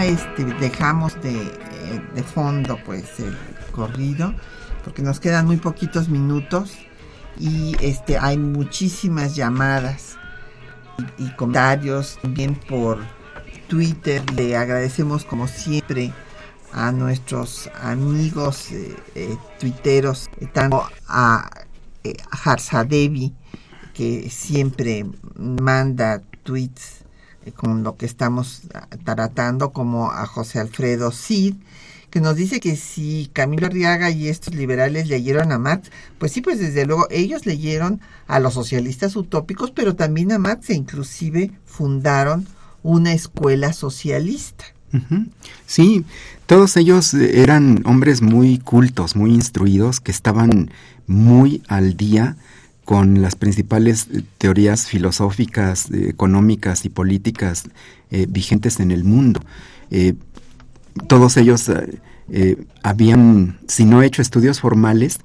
Este, 0.09 0.43
dejamos 0.59 1.21
de, 1.21 1.35
eh, 1.39 2.01
de 2.15 2.23
fondo 2.23 2.79
pues 2.85 3.19
el 3.19 3.37
corrido 3.71 4.33
porque 4.83 5.03
nos 5.03 5.19
quedan 5.19 5.45
muy 5.45 5.57
poquitos 5.57 6.09
minutos 6.09 6.73
y 7.37 7.75
este 7.79 8.17
hay 8.17 8.37
muchísimas 8.37 9.35
llamadas 9.35 10.17
y, 11.17 11.29
comentarios 11.35 12.17
también 12.21 12.55
por 12.55 12.99
Twitter. 13.67 14.21
Le 14.33 14.57
agradecemos 14.57 15.23
como 15.23 15.47
siempre 15.47 16.11
a 16.73 16.91
nuestros 16.91 17.69
amigos 17.81 18.71
eh, 18.71 18.95
eh, 19.15 19.37
tuiteros, 19.59 20.29
eh, 20.39 20.47
tanto 20.51 20.89
a, 21.07 21.49
eh, 22.03 22.15
que 23.93 24.29
siempre 24.29 25.05
manda 25.35 26.21
tweets 26.43 26.98
con 27.51 27.83
lo 27.83 27.97
que 27.97 28.05
estamos 28.05 28.61
ah, 28.73 28.87
tratando, 29.03 29.71
como 29.71 30.11
a 30.11 30.25
José 30.25 30.59
Alfredo 30.59 31.11
Cid, 31.11 31.55
que 32.09 32.21
nos 32.21 32.35
dice 32.35 32.59
que 32.59 32.75
si 32.75 33.29
Camilo 33.33 33.67
Arriaga 33.67 34.09
y 34.09 34.27
estos 34.27 34.55
liberales 34.55 35.07
leyeron 35.07 35.51
a 35.51 35.59
Marx, 35.59 35.91
pues 36.17 36.31
sí, 36.31 36.41
pues 36.41 36.59
desde 36.59 36.85
luego 36.85 37.07
ellos 37.11 37.45
leyeron 37.45 38.01
a 38.27 38.39
los 38.39 38.53
socialistas 38.53 39.15
utópicos, 39.15 39.71
pero 39.71 39.95
también 39.95 40.31
a 40.31 40.39
Marx 40.39 40.69
e 40.69 40.73
inclusive 40.73 41.51
fundaron 41.65 42.47
una 42.83 43.13
escuela 43.13 43.73
socialista. 43.73 44.65
Sí, 45.67 46.03
todos 46.47 46.75
ellos 46.77 47.13
eh, 47.13 47.43
eran 47.43 47.83
hombres 47.85 48.23
muy 48.23 48.57
cultos, 48.57 49.15
muy 49.15 49.35
instruidos, 49.35 49.99
que 49.99 50.11
estaban 50.11 50.71
muy 51.05 51.61
al 51.67 51.95
día 51.95 52.37
con 52.89 53.21
las 53.21 53.35
principales 53.35 54.07
eh, 54.11 54.23
teorías 54.39 54.87
filosóficas, 54.87 55.91
eh, 55.91 56.09
económicas 56.09 56.85
y 56.85 56.89
políticas 56.89 57.65
eh, 58.09 58.25
vigentes 58.27 58.79
en 58.79 58.89
el 58.89 59.03
mundo. 59.03 59.41
Eh, 59.91 60.15
todos 61.07 61.37
ellos 61.37 61.71
habían, 62.81 63.59
si 63.67 63.85
no 63.85 64.01
hecho 64.01 64.23
estudios 64.23 64.59
formales, 64.59 65.19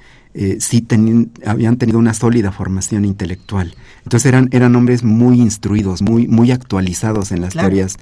sí 0.59 0.83
teni- 0.87 1.31
habían 1.47 1.79
tenido 1.79 1.99
una 1.99 2.13
sólida 2.13 2.53
formación 2.53 3.07
intelectual. 3.07 3.75
Entonces 4.03 4.27
eran, 4.27 4.49
eran 4.53 4.77
hombres 4.77 5.03
muy 5.03 5.41
instruidos, 5.41 6.03
muy, 6.03 6.29
muy 6.29 6.51
actualizados 6.53 7.33
en 7.33 7.41
las 7.41 7.53
Claro. 7.55 7.69
teorías 7.69 7.97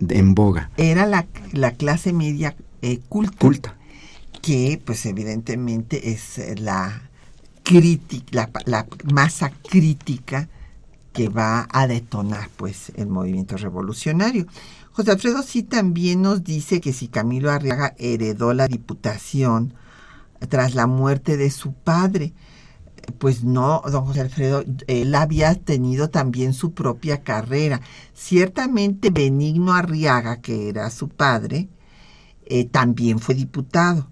de- 0.00 0.18
en 0.18 0.34
boga. 0.34 0.70
Era 0.76 1.06
la, 1.06 1.26
la 1.52 1.70
clase 1.70 2.12
media 2.12 2.56
culta, 3.08 3.36
Culta. 3.38 3.76
que 4.42 4.80
pues 4.84 5.06
evidentemente 5.06 6.10
es 6.10 6.40
la 6.58 7.00
crítica, 7.64 8.26
la, 8.30 8.50
la 8.66 8.86
masa 9.12 9.50
crítica 9.50 10.48
que 11.12 11.28
va 11.28 11.66
a 11.70 11.86
detonar 11.86 12.48
pues 12.56 12.92
el 12.96 13.08
movimiento 13.08 13.56
revolucionario. 13.56 14.46
José 14.92 15.10
Alfredo 15.10 15.42
sí 15.42 15.64
también 15.64 16.22
nos 16.22 16.44
dice 16.44 16.80
que 16.80 16.92
si 16.92 17.08
Camilo 17.08 17.50
Arriaga 17.50 17.94
heredó 17.98 18.52
la 18.52 18.68
diputación 18.68 19.74
tras 20.48 20.74
la 20.74 20.86
muerte 20.86 21.36
de 21.36 21.50
su 21.50 21.72
padre, 21.72 22.32
pues 23.18 23.44
no, 23.44 23.82
don 23.90 24.06
José 24.06 24.20
Alfredo, 24.20 24.64
él 24.86 25.14
había 25.14 25.54
tenido 25.54 26.10
también 26.10 26.52
su 26.52 26.72
propia 26.72 27.22
carrera. 27.22 27.80
Ciertamente 28.14 29.10
Benigno 29.10 29.72
Arriaga, 29.74 30.40
que 30.40 30.68
era 30.68 30.90
su 30.90 31.08
padre, 31.08 31.68
eh, 32.46 32.64
también 32.64 33.18
fue 33.18 33.34
diputado. 33.34 34.08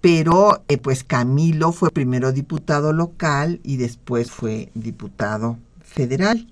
Pero 0.00 0.62
eh, 0.68 0.78
pues 0.78 1.04
Camilo 1.04 1.72
fue 1.72 1.90
primero 1.90 2.32
diputado 2.32 2.92
local 2.92 3.60
y 3.64 3.76
después 3.76 4.30
fue 4.30 4.70
diputado 4.74 5.58
federal. 5.82 6.46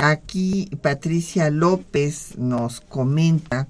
Aquí 0.00 0.70
Patricia 0.80 1.50
López 1.50 2.38
nos 2.38 2.80
comenta 2.80 3.68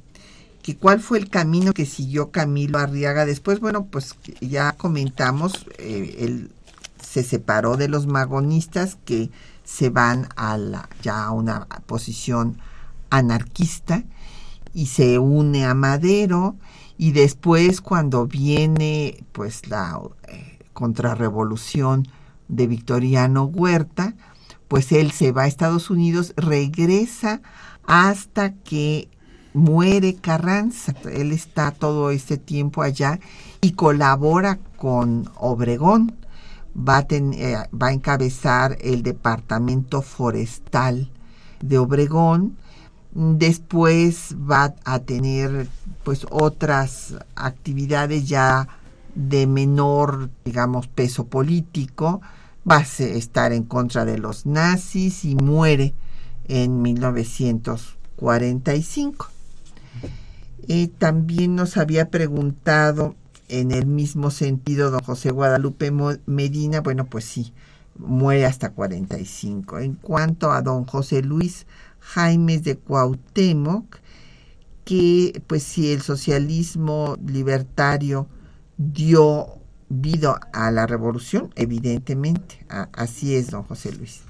que 0.63 0.77
cuál 0.77 1.01
fue 1.01 1.19
el 1.19 1.29
camino 1.29 1.73
que 1.73 1.87
siguió 1.87 2.31
Camilo 2.31 2.79
Arriaga 2.79 3.27
después. 3.27 3.61
Bueno, 3.61 3.85
pues 3.85 4.17
ya 4.41 4.73
comentamos, 4.73 5.67
eh, 5.79 6.17
él 6.21 6.51
se 7.03 7.23
separó 7.23 7.77
de 7.77 7.89
los 7.89 8.07
magonistas 8.07 8.97
que 9.05 9.31
se 9.65 9.91
van 9.91 10.29
a 10.37 10.57
la, 10.57 10.89
ya 11.03 11.25
a 11.25 11.33
una 11.33 11.67
posición 11.87 12.59
anarquista 13.11 14.05
y 14.73 14.87
se 14.87 15.19
une 15.19 15.65
a 15.65 15.75
Madero 15.75 16.57
y 16.97 17.13
después 17.13 17.81
cuando 17.81 18.27
viene 18.27 19.25
pues 19.33 19.69
la 19.69 20.01
eh, 20.29 20.59
contrarrevolución 20.73 22.07
de 22.49 22.67
Victoriano 22.67 23.45
Huerta, 23.45 24.15
pues 24.69 24.93
él 24.93 25.11
se 25.11 25.33
va 25.33 25.43
a 25.43 25.47
Estados 25.47 25.91
Unidos, 25.91 26.33
regresa 26.37 27.43
hasta 27.87 28.55
que 28.55 29.09
muere 29.53 30.17
Carranza. 30.17 30.95
Él 31.11 31.33
está 31.33 31.71
todo 31.71 32.11
este 32.11 32.37
tiempo 32.37 32.83
allá 32.83 33.21
y 33.61 33.73
colabora 33.73 34.59
con 34.77 35.31
Obregón. 35.37 36.17
Va 36.77 36.99
a, 36.99 37.07
eh, 37.11 37.57
va 37.73 37.87
a 37.89 37.93
encabezar 37.93 38.77
el 38.81 39.03
departamento 39.03 40.03
forestal 40.03 41.11
de 41.61 41.79
Obregón. 41.79 42.57
Después 43.15 44.35
va 44.35 44.75
a 44.85 44.99
tener 44.99 45.69
pues 46.03 46.27
otras 46.31 47.15
actividades 47.37 48.29
ya 48.29 48.67
de 49.15 49.47
menor, 49.47 50.31
digamos, 50.45 50.89
peso 50.89 51.27
político. 51.27 52.21
Va 52.69 52.79
a 52.79 52.83
estar 52.83 53.53
en 53.53 53.63
contra 53.63 54.05
de 54.05 54.19
los 54.19 54.47
nazis 54.47 55.25
y 55.25 55.37
muere 55.37 55.95
en 56.49 56.83
1945. 56.83 59.29
Eh, 60.67 60.89
también 60.99 61.55
nos 61.55 61.77
había 61.77 62.09
preguntado 62.09 63.15
en 63.49 63.71
el 63.71 63.87
mismo 63.87 64.31
sentido 64.31 64.91
don 64.91 65.05
José 65.05 65.31
Guadalupe 65.31 65.93
Medina, 66.27 66.81
bueno, 66.81 67.05
pues 67.05 67.27
sí, 67.27 67.53
muere 67.97 68.47
hasta 68.47 68.71
45. 68.71 69.81
En 69.81 69.93
cuanto 69.95 70.53
a 70.53 70.63
don 70.63 70.87
José 70.87 71.23
Luis 71.23 71.67
Jaimes 72.05 72.63
de 72.63 72.77
Cuauhtémoc, 72.77 73.97
que 74.85 75.43
pues 75.47 75.63
si 75.63 75.93
el 75.93 76.03
socialismo 76.03 77.17
libertario 77.27 78.29
dio 78.77 79.59
vida 79.89 80.39
a 80.53 80.71
la 80.71 80.87
revolución, 80.87 81.51
evidentemente, 81.57 82.67
así 82.93 83.35
es 83.35 83.51
don 83.51 83.63
José 83.63 83.93
Luis. 83.93 84.23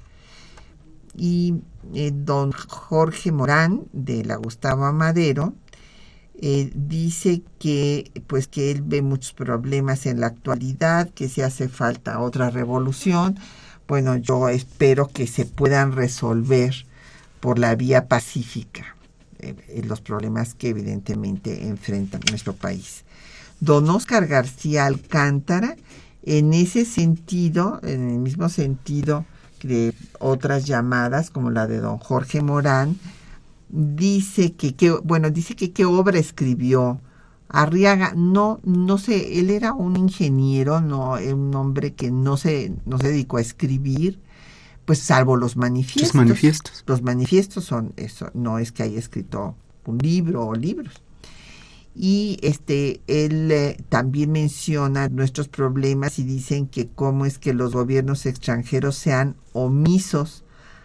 Y 1.16 1.56
eh, 1.94 2.12
don 2.14 2.52
Jorge 2.52 3.32
Morán 3.32 3.84
de 3.92 4.24
la 4.24 4.36
Gustavo 4.36 4.84
Amadero 4.84 5.54
eh, 6.36 6.70
dice 6.74 7.42
que 7.58 8.10
pues 8.26 8.48
que 8.48 8.70
él 8.70 8.82
ve 8.82 9.02
muchos 9.02 9.32
problemas 9.32 10.06
en 10.06 10.20
la 10.20 10.26
actualidad, 10.28 11.10
que 11.10 11.28
si 11.28 11.42
hace 11.42 11.68
falta 11.68 12.20
otra 12.20 12.50
revolución. 12.50 13.38
Bueno, 13.86 14.16
yo 14.16 14.48
espero 14.48 15.08
que 15.08 15.26
se 15.26 15.44
puedan 15.44 15.92
resolver 15.92 16.86
por 17.44 17.58
la 17.58 17.74
vía 17.74 18.08
pacífica 18.08 18.96
los 19.84 20.00
problemas 20.00 20.54
que 20.54 20.70
evidentemente 20.70 21.68
enfrenta 21.68 22.18
nuestro 22.30 22.54
país. 22.54 23.04
Don 23.60 23.86
Oscar 23.90 24.26
García 24.26 24.86
Alcántara, 24.86 25.76
en 26.22 26.54
ese 26.54 26.86
sentido, 26.86 27.80
en 27.82 28.08
el 28.08 28.18
mismo 28.20 28.48
sentido 28.48 29.26
de 29.62 29.92
otras 30.20 30.64
llamadas, 30.64 31.28
como 31.28 31.50
la 31.50 31.66
de 31.66 31.80
don 31.80 31.98
Jorge 31.98 32.40
Morán, 32.40 32.96
dice 33.68 34.54
que, 34.54 34.74
que 34.74 34.92
bueno, 34.92 35.28
dice 35.28 35.54
que 35.54 35.70
qué 35.70 35.84
obra 35.84 36.18
escribió 36.18 36.98
Arriaga. 37.50 38.14
No, 38.16 38.58
no 38.64 38.96
sé, 38.96 39.38
él 39.38 39.50
era 39.50 39.74
un 39.74 39.98
ingeniero, 39.98 40.80
no, 40.80 41.18
un 41.18 41.54
hombre 41.54 41.92
que 41.92 42.10
no 42.10 42.38
se, 42.38 42.72
no 42.86 42.96
se 42.96 43.08
dedicó 43.08 43.36
a 43.36 43.42
escribir, 43.42 44.18
pues 44.84 44.98
salvo 44.98 45.36
los 45.36 45.56
manifiestos. 45.56 46.10
Sus 46.10 46.14
manifiestos. 46.14 46.84
Los 46.86 47.02
manifiestos 47.02 47.64
son 47.64 47.92
eso, 47.96 48.30
no 48.34 48.58
es 48.58 48.72
que 48.72 48.82
haya 48.82 48.98
escrito 48.98 49.56
un 49.86 49.98
libro 49.98 50.46
o 50.46 50.54
libros. 50.54 51.02
Y 51.96 52.38
este, 52.42 53.00
él 53.06 53.50
eh, 53.52 53.76
también 53.88 54.32
menciona 54.32 55.08
nuestros 55.08 55.46
problemas 55.48 56.18
y 56.18 56.24
dicen 56.24 56.66
que 56.66 56.88
cómo 56.88 57.24
es 57.24 57.38
que 57.38 57.54
los 57.54 57.72
gobiernos 57.72 58.26
extranjeros 58.26 58.96
sean 58.96 59.36
omisos 59.52 60.42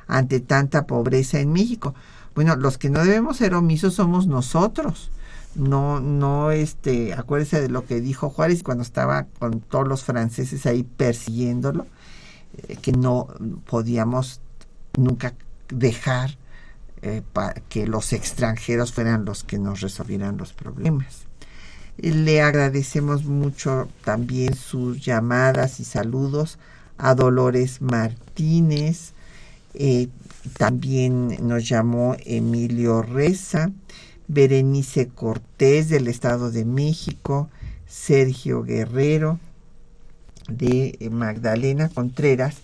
ante 0.08 0.40
tanta 0.40 0.86
pobreza 0.86 1.40
en 1.40 1.52
México. 1.52 1.96
Bueno, 2.36 2.56
los 2.56 2.78
que 2.78 2.92
no 2.92 3.04
debemos 3.04 3.38
ser 3.38 3.56
omisos 3.56 3.96
somos 3.96 4.28
nosotros. 4.28 5.12
No, 5.56 6.00
no, 6.00 6.52
este, 6.52 7.14
acuérdese 7.14 7.60
de 7.60 7.70
lo 7.70 7.86
que 7.86 8.02
dijo 8.02 8.30
Juárez 8.30 8.62
cuando 8.62 8.84
estaba 8.84 9.26
con 9.40 9.62
todos 9.62 9.88
los 9.88 10.04
franceses 10.04 10.68
ahí 10.68 10.84
persiguiéndolo, 10.84 11.88
eh, 12.58 12.78
que 12.82 12.92
no 12.92 13.28
podíamos 13.66 14.42
nunca 14.98 15.34
dejar 15.70 16.38
eh, 17.02 17.22
que 17.70 17.88
los 17.88 18.12
extranjeros 18.14 18.92
fueran 18.92 19.24
los 19.24 19.44
que 19.44 19.58
nos 19.58 19.82
resolvieran 19.82 20.38
los 20.38 20.54
problemas. 20.54 21.28
Le 21.98 22.42
agradecemos 22.42 23.26
mucho 23.26 23.88
también 24.04 24.56
sus 24.56 25.04
llamadas 25.04 25.80
y 25.80 25.86
saludos 25.86 26.58
a 26.98 27.16
Dolores 27.16 27.82
Martínez. 27.82 29.14
Eh, 29.74 30.08
también 30.58 31.38
nos 31.48 31.68
llamó 31.68 32.16
Emilio 32.26 33.02
Reza, 33.02 33.72
Berenice 34.28 35.08
Cortés 35.08 35.90
del 35.90 36.08
Estado 36.08 36.52
de 36.52 36.66
México, 36.66 37.50
Sergio 37.86 38.64
Guerrero 38.64 39.40
de 40.52 40.98
Magdalena 41.12 41.90
Contreras. 41.90 42.58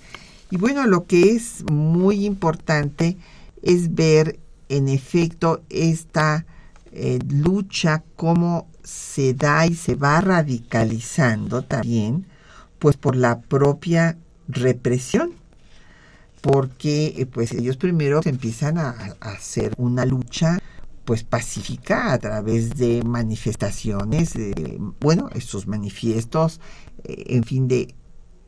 Y 0.52 0.58
bueno, 0.58 0.86
lo 0.86 1.06
que 1.06 1.32
es 1.32 1.64
muy 1.72 2.26
importante 2.26 3.18
es 3.62 3.96
ver 3.96 4.40
en 4.70 4.88
efecto 4.90 5.62
esta 5.70 6.46
eh, 6.92 7.20
lucha, 7.28 8.04
cómo 8.16 8.68
se 8.84 9.34
da 9.34 9.66
y 9.66 9.76
se 9.76 9.96
va 9.96 10.22
radicalizando 10.22 11.64
también, 11.64 12.26
pues 12.80 12.96
por 12.96 13.16
la 13.16 13.42
propia 13.42 14.18
represión, 14.48 15.34
porque 16.42 17.08
eh, 17.18 17.26
pues 17.26 17.52
ellos 17.52 17.78
primero 17.78 18.22
empiezan 18.24 18.78
a, 18.78 18.92
hacer 19.20 19.74
una 19.78 20.06
lucha 20.06 20.60
pues 21.04 21.24
pacífica 21.24 22.14
a 22.14 22.18
través 22.18 22.78
de 22.78 23.04
manifestaciones, 23.04 24.34
bueno, 25.00 25.30
estos 25.36 25.68
manifiestos, 25.68 26.62
eh, 26.95 26.95
en 27.08 27.44
fin, 27.44 27.68
de 27.68 27.96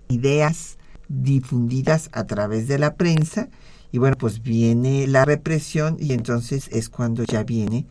ideas 0.09 0.77
difundidas 1.07 2.09
a 2.11 2.25
través 2.25 2.67
de 2.67 2.79
la 2.79 2.95
prensa, 2.95 3.49
y 3.91 3.99
bueno, 3.99 4.17
pues 4.17 4.41
viene 4.41 5.07
la 5.07 5.25
represión 5.25 5.97
y 5.99 6.13
entonces 6.13 6.69
es 6.71 6.89
cuando 6.89 7.23
ya 7.23 7.43
viene 7.43 7.85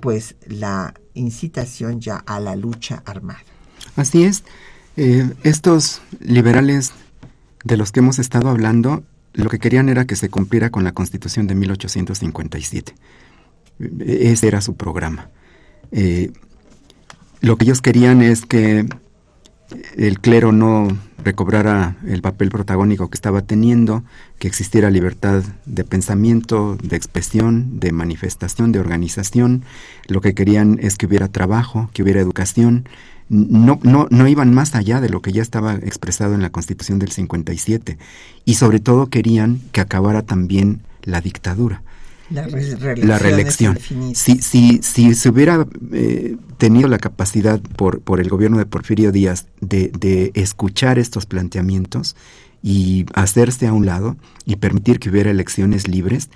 pues 0.00 0.36
la 0.46 0.94
incitación 1.14 2.00
ya 2.00 2.16
a 2.16 2.40
la 2.40 2.56
lucha 2.56 3.02
armada. 3.04 3.40
Así 3.96 4.24
es. 4.24 4.44
Eh, 4.96 5.30
estos 5.42 6.00
liberales 6.20 6.92
de 7.64 7.76
los 7.76 7.92
que 7.92 8.00
hemos 8.00 8.18
estado 8.18 8.48
hablando, 8.48 9.04
lo 9.34 9.50
que 9.50 9.58
querían 9.58 9.88
era 9.88 10.06
que 10.06 10.16
se 10.16 10.30
cumpliera 10.30 10.70
con 10.70 10.84
la 10.84 10.92
Constitución 10.92 11.46
de 11.46 11.54
1857. 11.54 12.94
Ese 14.00 14.48
era 14.48 14.60
su 14.60 14.74
programa. 14.74 15.30
Eh, 15.92 16.32
lo 17.40 17.56
que 17.56 17.64
ellos 17.64 17.80
querían 17.80 18.22
es 18.22 18.46
que 18.46 18.86
el 19.96 20.20
clero 20.20 20.52
no 20.52 20.88
recobrara 21.22 21.96
el 22.06 22.22
papel 22.22 22.50
protagónico 22.50 23.10
que 23.10 23.14
estaba 23.14 23.42
teniendo, 23.42 24.02
que 24.38 24.48
existiera 24.48 24.90
libertad 24.90 25.42
de 25.66 25.84
pensamiento, 25.84 26.76
de 26.82 26.96
expresión, 26.96 27.78
de 27.80 27.92
manifestación, 27.92 28.72
de 28.72 28.80
organización. 28.80 29.64
Lo 30.06 30.20
que 30.20 30.34
querían 30.34 30.78
es 30.80 30.96
que 30.96 31.06
hubiera 31.06 31.28
trabajo, 31.28 31.90
que 31.92 32.02
hubiera 32.02 32.20
educación. 32.20 32.88
No, 33.28 33.78
no, 33.82 34.08
no 34.10 34.28
iban 34.28 34.52
más 34.52 34.74
allá 34.74 35.00
de 35.00 35.08
lo 35.08 35.22
que 35.22 35.32
ya 35.32 35.42
estaba 35.42 35.74
expresado 35.74 36.34
en 36.34 36.42
la 36.42 36.50
Constitución 36.50 36.98
del 36.98 37.12
57. 37.12 37.98
Y 38.44 38.54
sobre 38.54 38.80
todo 38.80 39.06
querían 39.06 39.60
que 39.72 39.80
acabara 39.80 40.22
también 40.22 40.80
la 41.02 41.20
dictadura. 41.20 41.82
La, 42.30 43.18
reelección. 43.18 43.78
Si, 44.14 44.40
si, 44.40 44.80
si 44.82 45.14
se 45.14 45.28
hubiera 45.28 45.66
eh, 45.92 46.36
tenido 46.58 46.88
la 46.88 46.98
capacidad 46.98 47.60
por, 47.60 48.00
por 48.00 48.20
el 48.20 48.28
gobierno 48.28 48.58
de 48.58 48.66
Porfirio 48.66 49.10
Díaz 49.10 49.46
de, 49.60 49.88
de 49.88 50.30
escuchar 50.34 50.98
estos 50.98 51.26
planteamientos 51.26 52.14
y 52.62 53.06
hacerse 53.14 53.66
a 53.66 53.72
un 53.72 53.86
lado 53.86 54.16
y 54.46 54.56
permitir 54.56 55.00
que 55.00 55.10
hubiera 55.10 55.30
elecciones 55.30 55.88
libres, 55.88 56.30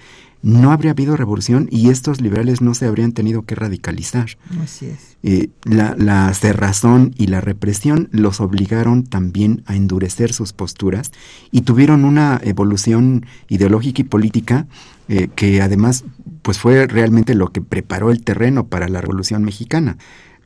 no 0.44 0.72
habría 0.72 0.90
habido 0.90 1.16
revolución 1.16 1.68
y 1.70 1.88
estos 1.88 2.20
liberales 2.20 2.60
no 2.60 2.74
se 2.74 2.84
habrían 2.84 3.12
tenido 3.12 3.42
que 3.42 3.54
radicalizar. 3.54 4.26
Así 4.62 4.86
es. 4.86 5.16
Eh, 5.22 5.48
la, 5.64 5.94
la, 5.96 6.32
cerrazón 6.34 7.14
y 7.16 7.28
la 7.28 7.40
represión 7.40 8.10
los 8.12 8.42
obligaron 8.42 9.04
también 9.04 9.62
a 9.64 9.74
endurecer 9.74 10.34
sus 10.34 10.52
posturas 10.52 11.12
y 11.50 11.62
tuvieron 11.62 12.04
una 12.04 12.38
evolución 12.44 13.24
ideológica 13.48 14.02
y 14.02 14.04
política 14.04 14.66
eh, 15.08 15.28
que 15.34 15.62
además 15.62 16.04
pues 16.42 16.58
fue 16.58 16.86
realmente 16.86 17.34
lo 17.34 17.50
que 17.50 17.62
preparó 17.62 18.10
el 18.10 18.22
terreno 18.22 18.66
para 18.66 18.88
la 18.88 19.00
Revolución 19.00 19.44
Mexicana 19.44 19.96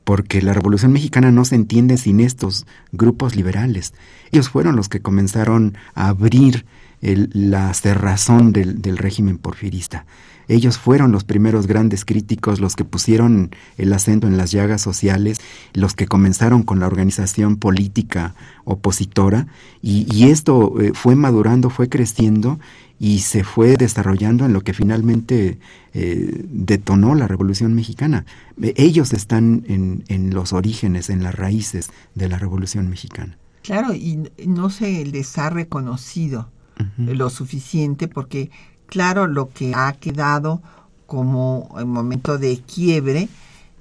porque 0.05 0.41
la 0.41 0.53
Revolución 0.53 0.93
Mexicana 0.93 1.33
no 1.33 1.45
se 1.45 1.57
entiende 1.57 1.99
sin 1.99 2.21
estos 2.21 2.67
grupos 2.93 3.37
liberales. 3.37 3.93
Ellos 4.31 4.49
fueron 4.49 4.75
los 4.75 4.89
que 4.89 5.03
comenzaron 5.03 5.77
a 5.95 6.09
abrir 6.09 6.65
la 7.01 7.73
cerrazón 7.75 8.53
del, 8.53 8.83
del 8.83 8.99
régimen 8.99 9.39
porfirista. 9.39 10.07
Ellos 10.49 10.79
fueron 10.79 11.13
los 11.13 11.25
primeros 11.25 11.67
grandes 11.67 12.07
críticos, 12.07 12.59
los 12.59 12.75
que 12.75 12.85
pusieron 12.85 13.51
el 13.77 13.93
acento 13.93 14.27
en 14.27 14.39
las 14.39 14.51
llagas 14.51 14.81
sociales, 14.81 15.39
los 15.75 15.95
que 15.95 16.07
comenzaron 16.07 16.63
con 16.63 16.81
la 16.81 16.87
organización 16.87 17.57
política 17.57 18.35
opositora, 18.65 19.47
y, 19.83 20.25
esto 20.29 20.81
eh, 20.81 20.93
fue 20.95 21.15
madurando, 21.15 21.71
fue 21.71 21.89
creciendo 21.89 22.59
y 22.99 23.21
se 23.21 23.45
fue 23.45 23.77
desarrollando 23.77 24.45
en 24.47 24.53
lo 24.53 24.63
que 24.63 24.73
finalmente 24.73 25.59
eh, 25.95 26.45
detonó 26.51 27.15
la 27.15 27.29
Revolución 27.29 27.75
Mexicana. 27.75 28.25
ellos 28.61 29.13
están 29.13 29.65
en, 29.69 30.03
en 30.09 30.35
los 30.35 30.53
orígenes, 30.53 31.11
en 31.11 31.23
las 31.23 31.35
raíces 31.35 31.91
de 32.15 32.29
la 32.29 32.39
Revolución 32.39 32.89
Mexicana. 32.89 33.39
Claro, 33.63 33.95
y 33.95 34.31
no 34.47 34.71
se 34.71 35.05
les 35.05 35.37
ha 35.39 35.51
reconocido 35.51 36.49
lo 36.97 37.31
suficiente 37.31 38.09
porque, 38.09 38.51
claro, 38.87 39.27
lo 39.27 39.51
que 39.51 39.73
ha 39.75 39.93
quedado 39.93 40.63
como 41.07 41.75
el 41.79 41.87
momento 41.87 42.39
de 42.39 42.61
quiebre 42.61 43.29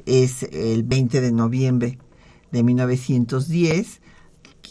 es 0.05 0.43
el 0.43 0.83
20 0.83 1.21
de 1.21 1.31
noviembre 1.31 1.99
de 2.51 2.63
1910, 2.63 4.01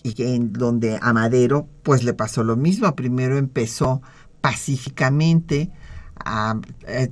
y 0.02 0.22
en 0.22 0.52
donde 0.52 0.98
a 1.00 1.12
Madero 1.12 1.68
pues 1.82 2.04
le 2.04 2.14
pasó 2.14 2.44
lo 2.44 2.56
mismo. 2.56 2.94
Primero 2.94 3.38
empezó 3.38 4.02
pacíficamente 4.40 5.70
a, 6.24 6.60
eh, 6.86 7.10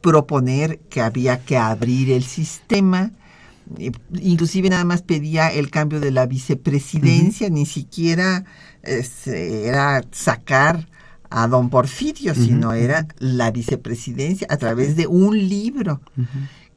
proponer 0.00 0.78
que 0.90 1.00
había 1.00 1.44
que 1.44 1.56
abrir 1.56 2.12
el 2.12 2.22
sistema, 2.22 3.10
inclusive 4.20 4.70
nada 4.70 4.84
más 4.84 5.02
pedía 5.02 5.48
el 5.48 5.70
cambio 5.70 6.00
de 6.00 6.10
la 6.10 6.26
vicepresidencia, 6.26 7.50
ni 7.50 7.66
siquiera 7.66 8.44
este, 8.82 9.66
era 9.66 10.02
sacar 10.10 10.88
a 11.30 11.46
don 11.46 11.68
Porfirio, 11.68 12.34
sino 12.34 12.72
era 12.72 13.06
la 13.18 13.50
vicepresidencia 13.50 14.46
a 14.50 14.56
través 14.56 14.96
de 14.96 15.06
un 15.06 15.36
libro 15.36 16.00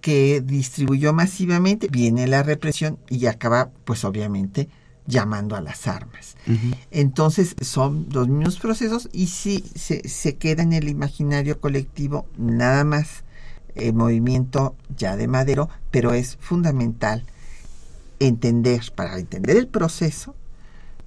que 0.01 0.41
distribuyó 0.41 1.13
masivamente, 1.13 1.87
viene 1.89 2.27
la 2.27 2.43
represión 2.43 2.99
y 3.09 3.27
acaba, 3.27 3.69
pues 3.85 4.03
obviamente, 4.03 4.67
llamando 5.07 5.55
a 5.55 5.61
las 5.61 5.87
armas. 5.87 6.35
Entonces 6.89 7.55
son 7.61 8.07
los 8.11 8.27
mismos 8.27 8.59
procesos 8.59 9.09
y 9.13 9.27
sí 9.27 9.63
se, 9.75 10.07
se, 10.07 10.35
queda 10.35 10.63
en 10.63 10.73
el 10.73 10.89
imaginario 10.89 11.59
colectivo 11.59 12.27
nada 12.37 12.83
más 12.83 13.23
el 13.75 13.93
movimiento 13.93 14.75
ya 14.95 15.15
de 15.15 15.27
Madero, 15.27 15.69
pero 15.89 16.13
es 16.13 16.37
fundamental 16.39 17.23
entender, 18.19 18.81
para 18.95 19.17
entender 19.17 19.57
el 19.57 19.67
proceso, 19.67 20.35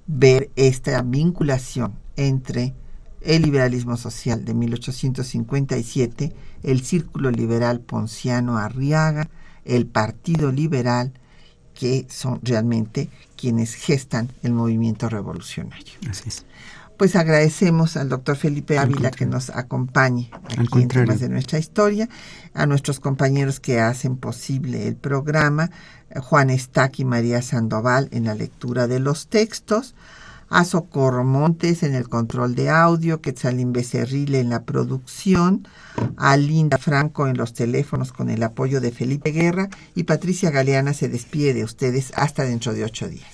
ver 0.07 0.49
esta 0.55 1.01
vinculación 1.01 1.93
entre 2.15 2.73
el 3.21 3.41
liberalismo 3.41 3.97
social 3.97 4.45
de 4.45 4.53
1857, 4.53 6.33
el 6.63 6.81
Círculo 6.81 7.31
Liberal 7.31 7.79
Ponciano 7.79 8.57
Arriaga, 8.57 9.29
el 9.65 9.87
Partido 9.87 10.51
Liberal, 10.51 11.13
que 11.73 12.05
son 12.09 12.39
realmente 12.43 13.09
quienes 13.35 13.73
gestan 13.73 14.29
el 14.43 14.53
movimiento 14.53 15.09
revolucionario. 15.09 15.93
Pues 16.97 17.17
agradecemos 17.17 17.97
al 17.97 18.07
doctor 18.07 18.37
Felipe 18.37 18.77
Ávila 18.79 19.11
que 19.11 19.25
nos 19.25 19.49
acompañe 19.49 20.31
aquí 20.57 20.81
en 20.81 20.87
temas 20.87 21.19
de 21.19 21.27
nuestra 21.27 21.59
historia, 21.59 22.07
a 22.53 22.65
nuestros 22.65 23.01
compañeros 23.01 23.59
que 23.59 23.81
hacen 23.81 24.15
posible 24.15 24.87
el 24.87 24.95
programa, 24.95 25.71
Juan 26.21 26.49
Estac 26.49 26.99
y 26.99 27.05
María 27.05 27.41
Sandoval 27.41 28.07
en 28.11 28.25
la 28.25 28.33
lectura 28.33 28.87
de 28.87 28.99
los 28.99 29.27
textos, 29.27 29.93
a 30.49 30.63
Socorro 30.63 31.25
Montes 31.25 31.83
en 31.83 31.95
el 31.95 32.07
control 32.07 32.55
de 32.55 32.69
audio, 32.69 33.19
Quetzalín 33.19 33.73
Becerril 33.73 34.35
en 34.35 34.49
la 34.49 34.63
producción, 34.63 35.67
a 36.15 36.37
Linda 36.37 36.77
Franco 36.77 37.27
en 37.27 37.35
los 37.35 37.53
teléfonos 37.53 38.13
con 38.13 38.29
el 38.29 38.41
apoyo 38.41 38.79
de 38.79 38.91
Felipe 38.91 39.31
Guerra 39.31 39.69
y 39.95 40.03
Patricia 40.03 40.49
Galeana 40.49 40.93
se 40.93 41.09
despide 41.09 41.53
de 41.53 41.65
ustedes 41.65 42.13
hasta 42.15 42.43
dentro 42.43 42.73
de 42.73 42.85
ocho 42.85 43.09
días. 43.09 43.33